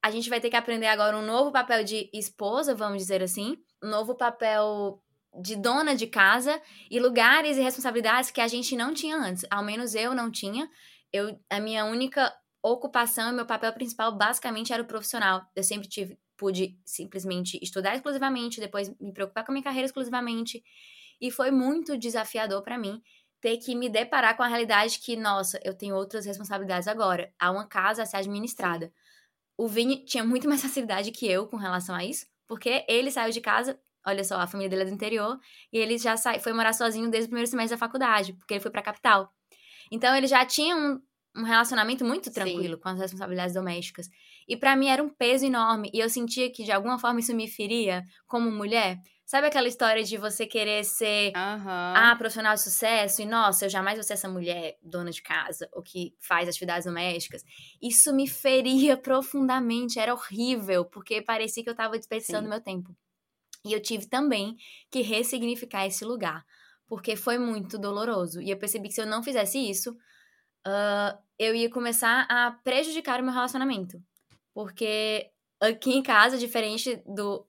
a 0.03 0.11
gente 0.11 0.29
vai 0.29 0.40
ter 0.40 0.50
que 0.50 0.57
aprender 0.57 0.87
agora 0.87 1.16
um 1.16 1.24
novo 1.24 1.53
papel 1.53 1.85
de 1.85 2.11
esposa, 2.12 2.74
vamos 2.74 2.98
dizer 2.98 3.22
assim, 3.22 3.57
um 3.83 3.88
novo 3.88 4.14
papel 4.16 5.00
de 5.40 5.56
dona 5.56 5.94
de 5.94 6.06
casa 6.06 6.60
e 6.90 6.98
lugares 7.00 7.56
e 7.56 7.62
responsabilidades 7.62 8.30
que 8.30 8.40
a 8.40 8.48
gente 8.48 8.76
não 8.76 8.94
tinha 8.94 9.16
antes. 9.16 9.44
Ao 9.50 9.64
menos 9.64 9.94
eu 9.94 10.14
não 10.14 10.30
tinha. 10.30 10.68
Eu, 11.12 11.38
a 11.50 11.60
minha 11.60 11.84
única 11.84 12.32
ocupação 12.62 13.30
e 13.30 13.34
meu 13.34 13.46
papel 13.46 13.72
principal 13.72 14.16
basicamente 14.16 14.72
era 14.72 14.82
o 14.82 14.86
profissional. 14.86 15.42
Eu 15.54 15.62
sempre 15.62 15.88
tive, 15.88 16.18
pude 16.36 16.78
simplesmente 16.84 17.58
estudar 17.62 17.94
exclusivamente, 17.94 18.60
depois 18.60 18.88
me 19.00 19.12
preocupar 19.12 19.44
com 19.44 19.52
a 19.52 19.54
minha 19.54 19.64
carreira 19.64 19.86
exclusivamente. 19.86 20.62
E 21.20 21.30
foi 21.30 21.50
muito 21.50 21.96
desafiador 21.96 22.62
para 22.62 22.78
mim 22.78 23.02
ter 23.40 23.58
que 23.58 23.74
me 23.74 23.90
deparar 23.90 24.34
com 24.36 24.42
a 24.42 24.48
realidade 24.48 24.98
que, 25.00 25.16
nossa, 25.16 25.60
eu 25.62 25.76
tenho 25.76 25.94
outras 25.94 26.24
responsabilidades 26.24 26.88
agora. 26.88 27.30
Há 27.38 27.50
uma 27.50 27.66
casa 27.66 28.02
a 28.02 28.06
ser 28.06 28.16
administrada. 28.16 28.90
O 29.56 29.68
Vini 29.68 30.02
tinha 30.04 30.24
muito 30.24 30.48
mais 30.48 30.62
facilidade 30.62 31.12
que 31.12 31.26
eu 31.26 31.46
com 31.46 31.58
relação 31.58 31.94
a 31.94 32.02
isso, 32.02 32.26
porque 32.46 32.85
ele 32.88 33.10
saiu 33.10 33.30
de 33.30 33.42
casa, 33.42 33.78
olha 34.07 34.25
só, 34.25 34.38
a 34.38 34.46
família 34.46 34.69
dele 34.69 34.83
é 34.83 34.85
do 34.87 34.92
interior, 34.92 35.38
e 35.73 35.79
ele 35.79 35.98
já 35.98 36.17
sai, 36.17 36.38
foi 36.38 36.52
morar 36.52 36.73
sozinho 36.73 37.11
desde 37.11 37.27
o 37.27 37.31
primeiro 37.31 37.50
semestre 37.50 37.77
da 37.77 37.79
faculdade, 37.79 38.33
porque 38.35 38.55
ele 38.55 38.61
foi 38.61 38.71
pra 38.71 38.83
capital. 38.83 39.33
Então 39.90 40.15
ele 40.17 40.27
já 40.27 40.44
tinha 40.44 40.77
um, 40.77 41.00
um 41.37 41.42
relacionamento 41.42 42.05
muito 42.05 42.27
Sim. 42.27 42.33
tranquilo 42.33 42.79
com 42.79 42.88
as 42.88 42.98
responsabilidades 42.98 43.55
domésticas. 43.55 44.09
E 44.46 44.57
para 44.57 44.77
mim 44.77 44.88
era 44.88 45.02
um 45.02 45.09
peso 45.09 45.44
enorme. 45.44 45.90
E 45.92 45.98
eu 45.98 46.09
sentia 46.09 46.50
que 46.50 46.65
de 46.65 46.73
alguma 46.73 46.98
forma 46.98 47.21
isso 47.21 47.35
me 47.35 47.48
feria 47.48 48.02
como 48.27 48.50
mulher. 48.50 48.98
Sabe 49.27 49.46
aquela 49.46 49.67
história 49.67 50.05
de 50.05 50.19
você 50.19 50.46
querer 50.46 50.85
ser 50.85 51.33
uhum. 51.35 51.94
a 51.96 52.15
profissional 52.17 52.55
de 52.55 52.61
sucesso 52.61 53.23
e, 53.23 53.27
nossa, 53.27 53.65
eu 53.65 53.71
jamais 53.71 53.96
vou 53.96 54.05
ser 54.05 54.13
essa 54.13 54.29
mulher 54.29 54.77
dona 54.83 55.11
de 55.11 55.23
casa 55.23 55.67
ou 55.73 55.83
que 55.83 56.15
faz 56.21 56.46
atividades 56.46 56.85
domésticas? 56.85 57.42
Isso 57.81 58.15
me 58.15 58.29
feria 58.29 58.96
profundamente, 58.98 59.98
era 59.98 60.13
horrível, 60.13 60.85
porque 60.85 61.23
parecia 61.23 61.63
que 61.63 61.71
eu 61.71 61.73
estava 61.73 61.96
desperdiçando 61.96 62.42
Sim. 62.42 62.50
meu 62.50 62.61
tempo. 62.61 62.94
E 63.65 63.73
eu 63.73 63.81
tive 63.81 64.06
também 64.06 64.56
que 64.90 65.00
ressignificar 65.00 65.87
esse 65.87 66.04
lugar, 66.04 66.44
porque 66.87 67.17
foi 67.17 67.38
muito 67.38 67.79
doloroso. 67.79 68.40
E 68.40 68.50
eu 68.50 68.58
percebi 68.58 68.88
que 68.88 68.94
se 68.94 69.00
eu 69.00 69.06
não 69.06 69.23
fizesse 69.23 69.58
isso, 69.58 69.92
uh, 70.67 71.19
eu 71.38 71.54
ia 71.54 71.71
começar 71.71 72.27
a 72.29 72.52
prejudicar 72.62 73.21
o 73.21 73.25
meu 73.25 73.33
relacionamento. 73.33 74.02
Porque 74.52 75.31
aqui 75.60 75.92
em 75.92 76.02
casa, 76.02 76.38
diferente 76.38 77.02
do 77.06 77.46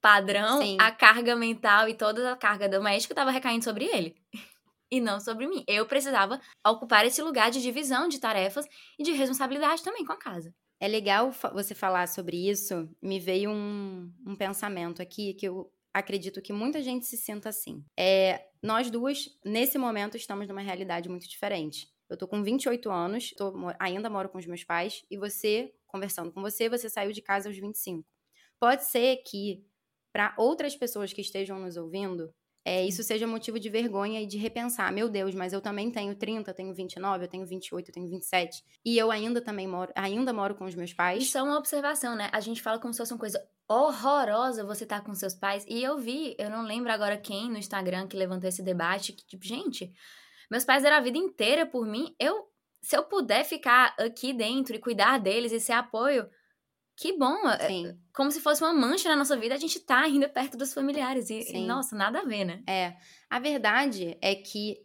padrão, 0.00 0.60
Sim. 0.60 0.76
a 0.80 0.90
carga 0.90 1.36
mental 1.36 1.88
e 1.88 1.94
toda 1.94 2.32
a 2.32 2.36
carga 2.36 2.68
doméstica 2.68 3.12
estava 3.12 3.30
recaindo 3.30 3.64
sobre 3.64 3.84
ele. 3.84 4.16
e 4.92 5.00
não 5.00 5.18
sobre 5.18 5.46
mim. 5.46 5.64
Eu 5.66 5.86
precisava 5.86 6.38
ocupar 6.66 7.06
esse 7.06 7.22
lugar 7.22 7.50
de 7.50 7.62
divisão 7.62 8.08
de 8.08 8.20
tarefas 8.20 8.66
e 8.98 9.02
de 9.02 9.12
responsabilidade 9.12 9.82
também 9.82 10.04
com 10.04 10.12
a 10.12 10.18
casa. 10.18 10.54
É 10.82 10.88
legal 10.88 11.30
você 11.52 11.76
falar 11.76 12.08
sobre 12.08 12.50
isso. 12.50 12.92
Me 13.00 13.20
veio 13.20 13.50
um, 13.50 14.12
um 14.26 14.34
pensamento 14.34 15.00
aqui 15.00 15.32
que 15.34 15.46
eu 15.46 15.72
acredito 15.94 16.42
que 16.42 16.52
muita 16.52 16.82
gente 16.82 17.06
se 17.06 17.16
sinta 17.16 17.50
assim. 17.50 17.84
É, 17.96 18.48
nós 18.60 18.90
duas, 18.90 19.28
nesse 19.44 19.78
momento, 19.78 20.16
estamos 20.16 20.48
numa 20.48 20.60
realidade 20.60 21.08
muito 21.08 21.28
diferente. 21.28 21.88
Eu 22.10 22.16
tô 22.16 22.26
com 22.26 22.42
28 22.42 22.90
anos, 22.90 23.30
tô, 23.30 23.52
ainda 23.78 24.10
moro 24.10 24.28
com 24.28 24.38
os 24.38 24.46
meus 24.46 24.64
pais, 24.64 25.04
e 25.08 25.16
você, 25.16 25.72
conversando 25.86 26.32
com 26.32 26.42
você, 26.42 26.68
você 26.68 26.90
saiu 26.90 27.12
de 27.12 27.22
casa 27.22 27.48
aos 27.48 27.56
25. 27.56 28.04
Pode 28.58 28.84
ser 28.84 29.18
que 29.18 29.64
para 30.12 30.34
outras 30.36 30.74
pessoas 30.74 31.12
que 31.12 31.20
estejam 31.20 31.60
nos 31.60 31.76
ouvindo, 31.76 32.34
é, 32.64 32.84
isso 32.86 33.02
seja 33.02 33.26
motivo 33.26 33.58
de 33.58 33.68
vergonha 33.68 34.20
e 34.20 34.26
de 34.26 34.38
repensar. 34.38 34.92
Meu 34.92 35.08
Deus, 35.08 35.34
mas 35.34 35.52
eu 35.52 35.60
também 35.60 35.90
tenho 35.90 36.14
30, 36.14 36.50
eu 36.50 36.54
tenho 36.54 36.72
29, 36.72 37.24
eu 37.24 37.28
tenho 37.28 37.44
28, 37.44 37.88
eu 37.88 37.94
tenho 37.94 38.08
27. 38.08 38.64
E 38.84 38.96
eu 38.96 39.10
ainda 39.10 39.40
também 39.40 39.66
moro, 39.66 39.92
ainda 39.96 40.32
moro 40.32 40.54
com 40.54 40.64
os 40.64 40.74
meus 40.74 40.92
pais. 40.92 41.24
Isso 41.24 41.36
é 41.36 41.42
uma 41.42 41.58
observação, 41.58 42.14
né? 42.14 42.30
A 42.32 42.40
gente 42.40 42.62
fala 42.62 42.78
como 42.78 42.92
se 42.92 42.98
fosse 42.98 43.12
uma 43.12 43.18
coisa 43.18 43.42
horrorosa 43.68 44.64
você 44.64 44.84
estar 44.84 45.00
tá 45.00 45.04
com 45.04 45.14
seus 45.14 45.34
pais. 45.34 45.64
E 45.68 45.82
eu 45.82 45.98
vi, 45.98 46.36
eu 46.38 46.48
não 46.48 46.62
lembro 46.62 46.92
agora 46.92 47.16
quem 47.16 47.50
no 47.50 47.58
Instagram 47.58 48.06
que 48.06 48.16
levantou 48.16 48.48
esse 48.48 48.62
debate, 48.62 49.12
que 49.12 49.26
tipo, 49.26 49.44
gente, 49.44 49.92
meus 50.48 50.64
pais 50.64 50.84
deram 50.84 50.98
a 50.98 51.00
vida 51.00 51.18
inteira 51.18 51.66
por 51.66 51.84
mim. 51.84 52.14
Eu, 52.18 52.48
se 52.80 52.96
eu 52.96 53.02
puder 53.02 53.44
ficar 53.44 53.94
aqui 53.98 54.32
dentro 54.32 54.76
e 54.76 54.78
cuidar 54.78 55.18
deles 55.18 55.50
e 55.50 55.58
ser 55.58 55.72
apoio, 55.72 56.28
que 56.96 57.16
bom. 57.16 57.48
É, 57.48 57.66
Sim. 57.66 57.98
Como 58.14 58.30
se 58.30 58.40
fosse 58.40 58.62
uma 58.62 58.72
mancha 58.72 59.08
na 59.08 59.16
nossa 59.16 59.36
vida, 59.36 59.54
a 59.54 59.58
gente 59.58 59.80
tá 59.80 60.00
ainda 60.00 60.28
perto 60.28 60.56
dos 60.56 60.74
familiares. 60.74 61.30
E, 61.30 61.52
e, 61.52 61.66
nossa, 61.66 61.96
nada 61.96 62.20
a 62.20 62.24
ver, 62.24 62.44
né? 62.44 62.62
É. 62.66 62.96
A 63.30 63.38
verdade 63.38 64.16
é 64.20 64.34
que 64.34 64.76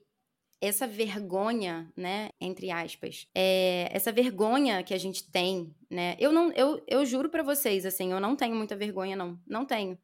essa 0.59 0.87
vergonha, 0.87 1.91
né, 1.95 2.29
entre 2.41 2.71
aspas, 2.71 3.27
é, 3.35 3.89
essa 3.91 4.11
vergonha 4.11 4.81
que 4.83 4.93
a 4.93 4.97
gente 4.97 5.29
tem, 5.29 5.75
né? 5.89 6.15
Eu 6.19 6.31
não, 6.31 6.51
eu, 6.53 6.83
eu 6.87 7.05
juro 7.05 7.29
para 7.29 7.43
vocês, 7.43 7.85
assim, 7.85 8.11
eu 8.11 8.19
não 8.19 8.35
tenho 8.35 8.55
muita 8.55 8.75
vergonha, 8.75 9.15
não. 9.15 9.39
Não 9.45 9.65
tenho. 9.65 9.97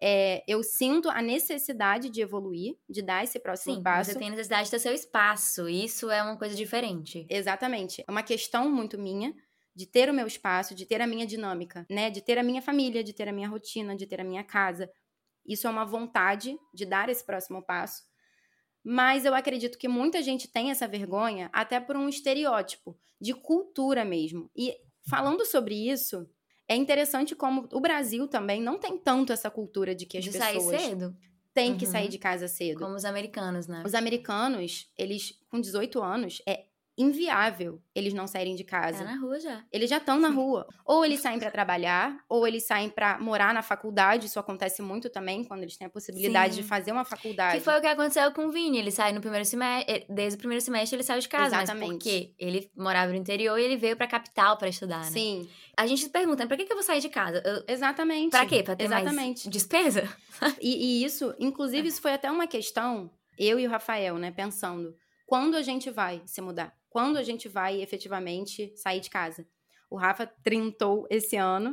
É, 0.00 0.44
eu 0.46 0.62
sinto 0.62 1.08
a 1.08 1.22
necessidade 1.22 2.10
de 2.10 2.20
evoluir, 2.20 2.76
de 2.88 3.00
dar 3.00 3.24
esse 3.24 3.40
próximo 3.40 3.76
Sim, 3.76 3.82
passo. 3.82 4.12
Você 4.12 4.18
tem 4.18 4.30
necessidade 4.30 4.66
de 4.66 4.70
ter 4.70 4.78
seu 4.78 4.92
espaço. 4.92 5.68
Isso 5.68 6.10
é 6.10 6.22
uma 6.22 6.36
coisa 6.36 6.54
diferente. 6.54 7.26
Exatamente. 7.30 8.04
É 8.06 8.10
uma 8.10 8.22
questão 8.22 8.70
muito 8.70 8.98
minha 8.98 9.34
de 9.76 9.86
ter 9.86 10.08
o 10.08 10.14
meu 10.14 10.26
espaço, 10.26 10.74
de 10.74 10.86
ter 10.86 11.02
a 11.02 11.06
minha 11.06 11.26
dinâmica, 11.26 11.86
né? 11.90 12.08
De 12.08 12.22
ter 12.22 12.38
a 12.38 12.42
minha 12.42 12.62
família, 12.62 13.04
de 13.04 13.12
ter 13.12 13.28
a 13.28 13.32
minha 13.32 13.46
rotina, 13.46 13.94
de 13.94 14.06
ter 14.06 14.18
a 14.22 14.24
minha 14.24 14.42
casa. 14.42 14.90
Isso 15.46 15.66
é 15.66 15.70
uma 15.70 15.84
vontade 15.84 16.58
de 16.72 16.86
dar 16.86 17.10
esse 17.10 17.22
próximo 17.22 17.62
passo. 17.62 18.02
Mas 18.82 19.26
eu 19.26 19.34
acredito 19.34 19.76
que 19.76 19.86
muita 19.86 20.22
gente 20.22 20.48
tem 20.48 20.70
essa 20.70 20.88
vergonha 20.88 21.50
até 21.52 21.78
por 21.78 21.94
um 21.94 22.08
estereótipo 22.08 22.98
de 23.20 23.34
cultura 23.34 24.02
mesmo. 24.02 24.50
E 24.56 24.74
falando 25.10 25.44
sobre 25.44 25.74
isso, 25.74 26.26
é 26.66 26.74
interessante 26.74 27.36
como 27.36 27.68
o 27.70 27.80
Brasil 27.80 28.26
também 28.26 28.62
não 28.62 28.78
tem 28.78 28.96
tanto 28.96 29.30
essa 29.30 29.50
cultura 29.50 29.94
de 29.94 30.06
que 30.06 30.16
as 30.16 30.24
de 30.24 30.30
pessoas 30.30 30.64
sair 30.64 30.80
cedo. 30.80 31.14
têm 31.52 31.72
uhum. 31.72 31.78
que 31.78 31.86
sair 31.86 32.08
de 32.08 32.18
casa 32.18 32.48
cedo. 32.48 32.80
Como 32.80 32.94
os 32.94 33.04
americanos, 33.04 33.66
né? 33.66 33.82
Os 33.84 33.94
americanos, 33.94 34.90
eles 34.96 35.38
com 35.50 35.60
18 35.60 36.02
anos, 36.02 36.40
é 36.46 36.64
inviável 36.96 37.80
eles 37.94 38.14
não 38.14 38.26
saírem 38.26 38.54
de 38.54 38.64
casa. 38.64 39.04
Tá 39.04 39.12
na 39.12 39.20
rua 39.20 39.38
já. 39.38 39.64
Eles 39.72 39.90
já 39.90 39.98
estão 39.98 40.18
na 40.18 40.28
rua. 40.30 40.66
Ou 40.84 41.04
eles 41.04 41.20
saem 41.20 41.38
para 41.38 41.50
trabalhar, 41.50 42.18
ou 42.28 42.46
eles 42.46 42.66
saem 42.66 42.88
para 42.88 43.18
morar 43.18 43.52
na 43.52 43.62
faculdade. 43.62 44.26
Isso 44.26 44.38
acontece 44.38 44.82
muito 44.82 45.10
também 45.10 45.44
quando 45.44 45.62
eles 45.62 45.76
têm 45.76 45.86
a 45.86 45.90
possibilidade 45.90 46.54
Sim. 46.54 46.62
de 46.62 46.66
fazer 46.66 46.92
uma 46.92 47.04
faculdade. 47.04 47.58
Que 47.58 47.64
foi 47.64 47.78
o 47.78 47.80
que 47.80 47.86
aconteceu 47.86 48.32
com 48.32 48.46
o 48.46 48.50
Vini. 48.50 48.78
Ele 48.78 48.90
sai 48.90 49.12
no 49.12 49.20
primeiro 49.20 49.44
semestre, 49.44 49.94
eh, 49.94 50.06
desde 50.08 50.36
o 50.36 50.38
primeiro 50.38 50.62
semestre 50.62 50.96
ele 50.96 51.02
saiu 51.02 51.20
de 51.20 51.28
casa, 51.28 51.56
Exatamente. 51.56 51.88
mas 51.88 51.98
porque 51.98 52.34
ele 52.38 52.70
morava 52.76 53.12
no 53.12 53.18
interior 53.18 53.58
e 53.58 53.64
ele 53.64 53.76
veio 53.76 53.96
para 53.96 54.06
capital 54.06 54.56
para 54.56 54.68
estudar, 54.68 55.04
né? 55.04 55.10
Sim. 55.10 55.48
A 55.76 55.86
gente 55.86 56.02
se 56.02 56.08
pergunta, 56.08 56.46
para 56.46 56.56
que, 56.56 56.64
que 56.64 56.72
eu 56.72 56.76
vou 56.76 56.84
sair 56.84 57.00
de 57.00 57.08
casa? 57.08 57.42
Eu... 57.44 57.64
Exatamente. 57.68 58.30
Para 58.30 58.46
quê? 58.46 58.62
Para 58.62 58.76
ter 58.76 58.84
Exatamente. 58.84 59.44
mais 59.44 59.52
despesa? 59.52 60.08
e, 60.60 61.02
e 61.02 61.04
isso, 61.04 61.34
inclusive, 61.38 61.88
isso 61.88 62.00
foi 62.00 62.14
até 62.14 62.30
uma 62.30 62.46
questão 62.46 63.10
eu 63.38 63.60
e 63.60 63.66
o 63.66 63.70
Rafael, 63.70 64.16
né, 64.16 64.30
pensando, 64.30 64.96
quando 65.26 65.56
a 65.56 65.62
gente 65.62 65.90
vai 65.90 66.22
se 66.24 66.40
mudar? 66.40 66.72
Quando 66.96 67.18
a 67.18 67.22
gente 67.22 67.46
vai 67.46 67.82
efetivamente 67.82 68.72
sair 68.74 69.00
de 69.00 69.10
casa. 69.10 69.46
O 69.90 69.96
Rafa 69.96 70.26
trintou 70.42 71.06
esse 71.10 71.36
ano 71.36 71.70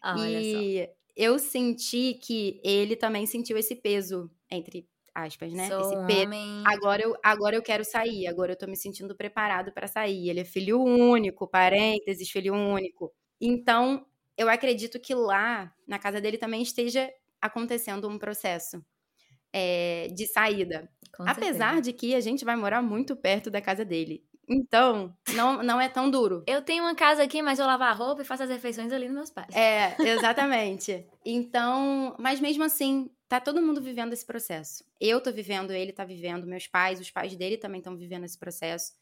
ah, 0.00 0.14
e 0.16 0.88
eu 1.16 1.40
senti 1.40 2.14
que 2.14 2.60
ele 2.62 2.94
também 2.94 3.26
sentiu 3.26 3.58
esse 3.58 3.74
peso 3.74 4.30
entre 4.48 4.88
aspas, 5.12 5.52
né? 5.52 5.66
Sou 5.66 5.80
esse 5.80 6.06
peso. 6.06 6.26
Homem... 6.26 6.62
Agora 6.64 7.02
eu 7.02 7.16
agora 7.20 7.56
eu 7.56 7.62
quero 7.62 7.84
sair, 7.84 8.28
agora 8.28 8.52
eu 8.52 8.56
tô 8.56 8.68
me 8.68 8.76
sentindo 8.76 9.16
preparado 9.16 9.72
para 9.72 9.88
sair. 9.88 10.30
Ele 10.30 10.38
é 10.38 10.44
filho 10.44 10.80
único, 10.80 11.48
parênteses, 11.48 12.30
filho 12.30 12.54
único. 12.54 13.12
Então, 13.40 14.06
eu 14.38 14.48
acredito 14.48 15.00
que 15.00 15.16
lá 15.16 15.74
na 15.84 15.98
casa 15.98 16.20
dele 16.20 16.38
também 16.38 16.62
esteja 16.62 17.10
acontecendo 17.42 18.08
um 18.08 18.20
processo 18.20 18.80
é, 19.52 20.06
de 20.14 20.28
saída. 20.28 20.88
Com 21.12 21.24
Apesar 21.24 21.74
certeza. 21.74 21.82
de 21.82 21.92
que 21.92 22.14
a 22.14 22.20
gente 22.20 22.44
vai 22.44 22.54
morar 22.54 22.80
muito 22.80 23.16
perto 23.16 23.50
da 23.50 23.60
casa 23.60 23.84
dele. 23.84 24.29
Então, 24.50 25.16
não, 25.32 25.62
não 25.62 25.80
é 25.80 25.88
tão 25.88 26.10
duro. 26.10 26.42
Eu 26.44 26.60
tenho 26.60 26.82
uma 26.82 26.94
casa 26.94 27.22
aqui, 27.22 27.40
mas 27.40 27.60
eu 27.60 27.66
lavo 27.66 27.84
a 27.84 27.92
roupa 27.92 28.22
e 28.22 28.24
faço 28.24 28.42
as 28.42 28.50
refeições 28.50 28.92
ali 28.92 29.06
nos 29.06 29.14
meus 29.14 29.30
pais. 29.30 29.54
É, 29.54 29.94
exatamente. 30.02 31.06
então, 31.24 32.16
mas 32.18 32.40
mesmo 32.40 32.64
assim, 32.64 33.08
tá 33.28 33.40
todo 33.40 33.62
mundo 33.62 33.80
vivendo 33.80 34.12
esse 34.12 34.26
processo. 34.26 34.84
Eu 35.00 35.20
tô 35.20 35.30
vivendo, 35.30 35.70
ele 35.70 35.92
tá 35.92 36.04
vivendo, 36.04 36.48
meus 36.48 36.66
pais, 36.66 36.98
os 36.98 37.12
pais 37.12 37.36
dele 37.36 37.56
também 37.56 37.78
estão 37.78 37.96
vivendo 37.96 38.24
esse 38.24 38.36
processo 38.36 38.92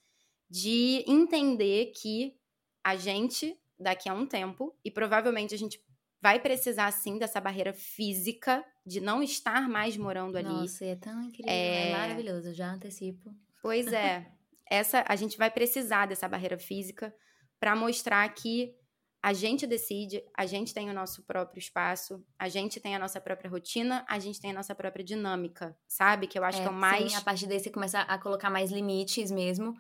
de 0.51 1.03
entender 1.07 1.93
que 1.97 2.37
a 2.85 2.95
gente, 2.95 3.59
daqui 3.79 4.07
a 4.07 4.13
um 4.15 4.27
tempo, 4.27 4.77
e 4.85 4.91
provavelmente 4.91 5.55
a 5.55 5.59
gente 5.59 5.83
vai 6.21 6.39
precisar 6.39 6.91
sim 6.91 7.17
dessa 7.17 7.41
barreira 7.41 7.73
física 7.73 8.63
de 8.85 9.01
não 9.01 9.23
estar 9.23 9.67
mais 9.67 9.97
morando 9.97 10.37
ali. 10.37 10.49
Nossa, 10.49 10.85
é 10.85 10.97
tão 10.97 11.23
incrível, 11.23 11.51
é, 11.51 11.91
é 11.91 11.93
maravilhoso, 11.93 12.53
já 12.53 12.71
antecipo. 12.71 13.35
Pois 13.63 13.91
é. 13.93 14.27
essa 14.71 15.05
a 15.09 15.17
gente 15.17 15.37
vai 15.37 15.51
precisar 15.51 16.07
dessa 16.07 16.29
barreira 16.29 16.59
física 16.59 17.15
para 17.61 17.75
mostrar 17.75 18.29
que 18.29 18.75
a 19.23 19.33
gente 19.33 19.67
decide, 19.67 20.23
a 20.37 20.47
gente 20.47 20.73
tem 20.73 20.89
o 20.89 20.95
nosso 20.95 21.25
próprio 21.25 21.59
espaço, 21.59 22.25
a 22.39 22.49
gente 22.49 22.79
tem 22.79 22.95
a 22.95 22.99
nossa 22.99 23.21
própria 23.21 23.51
rotina, 23.51 24.05
a 24.09 24.19
gente 24.19 24.41
tem 24.41 24.53
a 24.53 24.55
nossa 24.55 24.75
própria 24.75 25.05
dinâmica, 25.05 25.77
sabe? 25.89 26.29
Que 26.29 26.39
eu 26.39 26.45
acho 26.45 26.59
é, 26.59 26.63
que 26.63 26.69
é 26.69 26.71
o 26.71 26.75
mais. 26.75 27.11
Sim, 27.13 27.19
a 27.19 27.21
partir 27.21 27.47
daí 27.47 27.59
você 27.59 27.71
começa 27.71 28.01
a 28.01 28.19
colocar 28.19 28.49
mais 28.49 28.71
limites 28.71 29.31
mesmo. 29.31 29.75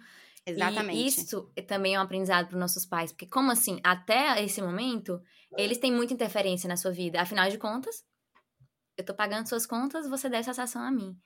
Exatamente. 0.45 0.99
E 0.99 1.07
isso 1.07 1.53
também 1.66 1.95
é 1.95 1.99
um 1.99 2.03
aprendizado 2.03 2.49
para 2.49 2.59
nossos 2.59 2.84
pais, 2.84 3.12
porque 3.12 3.26
como 3.26 3.53
assim, 3.53 3.78
até 3.84 4.43
esse 4.43 4.61
momento, 4.61 5.22
eles 5.57 5.78
têm 5.78 5.93
muita 5.93 6.14
interferência 6.14 6.68
na 6.68 6.76
sua 6.76 6.91
vida. 6.91 7.20
Afinal 7.20 7.49
de 7.49 7.59
contas, 7.59 8.05
eu 8.97 9.05
tô 9.05 9.14
pagando 9.14 9.49
suas 9.49 9.66
contas, 9.66 10.09
você 10.09 10.28
deve 10.28 10.41
essa 10.41 10.55
satisfação 10.55 10.82
a 10.82 10.91
mim. 10.91 11.16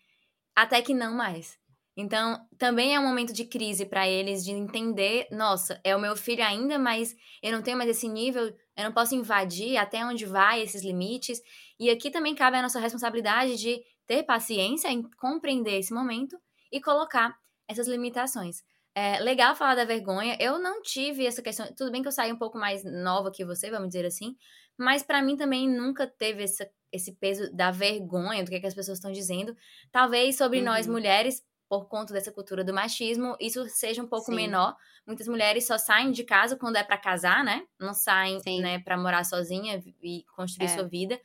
Até 0.54 0.82
que 0.82 0.92
não 0.92 1.14
mais. 1.14 1.58
Então, 1.96 2.40
também 2.56 2.94
é 2.94 3.00
um 3.00 3.06
momento 3.06 3.32
de 3.32 3.44
crise 3.44 3.84
para 3.84 4.08
eles, 4.08 4.44
de 4.44 4.50
entender, 4.50 5.28
nossa, 5.30 5.78
é 5.84 5.94
o 5.94 6.00
meu 6.00 6.16
filho 6.16 6.42
ainda, 6.42 6.78
mas 6.78 7.14
eu 7.42 7.52
não 7.52 7.62
tenho 7.62 7.76
mais 7.76 7.90
esse 7.90 8.08
nível, 8.08 8.46
eu 8.76 8.84
não 8.84 8.92
posso 8.92 9.14
invadir 9.14 9.76
até 9.76 10.04
onde 10.04 10.24
vai 10.24 10.62
esses 10.62 10.82
limites. 10.82 11.40
E 11.78 11.90
aqui 11.90 12.10
também 12.10 12.34
cabe 12.34 12.56
a 12.56 12.62
nossa 12.62 12.80
responsabilidade 12.80 13.56
de 13.56 13.82
ter 14.06 14.22
paciência 14.22 14.88
em 14.88 15.02
compreender 15.18 15.78
esse 15.78 15.92
momento 15.92 16.38
e 16.70 16.80
colocar 16.80 17.36
essas 17.68 17.86
limitações. 17.86 18.62
É 18.94 19.18
legal 19.20 19.54
falar 19.56 19.74
da 19.74 19.84
vergonha. 19.84 20.36
Eu 20.38 20.58
não 20.58 20.82
tive 20.82 21.26
essa 21.26 21.40
questão. 21.40 21.66
Tudo 21.74 21.90
bem 21.90 22.02
que 22.02 22.08
eu 22.08 22.12
saí 22.12 22.32
um 22.32 22.38
pouco 22.38 22.58
mais 22.58 22.84
nova 22.84 23.30
que 23.30 23.44
você, 23.44 23.70
vamos 23.70 23.88
dizer 23.88 24.04
assim. 24.04 24.36
Mas 24.76 25.02
para 25.02 25.22
mim 25.22 25.36
também 25.36 25.68
nunca 25.68 26.06
teve 26.06 26.42
essa, 26.42 26.68
esse 26.90 27.12
peso 27.12 27.50
da 27.54 27.70
vergonha 27.70 28.44
do 28.44 28.50
que, 28.50 28.56
é 28.56 28.60
que 28.60 28.66
as 28.66 28.74
pessoas 28.74 28.98
estão 28.98 29.12
dizendo. 29.12 29.56
Talvez 29.90 30.36
sobre 30.36 30.58
uhum. 30.58 30.64
nós 30.66 30.86
mulheres 30.86 31.42
por 31.72 31.88
conta 31.88 32.12
dessa 32.12 32.30
cultura 32.30 32.62
do 32.62 32.74
machismo, 32.74 33.34
isso 33.40 33.66
seja 33.70 34.02
um 34.02 34.06
pouco 34.06 34.26
Sim. 34.26 34.36
menor. 34.36 34.76
Muitas 35.06 35.26
mulheres 35.26 35.66
só 35.66 35.78
saem 35.78 36.12
de 36.12 36.22
casa 36.22 36.54
quando 36.54 36.76
é 36.76 36.84
para 36.84 36.98
casar, 36.98 37.42
né? 37.42 37.66
Não 37.80 37.94
saem, 37.94 38.38
Sim. 38.40 38.60
né, 38.60 38.78
para 38.80 38.94
morar 38.94 39.24
sozinha 39.24 39.82
e 40.02 40.22
construir 40.36 40.66
é. 40.66 40.68
sua 40.68 40.86
vida. 40.86 41.18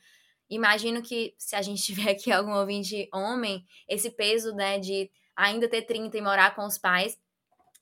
Imagino 0.48 1.02
que 1.02 1.34
se 1.36 1.54
a 1.54 1.60
gente 1.60 1.82
tiver 1.84 2.12
aqui 2.12 2.32
algum 2.32 2.54
ouvinte 2.54 3.10
homem, 3.12 3.62
esse 3.86 4.08
peso, 4.08 4.54
né, 4.54 4.78
de 4.78 5.10
ainda 5.36 5.68
ter 5.68 5.82
30 5.82 6.16
e 6.16 6.22
morar 6.22 6.54
com 6.54 6.64
os 6.64 6.78
pais 6.78 7.18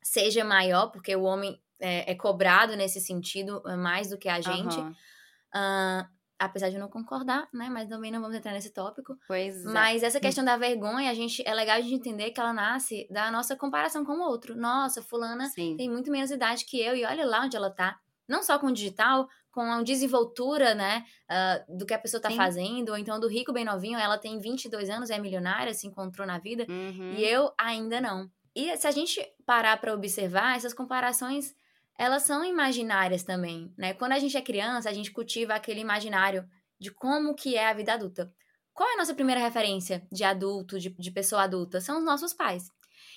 seja 0.03 0.45
maior, 0.45 0.89
porque 0.89 1.15
o 1.15 1.23
homem 1.23 1.63
é, 1.79 2.11
é 2.11 2.15
cobrado 2.17 2.75
nesse 2.75 3.01
sentido 3.01 3.63
é, 3.65 3.77
mais 3.77 4.11
do 4.11 4.19
que 4.19 4.29
a 4.29 4.41
gente. 4.41 4.77
Uhum. 4.77 4.91
Uh, 4.91 6.16
apesar 6.39 6.69
de 6.69 6.77
eu 6.77 6.81
não 6.81 6.89
concordar, 6.89 7.49
né? 7.53 7.69
Mas 7.71 7.89
também 7.89 8.11
não 8.11 8.21
vamos 8.21 8.37
entrar 8.37 8.53
nesse 8.53 8.71
tópico. 8.71 9.17
Pois 9.27 9.65
é. 9.65 9.69
Mas 9.69 10.03
essa 10.03 10.21
questão 10.21 10.45
da 10.45 10.57
vergonha, 10.57 11.11
a 11.11 11.15
gente 11.15 11.43
é 11.47 11.55
legal 11.55 11.77
a 11.77 11.81
gente 11.81 11.95
entender 11.95 12.31
que 12.31 12.41
ela 12.41 12.53
nasce 12.53 13.07
da 13.11 13.31
nossa 13.31 13.57
comparação 13.57 14.05
com 14.05 14.13
o 14.13 14.23
outro. 14.23 14.55
Nossa, 14.57 15.03
fulana 15.03 15.49
Sim. 15.49 15.77
tem 15.77 15.89
muito 15.89 16.11
menos 16.11 16.31
idade 16.31 16.65
que 16.65 16.81
eu 16.81 16.95
e 16.95 17.05
olha 17.05 17.25
lá 17.25 17.45
onde 17.45 17.57
ela 17.57 17.71
tá. 17.71 17.99
Não 18.29 18.43
só 18.43 18.59
com 18.59 18.67
o 18.67 18.73
digital, 18.73 19.29
com 19.53 19.63
a 19.63 19.83
desenvoltura, 19.83 20.75
né, 20.75 21.05
uh, 21.31 21.79
do 21.79 21.87
que 21.87 21.95
a 21.95 21.99
pessoa 21.99 22.21
tá 22.21 22.29
Sim. 22.29 22.37
fazendo, 22.37 22.91
ou 22.91 22.99
então 22.99 23.19
do 23.19 23.29
rico 23.29 23.53
bem 23.53 23.65
novinho, 23.65 23.99
ela 23.99 24.19
tem 24.19 24.39
22 24.39 24.91
anos, 24.91 25.09
é 25.09 25.19
milionária, 25.19 25.73
se 25.73 25.87
encontrou 25.87 26.27
na 26.27 26.39
vida, 26.39 26.67
uhum. 26.69 27.15
e 27.17 27.25
eu 27.25 27.51
ainda 27.57 28.01
não. 28.01 28.31
E 28.55 28.77
se 28.77 28.87
a 28.87 28.91
gente 28.91 29.27
parar 29.47 29.79
para 29.79 29.95
observar, 29.95 30.57
essas 30.57 30.75
comparações 30.75 31.55
elas 31.99 32.23
são 32.23 32.45
imaginárias 32.45 33.23
também, 33.23 33.73
né? 33.77 33.95
Quando 33.95 34.13
a 34.13 34.19
gente 34.19 34.37
é 34.37 34.43
criança, 34.43 34.89
a 34.89 34.93
gente 34.93 35.11
cultiva 35.11 35.55
aquele 35.55 35.81
imaginário 35.81 36.47
de 36.79 36.91
como 36.91 37.35
que 37.35 37.57
é 37.57 37.69
a 37.69 37.75
vida 37.75 37.95
adulta. 37.95 38.33
Qual 38.73 38.89
é 38.89 38.95
a 38.95 38.99
nossa 38.99 39.15
primeira 39.15 39.41
referência 39.41 40.07
de 40.13 40.23
adulto, 40.23 40.79
de, 40.79 40.91
de 40.91 41.11
pessoa 41.11 41.43
adulta? 41.43 41.81
São 41.81 41.99
os 41.99 42.05
nossos 42.05 42.35
pais. 42.35 42.65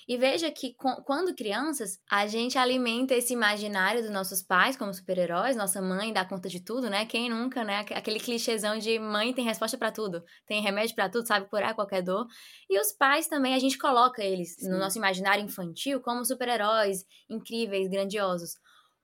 E 0.08 0.16
veja 0.16 0.50
que 0.50 0.74
quando 1.04 1.34
crianças, 1.34 1.98
a 2.10 2.26
gente 2.26 2.58
alimenta 2.58 3.14
esse 3.14 3.32
imaginário 3.32 4.02
dos 4.02 4.10
nossos 4.10 4.42
pais 4.42 4.76
como 4.76 4.92
super-heróis, 4.92 5.56
nossa 5.56 5.80
mãe 5.80 6.12
dá 6.12 6.24
conta 6.24 6.48
de 6.48 6.60
tudo, 6.60 6.88
né? 6.90 7.06
Quem 7.06 7.30
nunca, 7.30 7.62
né? 7.62 7.80
Aquele 7.94 8.18
clichêzão 8.18 8.78
de 8.78 8.98
mãe 8.98 9.32
tem 9.32 9.44
resposta 9.44 9.78
para 9.78 9.92
tudo, 9.92 10.24
tem 10.46 10.62
remédio 10.62 10.94
para 10.94 11.08
tudo, 11.08 11.26
sabe 11.26 11.48
curar 11.48 11.74
qualquer 11.74 12.02
dor. 12.02 12.26
E 12.68 12.80
os 12.80 12.92
pais 12.92 13.28
também, 13.28 13.54
a 13.54 13.58
gente 13.58 13.78
coloca 13.78 14.22
eles 14.22 14.56
Sim. 14.56 14.70
no 14.70 14.78
nosso 14.78 14.98
imaginário 14.98 15.44
infantil 15.44 16.00
como 16.00 16.24
super-heróis 16.24 17.04
incríveis, 17.28 17.88
grandiosos. 17.88 18.54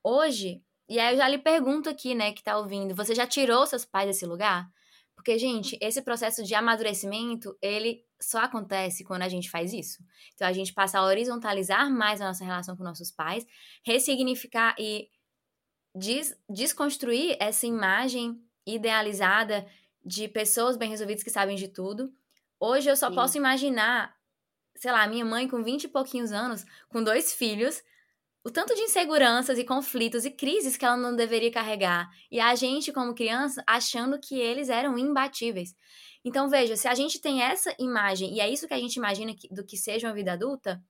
Hoje, 0.08 0.62
e 0.88 1.00
aí 1.00 1.14
eu 1.14 1.16
já 1.18 1.26
lhe 1.26 1.36
pergunto 1.36 1.90
aqui, 1.90 2.14
né, 2.14 2.30
que 2.30 2.40
tá 2.40 2.56
ouvindo, 2.56 2.94
você 2.94 3.12
já 3.12 3.26
tirou 3.26 3.66
seus 3.66 3.84
pais 3.84 4.06
desse 4.06 4.24
lugar? 4.24 4.70
Porque, 5.16 5.36
gente, 5.36 5.76
esse 5.80 6.00
processo 6.00 6.44
de 6.44 6.54
amadurecimento, 6.54 7.58
ele 7.60 8.04
só 8.22 8.38
acontece 8.38 9.02
quando 9.02 9.22
a 9.22 9.28
gente 9.28 9.50
faz 9.50 9.72
isso. 9.72 9.98
Então, 10.32 10.46
a 10.46 10.52
gente 10.52 10.72
passa 10.72 11.00
a 11.00 11.02
horizontalizar 11.02 11.90
mais 11.90 12.20
a 12.20 12.26
nossa 12.26 12.44
relação 12.44 12.76
com 12.76 12.84
nossos 12.84 13.10
pais, 13.10 13.44
ressignificar 13.84 14.76
e 14.78 15.08
des 15.92 16.38
desconstruir 16.48 17.36
essa 17.40 17.66
imagem 17.66 18.40
idealizada 18.64 19.66
de 20.04 20.28
pessoas 20.28 20.76
bem 20.76 20.88
resolvidas 20.88 21.24
que 21.24 21.30
sabem 21.30 21.56
de 21.56 21.66
tudo. 21.66 22.14
Hoje 22.60 22.88
eu 22.88 22.96
só 22.96 23.08
Sim. 23.08 23.14
posso 23.16 23.36
imaginar, 23.36 24.14
sei 24.76 24.92
lá, 24.92 25.04
minha 25.08 25.24
mãe 25.24 25.48
com 25.48 25.64
20 25.64 25.84
e 25.84 25.88
pouquinhos 25.88 26.30
anos, 26.30 26.64
com 26.88 27.02
dois 27.02 27.34
filhos, 27.34 27.82
o 28.46 28.50
tanto 28.50 28.76
de 28.76 28.82
inseguranças 28.82 29.58
e 29.58 29.64
conflitos 29.64 30.24
e 30.24 30.30
crises 30.30 30.76
que 30.76 30.84
ela 30.84 30.96
não 30.96 31.16
deveria 31.16 31.50
carregar. 31.50 32.08
E 32.30 32.38
a 32.38 32.54
gente, 32.54 32.92
como 32.92 33.12
criança, 33.12 33.60
achando 33.66 34.20
que 34.20 34.38
eles 34.38 34.68
eram 34.68 34.96
imbatíveis. 34.96 35.74
Então, 36.24 36.48
veja, 36.48 36.76
se 36.76 36.86
a 36.86 36.94
gente 36.94 37.20
tem 37.20 37.42
essa 37.42 37.74
imagem, 37.76 38.32
e 38.32 38.40
é 38.40 38.48
isso 38.48 38.68
que 38.68 38.74
a 38.74 38.78
gente 38.78 38.94
imagina 38.94 39.34
do 39.50 39.66
que 39.66 39.76
seja 39.76 40.06
uma 40.06 40.14
vida 40.14 40.32
adulta, 40.34 40.80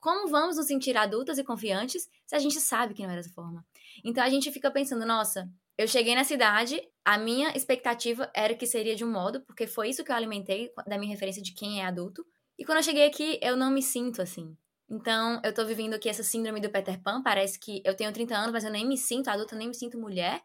como 0.00 0.26
vamos 0.26 0.56
nos 0.56 0.66
sentir 0.66 0.96
adultas 0.96 1.38
e 1.38 1.44
confiantes 1.44 2.02
se 2.26 2.34
a 2.34 2.40
gente 2.40 2.60
sabe 2.60 2.94
que 2.94 3.02
não 3.04 3.10
era 3.10 3.22
dessa 3.22 3.32
forma? 3.32 3.64
Então, 4.04 4.24
a 4.24 4.28
gente 4.28 4.50
fica 4.50 4.68
pensando, 4.68 5.06
nossa, 5.06 5.48
eu 5.78 5.86
cheguei 5.86 6.16
na 6.16 6.24
cidade, 6.24 6.82
a 7.04 7.16
minha 7.16 7.56
expectativa 7.56 8.28
era 8.34 8.56
que 8.56 8.66
seria 8.66 8.96
de 8.96 9.04
um 9.04 9.12
modo, 9.12 9.40
porque 9.42 9.68
foi 9.68 9.88
isso 9.88 10.02
que 10.02 10.10
eu 10.10 10.16
alimentei 10.16 10.72
da 10.84 10.98
minha 10.98 11.12
referência 11.12 11.40
de 11.40 11.54
quem 11.54 11.80
é 11.80 11.86
adulto. 11.86 12.26
E 12.58 12.64
quando 12.64 12.78
eu 12.78 12.84
cheguei 12.84 13.06
aqui, 13.06 13.38
eu 13.40 13.56
não 13.56 13.70
me 13.70 13.84
sinto 13.84 14.20
assim. 14.20 14.56
Então, 14.94 15.40
eu 15.42 15.52
tô 15.52 15.64
vivendo 15.64 15.94
aqui 15.94 16.08
essa 16.08 16.22
síndrome 16.22 16.60
do 16.60 16.70
Peter 16.70 17.02
Pan. 17.02 17.20
Parece 17.20 17.58
que 17.58 17.82
eu 17.84 17.96
tenho 17.96 18.12
30 18.12 18.36
anos, 18.36 18.52
mas 18.52 18.62
eu 18.62 18.70
nem 18.70 18.86
me 18.86 18.96
sinto 18.96 19.26
adulta, 19.26 19.56
nem 19.56 19.66
me 19.66 19.74
sinto 19.74 19.98
mulher. 19.98 20.40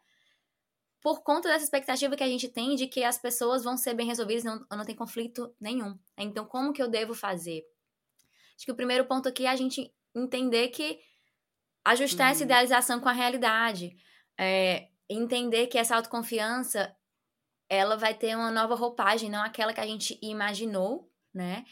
Por 0.99 1.21
conta 1.21 1.47
dessa 1.47 1.65
expectativa 1.65 2.15
que 2.15 2.23
a 2.23 2.27
gente 2.27 2.47
tem 2.47 2.75
de 2.75 2.87
que 2.87 3.03
as 3.03 3.19
pessoas 3.19 3.63
vão 3.63 3.77
ser 3.77 3.93
bem 3.93 4.07
resolvidas, 4.07 4.43
não, 4.43 4.65
não 4.71 4.83
tem 4.83 4.95
conflito 4.95 5.55
nenhum. 5.61 5.95
Então, 6.17 6.45
como 6.45 6.73
que 6.73 6.81
eu 6.81 6.87
devo 6.87 7.13
fazer? 7.13 7.63
Acho 8.55 8.65
que 8.65 8.71
o 8.71 8.75
primeiro 8.75 9.05
ponto 9.05 9.29
aqui 9.29 9.45
é 9.45 9.49
a 9.49 9.55
gente 9.55 9.93
entender 10.15 10.69
que 10.69 10.99
ajustar 11.85 12.25
uhum. 12.25 12.31
essa 12.31 12.43
idealização 12.43 12.99
com 12.99 13.07
a 13.07 13.13
realidade. 13.13 13.95
É, 14.35 14.89
entender 15.07 15.67
que 15.67 15.77
essa 15.77 15.95
autoconfiança 15.95 16.91
ela 17.69 17.95
vai 17.95 18.15
ter 18.15 18.35
uma 18.35 18.49
nova 18.49 18.73
roupagem, 18.73 19.29
não 19.29 19.43
aquela 19.43 19.75
que 19.75 19.79
a 19.79 19.85
gente 19.85 20.17
imaginou, 20.23 21.07
né? 21.31 21.63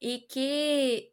E 0.00 0.20
que 0.20 1.09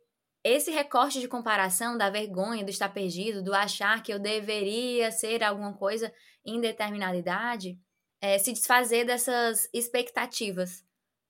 esse 0.49 0.71
recorte 0.71 1.19
de 1.19 1.27
comparação 1.27 1.97
da 1.97 2.09
vergonha, 2.09 2.63
do 2.63 2.69
estar 2.69 2.89
perdido, 2.89 3.43
do 3.43 3.53
achar 3.53 4.01
que 4.01 4.13
eu 4.13 4.19
deveria 4.19 5.11
ser 5.11 5.43
alguma 5.43 5.73
coisa 5.73 6.13
em 6.45 6.61
determinada 6.61 7.17
idade, 7.17 7.77
é 8.21 8.37
se 8.37 8.53
desfazer 8.53 9.05
dessas 9.05 9.69
expectativas 9.73 10.83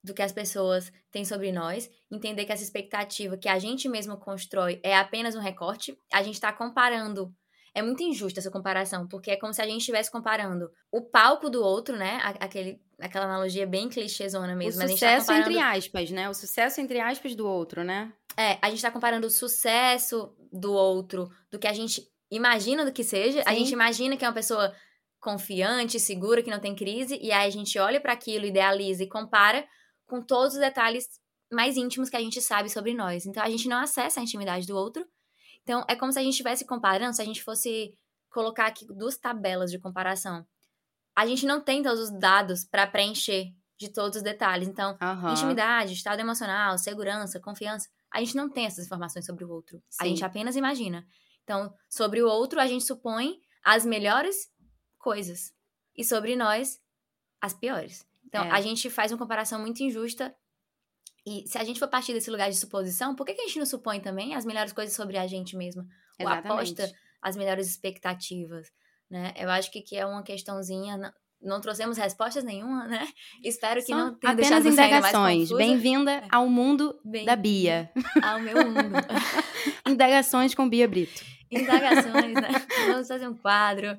do 0.04 0.14
que 0.14 0.22
as 0.22 0.32
pessoas 0.32 0.92
têm 1.12 1.26
sobre 1.26 1.52
nós, 1.52 1.90
entender 2.10 2.46
que 2.46 2.52
essa 2.52 2.64
expectativa 2.64 3.38
que 3.38 3.50
a 3.50 3.60
gente 3.60 3.90
mesmo 3.90 4.18
constrói 4.18 4.80
é 4.84 4.96
apenas 4.96 5.36
um 5.36 5.42
recorte, 5.42 5.98
a 6.14 6.24
gente 6.24 6.36
está 6.36 6.54
comparando. 6.54 7.34
É 7.74 7.82
muito 7.82 8.02
injusta 8.02 8.40
essa 8.40 8.50
comparação, 8.50 9.08
porque 9.08 9.32
é 9.32 9.36
como 9.36 9.54
se 9.54 9.62
a 9.62 9.66
gente 9.66 9.80
estivesse 9.80 10.12
comparando 10.12 10.72
o 10.92 11.02
palco 11.02 11.50
do 11.50 11.62
outro, 11.62 11.96
né? 11.96 12.20
Aquele, 12.40 12.82
aquela 13.00 13.26
analogia 13.26 13.68
bem 13.68 13.90
clichêzona 13.90 14.56
mesmo. 14.56 14.84
O 14.84 14.88
sucesso 14.88 15.28
tá 15.28 15.34
comparando... 15.34 15.58
entre 15.58 15.78
aspas, 15.78 16.10
né? 16.10 16.30
O 16.30 16.34
sucesso 16.34 16.82
entre 16.82 17.00
aspas 17.00 17.36
do 17.36 17.48
outro, 17.48 17.84
né? 17.84 18.12
É, 18.38 18.60
a 18.62 18.70
gente 18.70 18.82
tá 18.82 18.92
comparando 18.92 19.26
o 19.26 19.32
sucesso 19.32 20.36
do 20.52 20.72
outro, 20.72 21.30
do 21.50 21.58
que 21.58 21.68
a 21.68 21.74
gente 21.74 22.08
imagina 22.30 22.86
do 22.86 22.92
que 22.92 23.04
seja. 23.04 23.40
Sim. 23.40 23.50
A 23.50 23.54
gente 23.54 23.72
imagina 23.72 24.16
que 24.16 24.24
é 24.24 24.28
uma 24.28 24.34
pessoa 24.34 24.74
confiante, 25.20 26.00
segura, 26.00 26.44
que 26.44 26.52
não 26.52 26.60
tem 26.60 26.76
crise, 26.76 27.18
e 27.22 27.32
aí 27.32 27.48
a 27.48 27.52
gente 27.52 27.78
olha 27.80 28.00
para 28.00 28.14
aquilo, 28.14 28.46
idealiza 28.46 29.04
e 29.04 29.10
compara 29.10 29.68
com 30.06 30.22
todos 30.22 30.54
os 30.54 30.60
detalhes 30.60 31.08
mais 31.52 31.76
íntimos 31.76 32.10
que 32.10 32.16
a 32.16 32.22
gente 32.22 32.42
sabe 32.42 32.70
sobre 32.70 32.94
nós. 32.94 33.26
Então 33.26 33.44
a 33.44 33.50
gente 33.50 33.68
não 33.68 33.78
acessa 33.78 34.20
a 34.20 34.24
intimidade 34.24 34.68
do 34.68 34.76
outro. 34.76 35.06
Então 35.64 35.84
é 35.88 35.96
como 35.96 36.12
se 36.12 36.20
a 36.20 36.22
gente 36.22 36.34
estivesse 36.34 36.66
comparando, 36.66 37.16
se 37.16 37.22
a 37.22 37.26
gente 37.26 37.44
fosse 37.44 37.98
colocar 38.30 38.68
aqui 38.68 38.86
duas 38.86 39.18
tabelas 39.18 39.72
de 39.72 39.80
comparação. 39.80 40.46
A 41.16 41.26
gente 41.26 41.46
não 41.46 41.60
tem 41.60 41.82
todos 41.82 42.00
os 42.00 42.20
dados 42.20 42.64
para 42.64 42.86
preencher 42.86 43.48
de 43.80 43.90
todos 43.92 44.18
os 44.18 44.24
detalhes. 44.24 44.68
Então, 44.68 44.98
uhum. 45.02 45.32
intimidade, 45.32 45.94
estado 45.94 46.20
emocional, 46.20 46.78
segurança, 46.78 47.40
confiança 47.40 47.88
a 48.12 48.20
gente 48.20 48.36
não 48.36 48.50
tem 48.50 48.66
essas 48.66 48.86
informações 48.86 49.26
sobre 49.26 49.44
o 49.44 49.50
outro. 49.50 49.82
Sim. 49.90 49.98
A 50.02 50.06
gente 50.06 50.24
apenas 50.24 50.56
imagina. 50.56 51.06
Então, 51.44 51.74
sobre 51.90 52.22
o 52.22 52.28
outro, 52.28 52.60
a 52.60 52.68
gente 52.68 52.84
supõe 52.84 53.40
as 53.64 53.86
melhores 53.86 54.50
coisas. 54.98 55.54
E 55.96 56.04
sobre 56.04 56.36
nós, 56.36 56.80
as 57.42 57.54
piores. 57.54 58.06
Então, 58.26 58.44
é. 58.44 58.52
a 58.52 58.62
gente 58.62 58.90
faz 58.90 59.12
uma 59.12 59.18
comparação 59.18 59.60
muito 59.60 59.82
injusta. 59.82 60.36
E 61.26 61.48
se 61.48 61.58
a 61.58 61.64
gente 61.64 61.80
for 61.80 61.88
partir 61.88 62.14
desse 62.14 62.30
lugar 62.30 62.50
de 62.50 62.56
suposição, 62.56 63.16
por 63.16 63.26
que, 63.26 63.34
que 63.34 63.42
a 63.42 63.48
gente 63.48 63.60
não 63.60 63.66
supõe 63.66 64.00
também 64.00 64.36
as 64.36 64.46
melhores 64.46 64.74
coisas 64.74 64.96
sobre 64.96 65.18
a 65.18 65.28
gente 65.28 65.56
mesma? 65.56 65.86
Ou 66.20 66.28
aposta 66.28 66.92
as 67.22 67.36
melhores 67.36 67.68
expectativas, 67.68 68.72
né? 69.10 69.34
Eu 69.36 69.50
acho 69.50 69.72
que, 69.72 69.82
que 69.82 69.96
é 69.96 70.06
uma 70.06 70.24
questãozinha 70.24 71.14
não 71.42 71.62
trouxemos 71.62 71.98
respostas 71.98 72.44
nenhuma, 72.44 72.88
né? 72.88 73.08
Espero 73.44 73.80
que 73.80 73.88
São 73.88 73.98
não 73.98 74.16
tenha 74.16 74.34
apenas 74.34 74.64
deixado 74.64 74.90
indagações. 74.90 75.52
Bem-vinda 75.52 76.12
é. 76.12 76.28
ao 76.32 76.48
mundo 76.50 77.00
Bem, 77.06 77.26
da 77.26 77.36
Bia. 77.36 77.92
Ao 78.22 78.40
meu 78.40 78.56
mundo. 78.66 78.96
indagações 79.88 80.54
com 80.56 80.68
Bia 80.68 80.88
Brito. 80.88 81.24
Indagações, 81.52 82.34
né? 82.34 82.50
Vamos 82.88 83.08
fazer 83.08 83.28
um 83.28 83.36
quadro. 83.36 83.98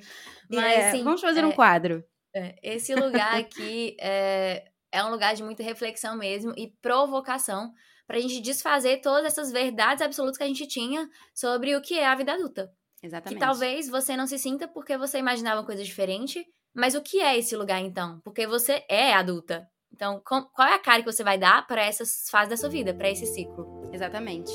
Mas, 0.50 0.64
é, 0.64 0.90
sim, 0.92 1.04
vamos 1.04 1.20
fazer 1.20 1.40
é, 1.40 1.46
um 1.46 1.52
quadro. 1.52 2.04
É, 2.34 2.56
esse 2.62 2.94
lugar 2.94 3.38
aqui 3.38 3.96
é, 4.00 4.70
é 4.92 5.02
um 5.04 5.10
lugar 5.10 5.34
de 5.34 5.42
muita 5.42 5.62
reflexão 5.62 6.16
mesmo 6.16 6.52
e 6.56 6.68
provocação 6.82 7.72
para 8.06 8.16
a 8.16 8.20
gente 8.20 8.40
desfazer 8.40 9.00
todas 9.00 9.26
essas 9.26 9.52
verdades 9.52 10.02
absolutas 10.02 10.38
que 10.38 10.44
a 10.44 10.46
gente 10.46 10.66
tinha 10.66 11.08
sobre 11.34 11.76
o 11.76 11.80
que 11.80 11.98
é 11.98 12.06
a 12.06 12.14
vida 12.14 12.32
adulta. 12.32 12.72
Exatamente. 13.02 13.38
Que 13.38 13.46
talvez 13.46 13.88
você 13.88 14.16
não 14.16 14.26
se 14.26 14.38
sinta 14.38 14.66
porque 14.66 14.96
você 14.96 15.18
imaginava 15.18 15.60
uma 15.60 15.66
coisa 15.66 15.84
diferente 15.84 16.44
mas 16.74 16.94
o 16.94 17.02
que 17.02 17.20
é 17.20 17.38
esse 17.38 17.56
lugar 17.56 17.80
então? 17.80 18.20
Porque 18.24 18.46
você 18.46 18.84
é 18.88 19.12
adulta. 19.12 19.68
Então, 19.92 20.20
qual 20.22 20.68
é 20.68 20.74
a 20.74 20.78
cara 20.78 21.02
que 21.02 21.10
você 21.10 21.24
vai 21.24 21.36
dar 21.36 21.66
para 21.66 21.84
essas 21.84 22.28
fases 22.30 22.50
da 22.50 22.56
sua 22.56 22.68
vida, 22.68 22.94
para 22.94 23.10
esse 23.10 23.26
ciclo? 23.26 23.90
Exatamente. 23.92 24.52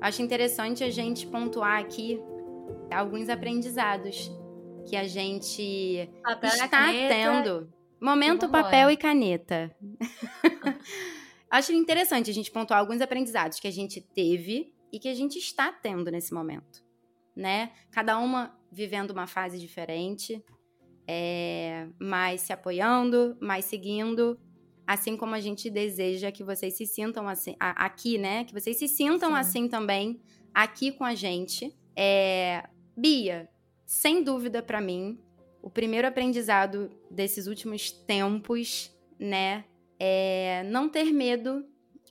Acho 0.00 0.22
interessante 0.22 0.82
a 0.82 0.90
gente 0.90 1.26
pontuar 1.26 1.80
aqui 1.80 2.18
alguns 2.90 3.28
aprendizados 3.28 4.30
que 4.88 4.96
a 4.96 5.04
gente 5.04 6.08
papel 6.22 6.50
está 6.50 6.86
tendo. 6.86 7.68
Momento 8.00 8.48
papel 8.48 8.90
e 8.90 8.96
caneta. 8.96 9.70
Acho 11.50 11.72
interessante 11.72 12.30
a 12.30 12.34
gente 12.34 12.50
pontuar 12.50 12.80
alguns 12.80 13.00
aprendizados 13.00 13.58
que 13.58 13.66
a 13.66 13.72
gente 13.72 14.00
teve 14.00 14.74
e 14.92 14.98
que 14.98 15.08
a 15.08 15.14
gente 15.14 15.38
está 15.38 15.72
tendo 15.72 16.10
nesse 16.10 16.32
momento, 16.32 16.84
né? 17.34 17.72
Cada 17.90 18.18
uma 18.18 18.56
vivendo 18.70 19.10
uma 19.10 19.26
fase 19.26 19.58
diferente, 19.58 20.44
é, 21.06 21.88
mais 21.98 22.42
se 22.42 22.52
apoiando, 22.52 23.36
mais 23.40 23.64
seguindo, 23.64 24.38
assim 24.86 25.16
como 25.16 25.34
a 25.34 25.40
gente 25.40 25.70
deseja 25.70 26.30
que 26.30 26.44
vocês 26.44 26.76
se 26.76 26.86
sintam 26.86 27.28
assim, 27.28 27.56
a, 27.58 27.86
aqui, 27.86 28.18
né? 28.18 28.44
Que 28.44 28.52
vocês 28.52 28.78
se 28.78 28.88
sintam 28.88 29.30
Sim. 29.30 29.36
assim 29.36 29.68
também 29.68 30.20
aqui 30.52 30.92
com 30.92 31.04
a 31.04 31.14
gente. 31.14 31.74
É, 31.96 32.68
Bia, 32.96 33.48
sem 33.86 34.22
dúvida 34.22 34.62
para 34.62 34.80
mim, 34.80 35.18
o 35.62 35.70
primeiro 35.70 36.06
aprendizado 36.06 36.90
desses 37.10 37.46
últimos 37.46 37.90
tempos, 37.90 38.94
né, 39.18 39.64
é 39.98 40.62
não 40.64 40.88
ter 40.88 41.12
medo 41.12 41.64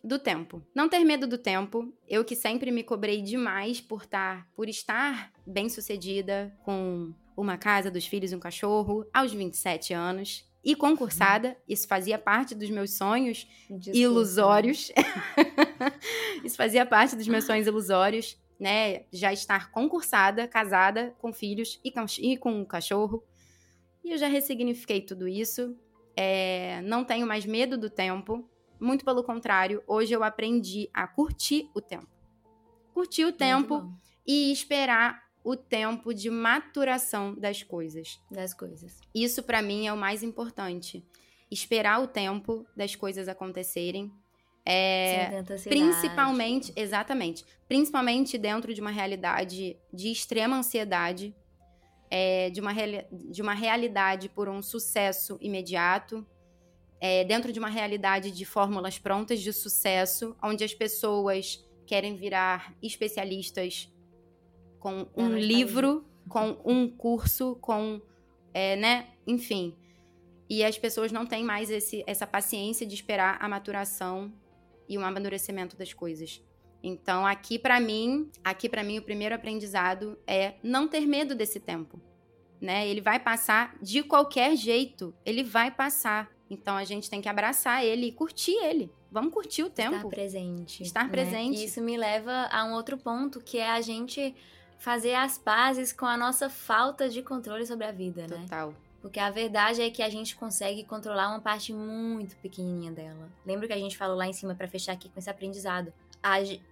do 0.03 0.19
tempo. 0.19 0.61
Não 0.73 0.88
ter 0.88 1.03
medo 1.03 1.27
do 1.27 1.38
tempo. 1.38 1.93
Eu 2.07 2.23
que 2.23 2.35
sempre 2.35 2.71
me 2.71 2.83
cobrei 2.83 3.21
demais 3.21 3.81
por 3.81 4.03
estar, 4.03 4.38
tá, 4.38 4.47
por 4.55 4.69
estar 4.69 5.33
bem-sucedida 5.45 6.55
com 6.63 7.13
uma 7.35 7.57
casa, 7.57 7.91
dos 7.91 8.07
filhos, 8.07 8.33
um 8.33 8.39
cachorro, 8.39 9.05
aos 9.13 9.33
27 9.33 9.93
anos. 9.93 10.45
E 10.63 10.75
concursada, 10.75 11.55
isso 11.67 11.88
fazia 11.88 12.17
parte 12.17 12.53
dos 12.53 12.69
meus 12.69 12.97
sonhos 12.97 13.47
Desculpa. 13.69 13.97
ilusórios. 13.97 14.91
isso 16.43 16.57
fazia 16.57 16.85
parte 16.85 17.15
dos 17.15 17.27
meus 17.27 17.45
sonhos 17.45 17.67
ilusórios, 17.67 18.38
né? 18.59 19.05
Já 19.11 19.31
estar 19.31 19.71
concursada, 19.71 20.47
casada, 20.47 21.15
com 21.19 21.31
filhos 21.31 21.79
e 21.85 21.91
com, 21.91 22.05
e 22.19 22.35
com 22.35 22.51
um 22.51 22.65
cachorro. 22.65 23.23
E 24.03 24.11
eu 24.11 24.17
já 24.17 24.27
ressignifiquei 24.27 24.99
tudo 24.99 25.27
isso. 25.27 25.77
É, 26.18 26.82
não 26.82 27.05
tenho 27.05 27.28
mais 27.28 27.45
medo 27.45 27.78
do 27.78 27.91
tempo. 27.91 28.49
Muito 28.80 29.05
pelo 29.05 29.24
contrário, 29.24 29.84
hoje 29.88 30.13
eu 30.13 30.24
aprendi 30.24 30.89
a 30.91 31.07
curtir 31.07 31.70
o 31.76 31.82
tempo. 31.82 32.07
Curtir 32.93 33.26
o 33.26 33.32
tempo 33.32 33.91
e 34.26 34.51
esperar 34.51 35.24
o 35.43 35.55
tempo 35.55 36.13
de 36.13 36.30
maturação 36.30 37.36
das 37.36 37.61
coisas. 37.61 38.20
Das 38.30 38.53
coisas. 38.53 38.99
Isso 39.13 39.43
para 39.43 39.61
mim 39.61 39.88
é 39.88 39.93
o 39.93 39.97
mais 39.97 40.24
importante. 40.24 41.05
Esperar 41.49 42.01
o 42.01 42.07
tempo 42.07 42.65
das 42.76 42.95
coisas 42.95 43.28
acontecerem. 43.28 44.11
É, 44.65 45.41
principalmente, 45.63 46.74
exatamente, 46.76 47.45
principalmente 47.70 48.38
dentro 48.38 48.74
de 48.74 48.82
uma 48.82 48.91
realidade 48.91 49.78
de 49.93 50.11
extrema 50.11 50.57
ansiedade, 50.57 51.34
é, 52.10 52.49
de, 52.49 52.62
uma 52.62 52.74
de 53.12 53.41
uma 53.41 53.53
realidade 53.53 54.30
por 54.30 54.47
um 54.47 54.62
sucesso 54.62 55.38
imediato, 55.41 56.26
é, 56.99 57.24
dentro 57.24 57.51
de 57.51 57.60
uma 57.60 57.70
realidade 57.70 58.32
de 58.32 58.45
fórmulas 58.45 58.97
prontas 58.97 59.41
de 59.41 59.53
sucesso, 59.53 60.36
onde 60.41 60.64
as 60.64 60.74
pessoas 60.74 61.64
querem 61.86 62.16
virar 62.16 62.76
especialistas 62.82 63.91
com 64.80 65.08
um 65.16 65.30
livro, 65.36 66.05
com 66.28 66.58
um 66.66 66.89
curso, 66.89 67.55
com, 67.62 68.01
é, 68.53 68.76
né, 68.76 69.10
enfim. 69.26 69.76
E 70.49 70.64
as 70.64 70.78
pessoas 70.78 71.12
não 71.12 71.26
têm 71.26 71.43
mais 71.43 71.70
esse, 71.70 72.03
essa 72.08 72.26
paciência 72.26 72.86
de 72.86 72.95
esperar 72.95 73.38
a 73.39 73.49
maturação 73.49 74.34
e 74.88 74.97
o 74.97 75.01
amadurecimento 75.03 75.76
das 75.76 75.93
coisas. 75.93 76.41
Então, 76.82 77.25
aqui 77.25 77.57
para 77.57 77.80
mim, 77.80 78.30
aqui 78.43 78.69
para 78.69 78.84
mim 78.84 78.97
o 78.99 79.01
primeiro 79.01 79.36
aprendizado 79.36 80.17
é 80.25 80.55
não 80.63 80.88
ter 80.88 81.05
medo 81.05 81.36
desse 81.36 81.59
tempo, 81.59 81.99
né? 82.61 82.88
Ele 82.88 83.01
vai 83.01 83.19
passar 83.19 83.75
de 83.82 84.03
qualquer 84.03 84.55
jeito, 84.55 85.13
ele 85.25 85.43
vai 85.43 85.71
passar. 85.71 86.30
Então 86.49 86.78
a 86.78 86.84
gente 86.84 87.09
tem 87.09 87.21
que 87.21 87.28
abraçar 87.28 87.84
ele 87.84 88.07
e 88.07 88.11
curtir 88.11 88.55
ele. 88.63 88.91
Vamos 89.11 89.34
curtir 89.34 89.63
o 89.63 89.69
tempo. 89.69 89.95
Estar 89.95 90.09
presente. 90.09 90.84
Estar 90.84 91.03
né? 91.05 91.09
presente. 91.09 91.59
E 91.59 91.65
isso 91.65 91.82
me 91.82 91.97
leva 91.97 92.47
a 92.51 92.63
um 92.65 92.73
outro 92.73 92.97
ponto, 92.97 93.39
que 93.39 93.57
é 93.57 93.69
a 93.69 93.82
gente 93.82 94.36
fazer 94.78 95.15
as 95.15 95.38
pazes 95.38 95.91
com 95.91 96.05
a 96.05 96.17
nossa 96.17 96.49
falta 96.49 97.09
de 97.09 97.21
controle 97.21 97.65
sobre 97.65 97.86
a 97.86 97.91
vida, 97.91 98.23
Total. 98.23 98.38
né? 98.38 98.43
Total. 98.43 98.73
Porque 99.01 99.19
a 99.19 99.30
verdade 99.30 99.82
é 99.82 99.89
que 99.89 100.01
a 100.01 100.09
gente 100.09 100.36
consegue 100.36 100.84
controlar 100.84 101.30
uma 101.30 101.39
parte 101.39 101.71
muito 101.71 102.36
pequenininha 102.38 102.91
dela. 102.91 103.30
Lembra 103.45 103.67
que 103.67 103.73
a 103.73 103.78
gente 103.78 103.95
falou 103.95 104.17
lá 104.17 104.28
em 104.28 104.34
cima 104.34 104.55
para 104.55 104.67
fechar 104.67 104.93
aqui 104.93 105.07
com 105.07 105.19
esse 105.19 105.30
aprendizado? 105.30 105.93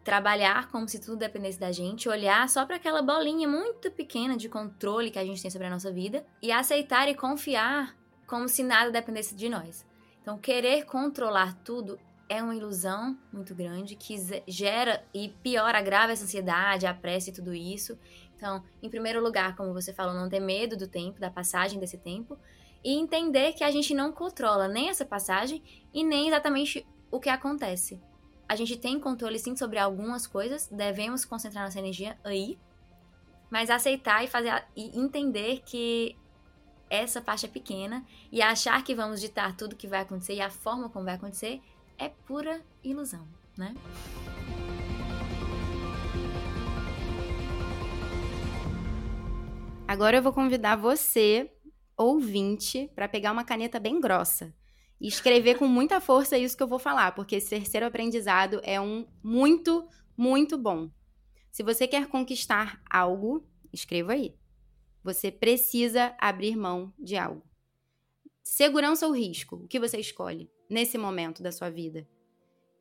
Trabalhar 0.04 0.70
como 0.70 0.88
se 0.88 1.00
tudo 1.00 1.16
dependesse 1.16 1.60
da 1.60 1.72
gente, 1.72 2.10
olhar 2.10 2.48
só 2.50 2.66
para 2.66 2.76
aquela 2.76 3.02
bolinha 3.02 3.48
muito 3.48 3.90
pequena 3.92 4.36
de 4.36 4.50
controle 4.50 5.10
que 5.10 5.20
a 5.20 5.26
gente 5.26 5.42
tem 5.42 5.50
sobre 5.50 5.68
a 5.68 5.70
nossa 5.70 5.92
vida 5.92 6.26
e 6.42 6.52
aceitar 6.52 7.08
e 7.08 7.16
confiar 7.16 7.96
como 8.28 8.50
se 8.50 8.64
nada 8.64 8.92
dependesse 8.92 9.34
de 9.36 9.48
nós. 9.48 9.86
Então, 10.22 10.38
querer 10.38 10.86
controlar 10.86 11.56
tudo 11.64 12.00
é 12.28 12.42
uma 12.42 12.56
ilusão 12.56 13.18
muito 13.32 13.54
grande 13.54 13.96
que 13.96 14.16
gera 14.48 15.04
e 15.14 15.30
piora, 15.30 15.78
agrava 15.78 16.12
essa 16.12 16.24
ansiedade, 16.24 16.88
a 16.88 16.94
pressa 16.94 17.30
e 17.30 17.34
tudo 17.34 17.54
isso. 17.54 17.98
Então, 18.36 18.64
em 18.82 18.90
primeiro 18.90 19.24
lugar, 19.24 19.56
como 19.56 19.74
você 19.74 19.94
falou, 19.94 20.14
não 20.14 20.28
ter 20.28 20.40
medo 20.40 20.76
do 20.76 20.88
tempo, 20.88 21.20
da 21.20 21.30
passagem 21.30 21.80
desse 21.80 21.98
tempo, 21.98 22.38
e 22.84 22.94
entender 22.94 23.54
que 23.54 23.64
a 23.64 23.72
gente 23.72 23.94
não 23.94 24.12
controla 24.12 24.68
nem 24.68 24.90
essa 24.90 25.06
passagem 25.06 25.64
e 25.94 26.04
nem 26.04 26.28
exatamente 26.28 26.86
o 27.10 27.20
que 27.20 27.30
acontece. 27.30 28.02
A 28.48 28.56
gente 28.56 28.78
tem 28.78 29.00
controle 29.00 29.40
sim 29.40 29.56
sobre 29.56 29.80
algumas 29.80 30.28
coisas, 30.28 30.68
devemos 30.68 31.26
concentrar 31.26 31.66
nossa 31.66 31.80
energia 31.80 32.16
aí, 32.24 32.60
mas 33.50 33.72
aceitar 33.72 34.24
e 34.24 34.28
fazer 34.28 34.64
e 34.76 35.00
entender 35.00 35.64
que 35.66 36.16
essa 36.90 37.22
parte 37.22 37.48
é 37.48 37.50
pequena. 37.50 38.06
E 38.32 38.42
achar 38.42 38.84
que 38.84 38.94
vamos 38.94 39.20
ditar 39.20 39.56
tudo 39.56 39.76
que 39.76 39.88
vai 39.88 40.02
acontecer 40.02 40.36
e 40.36 40.42
a 40.42 40.52
forma 40.52 40.90
como 40.90 41.06
vai 41.06 41.16
acontecer 41.16 41.60
é 41.98 42.10
pura 42.10 42.62
ilusão, 42.84 43.28
né? 43.58 43.74
Agora 49.88 50.18
eu 50.18 50.22
vou 50.22 50.34
convidar 50.34 50.76
você, 50.76 51.52
ouvinte, 51.98 52.92
para 52.94 53.08
pegar 53.08 53.32
uma 53.32 53.44
caneta 53.44 53.80
bem 53.80 54.00
grossa 54.00 54.54
e 55.00 55.08
escrever 55.08 55.58
com 55.58 55.68
muita 55.68 56.00
força 56.00 56.38
isso 56.38 56.56
que 56.56 56.64
eu 56.64 56.68
vou 56.68 56.80
falar, 56.80 57.14
porque 57.14 57.36
esse 57.36 57.50
terceiro 57.50 57.86
aprendizado 57.86 58.60
é 58.64 58.80
um 58.80 59.06
muito, 59.24 59.88
muito 60.18 60.58
bom. 60.58 60.90
Se 61.52 61.64
você 61.64 61.88
quer 61.88 62.08
conquistar 62.08 62.82
algo, 62.90 63.48
escreva 63.72 64.14
aí. 64.14 64.36
Você 65.04 65.32
precisa 65.32 66.16
abrir 66.20 66.56
mão 66.56 66.94
de 66.98 67.16
algo. 67.16 67.44
Segurança 68.44 69.08
ou 69.08 69.14
risco? 69.14 69.56
O 69.58 69.68
que 69.68 69.80
você 69.80 69.98
escolhe 70.00 70.50
nesse 70.70 70.98
momento 70.98 71.42
da 71.42 71.52
sua 71.52 71.70
vida? 71.70 72.08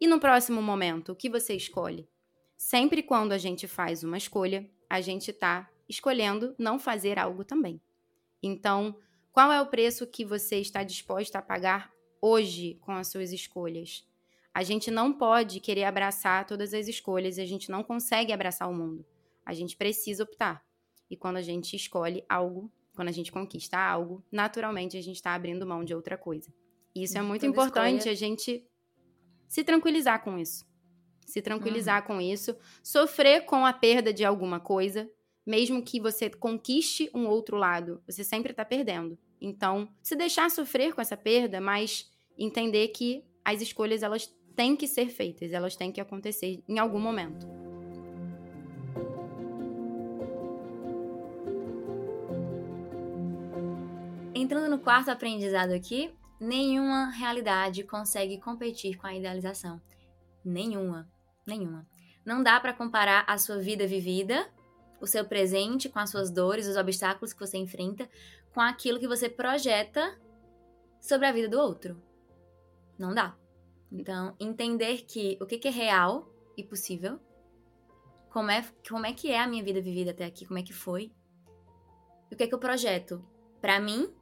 E 0.00 0.06
no 0.06 0.18
próximo 0.20 0.60
momento, 0.60 1.12
o 1.12 1.16
que 1.16 1.30
você 1.30 1.54
escolhe? 1.54 2.08
Sempre 2.56 3.02
quando 3.02 3.32
a 3.32 3.38
gente 3.38 3.68
faz 3.68 4.02
uma 4.02 4.18
escolha, 4.18 4.68
a 4.88 5.00
gente 5.00 5.30
está 5.30 5.70
escolhendo 5.88 6.54
não 6.58 6.78
fazer 6.78 7.18
algo 7.18 7.44
também. 7.44 7.80
Então, 8.42 8.96
qual 9.32 9.50
é 9.50 9.60
o 9.60 9.66
preço 9.66 10.06
que 10.06 10.24
você 10.24 10.56
está 10.56 10.82
disposto 10.82 11.36
a 11.36 11.42
pagar 11.42 11.93
hoje 12.24 12.78
com 12.80 12.92
as 12.92 13.08
suas 13.08 13.32
escolhas? 13.32 14.06
A 14.54 14.62
gente 14.62 14.90
não 14.90 15.12
pode 15.12 15.60
querer 15.60 15.84
abraçar 15.84 16.46
todas 16.46 16.72
as 16.72 16.88
escolhas 16.88 17.36
e 17.36 17.42
a 17.42 17.46
gente 17.46 17.70
não 17.70 17.82
consegue 17.82 18.32
abraçar 18.32 18.70
o 18.70 18.74
mundo. 18.74 19.04
A 19.44 19.52
gente 19.52 19.76
precisa 19.76 20.22
optar. 20.22 20.64
E 21.10 21.16
quando 21.16 21.36
a 21.36 21.42
gente 21.42 21.76
escolhe 21.76 22.24
algo, 22.26 22.72
quando 22.94 23.08
a 23.08 23.12
gente 23.12 23.30
conquista 23.30 23.76
algo, 23.76 24.24
naturalmente 24.32 24.96
a 24.96 25.02
gente 25.02 25.16
está 25.16 25.34
abrindo 25.34 25.66
mão 25.66 25.84
de 25.84 25.94
outra 25.94 26.16
coisa. 26.16 26.50
E 26.94 27.02
isso 27.02 27.18
é 27.18 27.22
muito 27.22 27.44
importante 27.44 28.08
escolha. 28.08 28.12
a 28.12 28.16
gente 28.16 28.66
se 29.46 29.62
tranquilizar 29.62 30.22
com 30.24 30.38
isso. 30.38 30.64
Se 31.26 31.42
tranquilizar 31.42 32.00
uhum. 32.02 32.06
com 32.06 32.20
isso, 32.20 32.56
sofrer 32.82 33.44
com 33.44 33.66
a 33.66 33.72
perda 33.72 34.14
de 34.14 34.24
alguma 34.24 34.60
coisa, 34.60 35.10
mesmo 35.44 35.82
que 35.82 36.00
você 36.00 36.30
conquiste 36.30 37.10
um 37.14 37.26
outro 37.26 37.56
lado, 37.56 38.02
você 38.06 38.24
sempre 38.24 38.52
está 38.52 38.64
perdendo. 38.64 39.18
Então, 39.40 39.92
se 40.02 40.16
deixar 40.16 40.50
sofrer 40.50 40.94
com 40.94 41.00
essa 41.00 41.16
perda, 41.16 41.60
mas 41.60 42.10
entender 42.38 42.88
que 42.88 43.24
as 43.44 43.60
escolhas 43.60 44.02
elas 44.02 44.32
têm 44.56 44.76
que 44.76 44.86
ser 44.86 45.08
feitas, 45.08 45.52
elas 45.52 45.76
têm 45.76 45.92
que 45.92 46.00
acontecer 46.00 46.62
em 46.68 46.78
algum 46.78 47.00
momento. 47.00 47.46
Entrando 54.34 54.68
no 54.68 54.78
quarto 54.78 55.10
aprendizado 55.10 55.72
aqui, 55.72 56.12
nenhuma 56.40 57.10
realidade 57.10 57.84
consegue 57.84 58.38
competir 58.38 58.96
com 58.96 59.06
a 59.06 59.14
idealização. 59.14 59.80
Nenhuma, 60.44 61.08
nenhuma. 61.46 61.86
Não 62.24 62.42
dá 62.42 62.58
para 62.60 62.72
comparar 62.72 63.24
a 63.26 63.38
sua 63.38 63.58
vida 63.58 63.86
vivida, 63.86 64.48
o 65.00 65.06
seu 65.06 65.24
presente 65.24 65.88
com 65.88 65.98
as 65.98 66.10
suas 66.10 66.30
dores, 66.30 66.66
os 66.66 66.76
obstáculos 66.76 67.32
que 67.32 67.40
você 67.40 67.58
enfrenta, 67.58 68.08
com 68.52 68.60
aquilo 68.60 68.98
que 68.98 69.08
você 69.08 69.28
projeta 69.28 70.18
sobre 71.00 71.26
a 71.26 71.32
vida 71.32 71.48
do 71.48 71.58
outro. 71.58 72.00
Não 72.98 73.14
dá. 73.14 73.36
Então, 73.90 74.34
entender 74.40 75.02
que 75.02 75.38
o 75.40 75.46
que 75.46 75.66
é 75.66 75.70
real 75.70 76.28
e 76.56 76.62
possível, 76.64 77.18
como 78.30 78.50
é, 78.50 78.64
como 78.88 79.06
é 79.06 79.12
que 79.12 79.30
é 79.30 79.40
a 79.40 79.46
minha 79.46 79.62
vida 79.62 79.80
vivida 79.80 80.10
até 80.10 80.24
aqui, 80.24 80.44
como 80.44 80.58
é 80.58 80.62
que 80.62 80.72
foi, 80.72 81.12
o 82.32 82.36
que 82.36 82.44
é 82.44 82.46
que 82.46 82.54
eu 82.54 82.58
projeto 82.58 83.24
para 83.60 83.80
mim, 83.80 84.12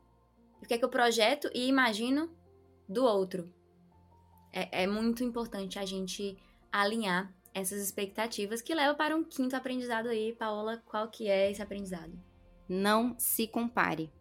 o 0.62 0.66
que 0.66 0.74
é 0.74 0.78
que 0.78 0.84
eu 0.84 0.88
projeto 0.88 1.50
e 1.54 1.66
imagino 1.66 2.30
do 2.88 3.04
outro. 3.04 3.52
É, 4.52 4.82
é 4.82 4.86
muito 4.86 5.24
importante 5.24 5.78
a 5.78 5.84
gente 5.84 6.36
alinhar 6.70 7.34
essas 7.54 7.82
expectativas 7.82 8.62
que 8.62 8.74
leva 8.74 8.94
para 8.94 9.16
um 9.16 9.24
quinto 9.24 9.56
aprendizado 9.56 10.08
aí. 10.08 10.32
Paola, 10.34 10.82
qual 10.86 11.08
que 11.08 11.28
é 11.28 11.50
esse 11.50 11.62
aprendizado? 11.62 12.12
Não 12.68 13.18
se 13.18 13.46
compare. 13.46 14.12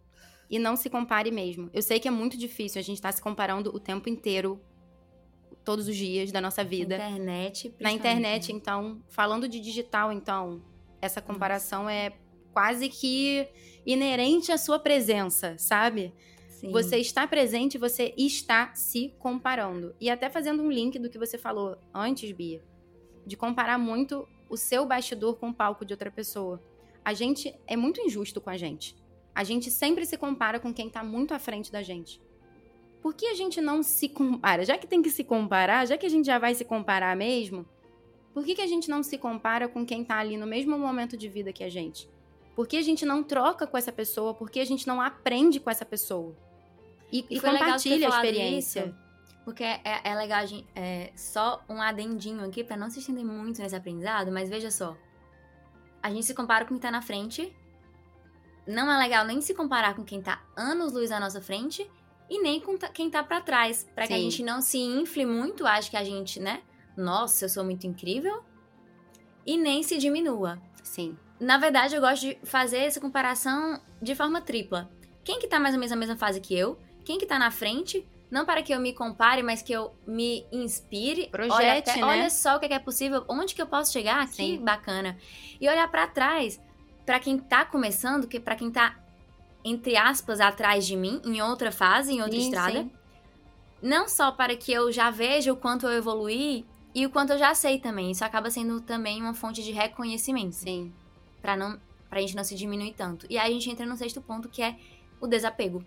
E 0.52 0.60
não 0.60 0.76
se 0.76 0.90
compare 0.90 1.32
mesmo. 1.32 1.70
Eu 1.74 1.82
sei 1.82 2.00
que 2.00 2.08
é 2.08 2.12
muito 2.12 2.38
difícil 2.38 2.80
a 2.80 2.84
gente 2.84 2.98
estar 2.98 3.10
tá 3.10 3.14
se 3.14 3.22
comparando 3.22 3.74
o 3.74 3.80
tempo 3.80 4.10
inteiro, 4.10 4.62
todos 5.64 5.88
os 5.88 5.96
dias 5.96 6.32
da 6.32 6.42
nossa 6.42 6.64
vida. 6.64 6.98
Na 6.98 7.10
internet. 7.10 7.76
Na 7.80 7.92
internet, 7.92 8.52
então, 8.52 9.02
falando 9.08 9.48
de 9.48 9.60
digital, 9.60 10.12
então, 10.12 10.62
essa 11.02 11.22
comparação 11.22 11.84
Nossa. 11.84 11.94
é 11.94 12.14
quase 12.52 12.90
que 12.90 13.48
inerente 13.86 14.52
à 14.52 14.58
sua 14.58 14.78
presença, 14.78 15.56
sabe? 15.58 16.14
Sim. 16.50 16.70
Você 16.72 16.98
está 16.98 17.26
presente, 17.26 17.78
você 17.78 18.14
está 18.18 18.76
se 18.76 19.16
comparando. 19.18 19.96
E 20.02 20.10
até 20.10 20.30
fazendo 20.30 20.62
um 20.62 20.70
link 20.70 21.00
do 21.00 21.10
que 21.10 21.18
você 21.18 21.38
falou 21.38 21.78
antes, 21.94 22.30
Bia 22.34 22.62
de 23.26 23.38
comparar 23.38 23.78
muito 23.78 24.28
o 24.50 24.58
seu 24.58 24.86
bastidor 24.86 25.38
com 25.38 25.50
o 25.50 25.54
palco 25.54 25.86
de 25.86 25.94
outra 25.94 26.12
pessoa. 26.12 26.62
A 27.04 27.14
gente 27.14 27.54
é 27.66 27.76
muito 27.76 28.02
injusto 28.02 28.42
com 28.42 28.50
a 28.50 28.58
gente. 28.58 28.96
A 29.34 29.44
gente 29.44 29.72
sempre 29.72 30.06
se 30.06 30.18
compara 30.18 30.60
com 30.60 30.74
quem 30.74 30.88
está 30.88 31.04
muito 31.04 31.34
à 31.34 31.40
frente 31.40 31.72
da 31.72 31.82
gente. 31.82 32.22
Por 33.02 33.14
que 33.16 33.28
a 33.28 33.34
gente 33.34 33.60
não 33.60 33.82
se 33.82 34.10
compara? 34.10 34.64
Já 34.64 34.78
que 34.78 34.86
tem 34.86 35.02
que 35.02 35.10
se 35.10 35.24
comparar, 35.24 35.88
já 35.88 35.98
que 35.98 36.06
a 36.06 36.10
gente 36.10 36.26
já 36.26 36.38
vai 36.38 36.54
se 36.54 36.64
comparar 36.64 37.16
mesmo, 37.16 37.66
por 38.34 38.46
que, 38.46 38.56
que 38.56 38.62
a 38.62 38.68
gente 38.68 38.90
não 38.90 39.02
se 39.02 39.18
compara 39.18 39.68
com 39.68 39.86
quem 39.86 40.04
está 40.04 40.18
ali 40.18 40.38
no 40.38 40.46
mesmo 40.46 40.78
momento 40.78 41.18
de 41.18 41.28
vida 41.28 41.52
que 41.52 41.64
a 41.64 41.70
gente? 41.70 42.10
Por 42.56 42.68
que 42.68 42.78
a 42.78 42.82
gente 42.82 43.06
não 43.06 43.24
troca 43.24 43.66
com 43.66 43.78
essa 43.78 43.92
pessoa? 43.92 44.34
Por 44.34 44.50
que 44.50 44.60
a 44.60 44.66
gente 44.66 44.88
não 44.88 45.02
aprende 45.02 45.60
com 45.60 45.70
essa 45.70 45.86
pessoa? 45.86 46.36
E, 47.12 47.26
e, 47.30 47.38
e 47.38 47.42
compartilha 47.42 48.08
a 48.08 48.10
experiência. 48.10 48.86
Isso 48.86 49.12
porque 49.44 49.64
é, 49.64 49.82
é 50.04 50.16
legal, 50.16 50.44
é, 50.76 51.12
só 51.16 51.64
um 51.68 51.82
adendinho 51.82 52.46
aqui 52.46 52.64
para 52.64 52.78
não 52.78 52.90
se 52.90 53.00
estender 53.00 53.26
muito 53.26 53.62
nesse 53.62 53.76
aprendizado, 53.76 54.32
mas 54.32 54.50
veja 54.50 54.70
só. 54.70 54.96
A 56.02 56.10
gente 56.10 56.26
se 56.26 56.34
compara 56.34 56.66
com 56.66 56.76
quem 56.76 56.80
tá 56.80 56.92
na 56.92 57.02
frente. 57.02 57.56
Não 58.68 58.92
é 58.92 58.98
legal 58.98 59.26
nem 59.26 59.42
se 59.42 59.54
comparar 59.54 59.96
com 59.96 60.04
quem 60.04 60.22
tá 60.22 60.42
anos-luz 60.56 61.12
à 61.12 61.20
nossa 61.20 61.42
frente 61.42 61.90
e 62.30 62.42
nem 62.42 62.60
com 62.60 62.78
quem 62.78 63.10
tá 63.10 63.24
para 63.24 63.42
trás. 63.42 63.88
para 63.94 64.08
que 64.08 64.14
a 64.14 64.18
gente 64.18 64.44
não 64.44 64.62
se 64.62 64.78
infle 64.78 65.26
muito, 65.26 65.66
acho 65.66 65.90
que 65.90 65.98
a 65.98 66.04
gente, 66.04 66.40
né? 66.40 66.62
Nossa, 66.96 67.46
eu 67.46 67.50
sou 67.50 67.64
muito 67.64 67.88
incrível. 67.88 68.44
E 69.46 69.58
nem 69.58 69.82
se 69.84 69.98
diminua. 69.98 70.62
Sim. 70.84 71.18
Na 71.40 71.58
verdade, 71.58 71.96
eu 71.96 72.02
gosto 72.02 72.22
de 72.22 72.38
fazer 72.44 72.78
essa 72.78 73.00
comparação 73.00 73.82
de 74.02 74.14
forma 74.14 74.40
tripla. 74.40 74.90
Quem 75.24 75.40
que 75.40 75.48
tá 75.48 75.60
mais 75.60 75.74
ou 75.74 75.80
menos 75.80 75.92
na 75.92 75.98
mesma 75.98 76.16
fase 76.16 76.40
que 76.40 76.56
eu? 76.56 76.78
Quem 77.04 77.18
que 77.18 77.26
tá 77.26 77.40
na 77.40 77.50
frente? 77.50 78.08
não 78.32 78.46
para 78.46 78.64
que 78.64 78.74
eu 78.74 78.80
me 78.80 78.94
compare, 78.94 79.44
mas 79.44 79.62
que 79.62 79.74
eu 79.74 79.94
me 80.08 80.48
inspire. 80.52 81.28
Projete, 81.28 81.54
olha, 81.54 81.78
até, 81.78 81.96
né? 81.98 82.04
olha 82.04 82.30
só 82.30 82.56
o 82.56 82.60
que 82.60 82.74
é 82.74 82.80
possível, 82.80 83.26
onde 83.28 83.54
que 83.54 83.62
eu 83.62 83.68
posso 83.68 83.92
chegar 83.92 84.22
aqui, 84.22 84.56
Sim. 84.56 84.64
bacana. 84.64 85.18
E 85.60 85.68
olhar 85.68 85.92
para 85.92 86.08
trás, 86.08 86.60
para 87.12 87.20
quem 87.20 87.38
tá 87.38 87.66
começando, 87.66 88.26
que 88.26 88.40
para 88.40 88.56
quem 88.56 88.72
tá 88.72 88.98
entre 89.66 89.98
aspas 89.98 90.40
atrás 90.40 90.88
de 90.88 90.96
mim, 90.96 91.22
em 91.26 91.42
outra 91.42 91.70
fase, 91.70 92.14
em 92.14 92.22
outra 92.22 92.38
sim, 92.38 92.46
estrada. 92.46 92.84
Sim. 92.84 92.92
Não 93.82 94.08
só 94.08 94.32
para 94.32 94.56
que 94.56 94.72
eu 94.72 94.90
já 94.94 95.12
veja 95.12 95.52
o 95.52 95.58
quanto 95.58 95.86
eu 95.86 95.92
evoluí 95.92 96.66
e 96.96 97.06
o 97.06 97.10
quanto 97.10 97.34
eu 97.34 97.38
já 97.38 97.54
sei 97.54 97.80
também. 97.80 98.12
Isso 98.12 98.24
acaba 98.24 98.50
sendo 98.50 98.80
também 98.80 99.22
uma 99.22 99.34
fonte 99.34 99.62
de 99.62 99.74
reconhecimento. 99.74 100.56
Sim. 100.56 100.94
Para 101.42 101.58
não 101.58 101.78
pra 102.10 102.22
gente 102.22 102.34
não 102.34 102.46
se 102.46 102.56
diminuir 102.56 102.94
tanto. 102.94 103.28
E 103.30 103.38
aí 103.38 103.52
a 103.52 103.54
gente 103.54 103.70
entra 103.70 103.86
no 103.86 103.98
sexto 103.98 104.22
ponto, 104.22 104.48
que 104.48 104.64
é 104.64 104.78
o 105.20 105.28
desapego. 105.28 105.84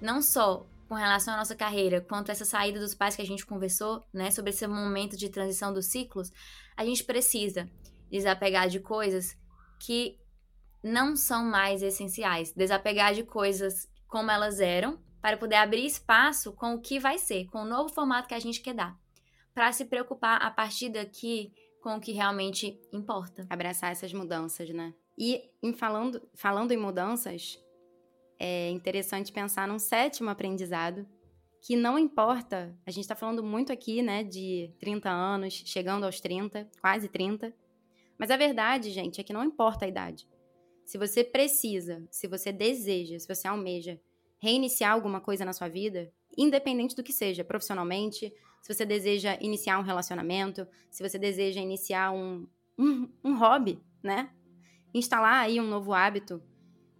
Não 0.00 0.22
só 0.22 0.64
com 0.88 0.94
relação 0.94 1.34
à 1.34 1.36
nossa 1.36 1.54
carreira, 1.54 2.00
quanto 2.00 2.30
essa 2.30 2.46
saída 2.46 2.80
dos 2.80 2.94
pais 2.94 3.14
que 3.14 3.20
a 3.20 3.26
gente 3.26 3.44
conversou, 3.44 4.02
né, 4.10 4.30
sobre 4.30 4.52
esse 4.52 4.66
momento 4.66 5.18
de 5.18 5.28
transição 5.28 5.70
dos 5.70 5.84
ciclos, 5.84 6.32
a 6.74 6.82
gente 6.82 7.04
precisa 7.04 7.68
desapegar 8.10 8.70
de 8.70 8.80
coisas 8.80 9.38
que 9.80 10.19
não 10.82 11.14
são 11.16 11.44
mais 11.44 11.82
essenciais, 11.82 12.52
desapegar 12.52 13.14
de 13.14 13.22
coisas 13.22 13.88
como 14.08 14.30
elas 14.30 14.60
eram, 14.60 14.98
para 15.20 15.36
poder 15.36 15.56
abrir 15.56 15.84
espaço 15.84 16.52
com 16.52 16.74
o 16.74 16.80
que 16.80 16.98
vai 16.98 17.18
ser, 17.18 17.46
com 17.46 17.62
o 17.62 17.66
novo 17.66 17.92
formato 17.92 18.28
que 18.28 18.34
a 18.34 18.40
gente 18.40 18.60
quer 18.60 18.74
dar, 18.74 18.98
para 19.54 19.72
se 19.72 19.84
preocupar 19.84 20.40
a 20.42 20.50
partir 20.50 20.88
daqui 20.88 21.52
com 21.82 21.96
o 21.96 22.00
que 22.00 22.12
realmente 22.12 22.80
importa. 22.92 23.46
Abraçar 23.48 23.92
essas 23.92 24.12
mudanças, 24.12 24.70
né? 24.70 24.94
E 25.18 25.50
em 25.62 25.72
falando, 25.72 26.22
falando 26.34 26.72
em 26.72 26.76
mudanças, 26.76 27.62
é 28.38 28.70
interessante 28.70 29.32
pensar 29.32 29.68
num 29.68 29.78
sétimo 29.78 30.30
aprendizado, 30.30 31.06
que 31.60 31.76
não 31.76 31.98
importa, 31.98 32.74
a 32.86 32.90
gente 32.90 33.04
está 33.04 33.14
falando 33.14 33.42
muito 33.42 33.70
aqui, 33.70 34.00
né, 34.00 34.24
de 34.24 34.72
30 34.80 35.10
anos, 35.10 35.62
chegando 35.66 36.04
aos 36.06 36.18
30, 36.18 36.66
quase 36.80 37.06
30, 37.06 37.54
mas 38.18 38.30
a 38.30 38.36
verdade, 38.36 38.90
gente, 38.90 39.20
é 39.20 39.24
que 39.24 39.32
não 39.32 39.44
importa 39.44 39.84
a 39.84 39.88
idade. 39.88 40.26
Se 40.90 40.98
você 40.98 41.22
precisa, 41.22 42.04
se 42.10 42.26
você 42.26 42.50
deseja, 42.50 43.16
se 43.16 43.28
você 43.28 43.46
almeja 43.46 44.00
reiniciar 44.40 44.92
alguma 44.92 45.20
coisa 45.20 45.44
na 45.44 45.52
sua 45.52 45.68
vida, 45.68 46.12
independente 46.36 46.96
do 46.96 47.02
que 47.04 47.12
seja, 47.12 47.44
profissionalmente, 47.44 48.34
se 48.60 48.74
você 48.74 48.84
deseja 48.84 49.38
iniciar 49.40 49.78
um 49.78 49.84
relacionamento, 49.84 50.66
se 50.90 51.08
você 51.08 51.16
deseja 51.16 51.60
iniciar 51.60 52.10
um, 52.10 52.44
um, 52.76 53.08
um 53.22 53.38
hobby, 53.38 53.80
né? 54.02 54.30
Instalar 54.92 55.44
aí 55.44 55.60
um 55.60 55.68
novo 55.68 55.94
hábito, 55.94 56.42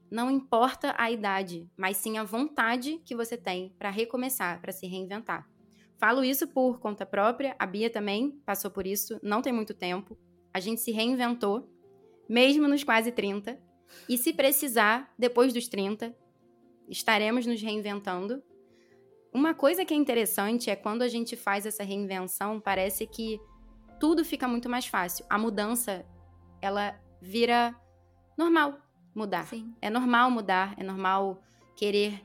não 0.08 0.30
importa 0.30 0.94
a 0.96 1.10
idade, 1.10 1.68
mas 1.76 1.96
sim 1.96 2.16
a 2.16 2.22
vontade 2.22 3.02
que 3.04 3.16
você 3.16 3.36
tem 3.36 3.74
para 3.76 3.90
recomeçar, 3.90 4.60
para 4.60 4.70
se 4.70 4.86
reinventar. 4.86 5.50
Falo 5.98 6.22
isso 6.22 6.46
por 6.46 6.78
conta 6.78 7.04
própria, 7.04 7.56
a 7.58 7.66
Bia 7.66 7.90
também 7.90 8.40
passou 8.46 8.70
por 8.70 8.86
isso, 8.86 9.18
não 9.20 9.42
tem 9.42 9.52
muito 9.52 9.74
tempo. 9.74 10.16
A 10.54 10.60
gente 10.60 10.80
se 10.80 10.92
reinventou, 10.92 11.68
mesmo 12.28 12.68
nos 12.68 12.84
quase 12.84 13.10
30. 13.10 13.68
E 14.08 14.18
se 14.18 14.32
precisar, 14.32 15.12
depois 15.18 15.52
dos 15.52 15.68
30, 15.68 16.14
estaremos 16.88 17.46
nos 17.46 17.60
reinventando. 17.62 18.42
Uma 19.32 19.54
coisa 19.54 19.84
que 19.84 19.94
é 19.94 19.96
interessante 19.96 20.70
é 20.70 20.76
quando 20.76 21.02
a 21.02 21.08
gente 21.08 21.36
faz 21.36 21.64
essa 21.64 21.84
reinvenção, 21.84 22.60
parece 22.60 23.06
que 23.06 23.40
tudo 24.00 24.24
fica 24.24 24.48
muito 24.48 24.68
mais 24.68 24.86
fácil. 24.86 25.24
A 25.28 25.38
mudança, 25.38 26.04
ela 26.60 26.98
vira 27.20 27.74
normal 28.36 28.78
mudar. 29.14 29.46
Sim. 29.46 29.74
É 29.80 29.90
normal 29.90 30.30
mudar, 30.30 30.74
é 30.78 30.82
normal 30.82 31.42
querer 31.76 32.20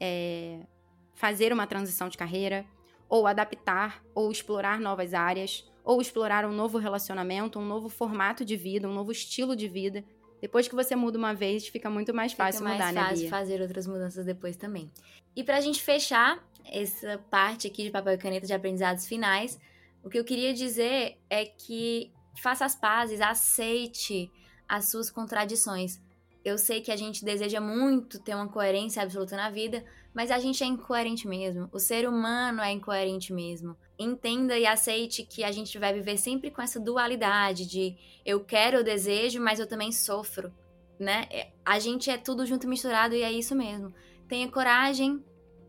é, 0.00 0.66
fazer 1.14 1.52
uma 1.52 1.66
transição 1.66 2.08
de 2.08 2.18
carreira, 2.18 2.66
ou 3.08 3.26
adaptar, 3.26 4.02
ou 4.14 4.30
explorar 4.30 4.78
novas 4.78 5.14
áreas, 5.14 5.64
ou 5.82 6.00
explorar 6.02 6.44
um 6.44 6.52
novo 6.52 6.76
relacionamento, 6.76 7.58
um 7.58 7.64
novo 7.64 7.88
formato 7.88 8.44
de 8.44 8.56
vida, 8.56 8.88
um 8.88 8.92
novo 8.92 9.10
estilo 9.10 9.56
de 9.56 9.66
vida. 9.66 10.04
Depois 10.40 10.68
que 10.68 10.74
você 10.74 10.94
muda 10.94 11.18
uma 11.18 11.34
vez, 11.34 11.66
fica 11.66 11.90
muito 11.90 12.14
mais 12.14 12.32
fácil 12.32 12.60
fica 12.60 12.68
mais 12.68 12.90
mudar, 12.90 13.00
fácil 13.00 13.16
né, 13.16 13.22
Bia? 13.22 13.30
fazer 13.30 13.60
outras 13.60 13.86
mudanças 13.86 14.24
depois 14.24 14.56
também. 14.56 14.90
E 15.34 15.42
pra 15.42 15.60
gente 15.60 15.82
fechar 15.82 16.42
essa 16.64 17.18
parte 17.30 17.66
aqui 17.66 17.84
de 17.84 17.90
papel 17.90 18.14
e 18.14 18.18
caneta 18.18 18.46
de 18.46 18.52
aprendizados 18.52 19.06
finais, 19.06 19.58
o 20.02 20.08
que 20.08 20.18
eu 20.18 20.24
queria 20.24 20.54
dizer 20.54 21.16
é 21.28 21.44
que 21.44 22.12
faça 22.40 22.64
as 22.64 22.76
pazes, 22.76 23.20
aceite 23.20 24.30
as 24.68 24.90
suas 24.90 25.10
contradições. 25.10 26.00
Eu 26.44 26.56
sei 26.56 26.80
que 26.80 26.92
a 26.92 26.96
gente 26.96 27.24
deseja 27.24 27.60
muito 27.60 28.18
ter 28.20 28.34
uma 28.34 28.48
coerência 28.48 29.02
absoluta 29.02 29.36
na 29.36 29.50
vida, 29.50 29.84
mas 30.14 30.30
a 30.30 30.38
gente 30.38 30.62
é 30.62 30.66
incoerente 30.66 31.26
mesmo. 31.26 31.68
O 31.72 31.78
ser 31.78 32.08
humano 32.08 32.60
é 32.60 32.70
incoerente 32.70 33.32
mesmo. 33.32 33.76
Entenda 33.98 34.56
e 34.56 34.64
aceite 34.64 35.24
que 35.24 35.42
a 35.42 35.50
gente 35.50 35.76
vai 35.78 35.92
viver 35.92 36.16
sempre 36.16 36.50
com 36.50 36.62
essa 36.62 36.78
dualidade 36.78 37.66
de 37.66 37.96
eu 38.24 38.44
quero, 38.44 38.78
eu 38.78 38.84
desejo, 38.84 39.40
mas 39.40 39.58
eu 39.58 39.66
também 39.66 39.90
sofro, 39.90 40.52
né? 41.00 41.26
É, 41.30 41.52
a 41.64 41.78
gente 41.78 42.08
é 42.08 42.16
tudo 42.16 42.46
junto 42.46 42.68
misturado 42.68 43.14
e 43.14 43.22
é 43.22 43.32
isso 43.32 43.56
mesmo. 43.56 43.92
Tenha 44.28 44.48
coragem 44.50 45.24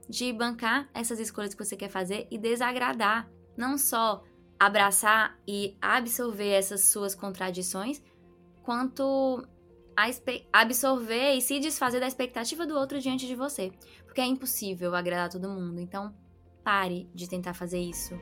de 0.07 0.31
bancar 0.31 0.89
essas 0.93 1.19
escolhas 1.19 1.53
que 1.53 1.63
você 1.63 1.75
quer 1.75 1.89
fazer 1.89 2.27
e 2.29 2.37
desagradar, 2.37 3.29
não 3.57 3.77
só 3.77 4.23
abraçar 4.59 5.39
e 5.47 5.77
absorver 5.81 6.49
essas 6.49 6.81
suas 6.91 7.15
contradições, 7.15 8.01
quanto 8.63 9.43
absorver 10.53 11.33
e 11.33 11.41
se 11.41 11.59
desfazer 11.59 11.99
da 11.99 12.07
expectativa 12.07 12.65
do 12.65 12.75
outro 12.75 12.99
diante 12.99 13.25
de 13.25 13.35
você. 13.35 13.71
Porque 14.05 14.21
é 14.21 14.25
impossível 14.25 14.95
agradar 14.95 15.29
todo 15.29 15.49
mundo. 15.49 15.79
Então, 15.79 16.13
pare 16.69 17.09
de 17.15 17.27
tentar 17.27 17.55
fazer 17.55 17.79
isso. 17.79 18.13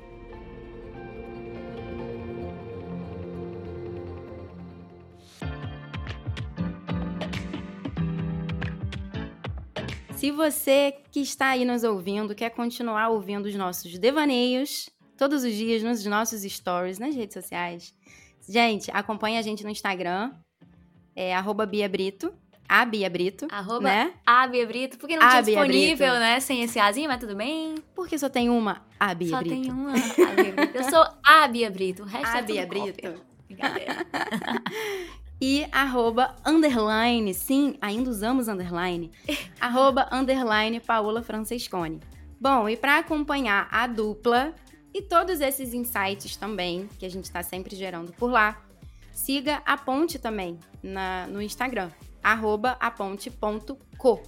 Se 10.16 10.32
você 10.32 10.94
que 11.12 11.20
está 11.20 11.50
aí 11.50 11.66
nos 11.66 11.84
ouvindo 11.84 12.34
quer 12.34 12.52
continuar 12.52 13.10
ouvindo 13.10 13.48
os 13.48 13.56
nossos 13.56 14.00
devaneios 14.00 14.90
todos 15.18 15.44
os 15.44 15.54
dias 15.54 15.84
nos 15.84 16.06
nossos 16.06 16.44
stories, 16.44 17.00
nas 17.00 17.14
redes 17.14 17.34
sociais, 17.34 17.94
Gente, 18.50 18.90
acompanha 18.92 19.40
a 19.40 19.42
gente 19.42 19.66
no 19.66 19.70
Instagram, 19.70 20.34
é 21.14 21.36
Bia 21.70 21.90
Brito. 21.90 22.34
A 22.70 22.86
Bia 22.86 23.10
Brito, 23.10 23.48
Arroba 23.50 23.82
né? 23.88 24.14
a 24.26 24.46
Bia 24.48 24.66
Brito, 24.68 24.98
porque 24.98 25.16
não 25.16 25.26
A 25.26 25.30
tinha 25.30 25.42
Bia 25.42 25.56
disponível, 25.56 26.08
Brito. 26.08 26.20
né? 26.20 26.40
Sem 26.40 26.64
esse 26.64 26.80
azinho, 26.80 27.08
mas 27.08 27.20
tudo 27.20 27.36
bem. 27.36 27.76
Porque 27.96 28.18
só 28.18 28.28
tem 28.30 28.50
uma, 28.50 28.82
a 29.00 29.14
Bia 29.14 29.30
Só 29.30 29.40
Brito. 29.40 29.62
tem 29.62 29.72
uma. 29.72 29.92
A 29.94 30.34
Bia 30.36 30.52
Brito. 30.54 30.76
Eu 30.78 30.84
sou 30.90 31.06
a 31.24 31.48
Bia 31.48 31.70
Brito. 31.70 32.04
O 32.04 32.06
resto 32.06 32.36
A 32.36 32.40
é 32.40 32.42
Bia. 32.42 32.66
Brito. 32.66 33.22
Brincadeira. 33.48 34.06
E 35.40 35.68
arroba 35.72 36.36
underline, 36.44 37.32
sim, 37.32 37.78
ainda 37.80 38.10
usamos 38.10 38.48
underline, 38.48 39.12
arroba 39.62 40.10
underline 40.12 40.80
Paola 40.80 41.22
Francescone. 41.22 42.00
Bom, 42.42 42.68
e 42.68 42.76
para 42.76 42.98
acompanhar 42.98 43.68
a 43.70 43.86
dupla 43.86 44.56
e 44.92 45.00
todos 45.00 45.40
esses 45.40 45.76
insights 45.76 46.36
também, 46.38 46.90
que 46.98 47.06
a 47.06 47.10
gente 47.10 47.26
está 47.26 47.44
sempre 47.44 47.76
gerando 47.76 48.12
por 48.14 48.32
lá, 48.32 48.60
siga 49.12 49.62
a 49.64 49.78
Ponte 49.78 50.18
também 50.18 50.60
na, 50.82 51.28
no 51.28 51.40
Instagram, 51.40 51.92
arroba 52.24 52.78
aponte.co. 52.80 54.22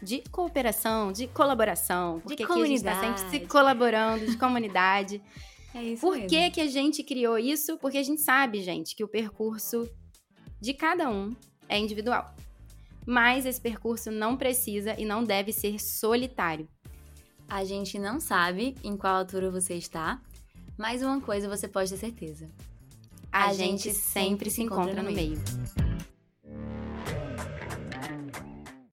De 0.00 0.22
cooperação, 0.30 1.10
de 1.10 1.26
colaboração, 1.26 2.20
porque 2.20 2.44
aqui 2.44 2.52
a 2.52 2.66
gente 2.66 2.76
está 2.76 2.94
sempre 3.00 3.18
se 3.18 3.24
comunidade. 3.24 3.48
colaborando, 3.48 4.26
de 4.26 4.36
comunidade. 4.36 5.22
É 5.74 5.82
isso 5.82 6.02
Por 6.02 6.16
mesmo. 6.16 6.28
que, 6.28 6.50
que 6.50 6.60
a 6.60 6.66
gente 6.66 7.02
criou 7.02 7.38
isso? 7.38 7.78
Porque 7.78 7.96
a 7.96 8.02
gente 8.02 8.20
sabe, 8.20 8.60
gente, 8.62 8.94
que 8.94 9.02
o 9.02 9.08
percurso 9.08 9.88
de 10.60 10.74
cada 10.74 11.08
um 11.08 11.34
é 11.68 11.78
individual. 11.78 12.34
Mas 13.06 13.46
esse 13.46 13.60
percurso 13.60 14.10
não 14.10 14.36
precisa 14.36 14.94
e 15.00 15.04
não 15.04 15.24
deve 15.24 15.52
ser 15.52 15.80
solitário. 15.80 16.68
A 17.48 17.64
gente 17.64 17.98
não 17.98 18.20
sabe 18.20 18.76
em 18.84 18.96
qual 18.96 19.16
altura 19.16 19.50
você 19.50 19.74
está, 19.74 20.20
mas 20.78 21.02
uma 21.02 21.20
coisa 21.20 21.48
você 21.48 21.66
pode 21.66 21.90
ter 21.90 21.96
certeza. 21.96 22.48
A, 23.30 23.52
gente, 23.52 23.92
sempre 23.92 24.50
se 24.50 24.62
encontra 24.62 25.02
no 25.02 25.10
meio. 25.10 25.40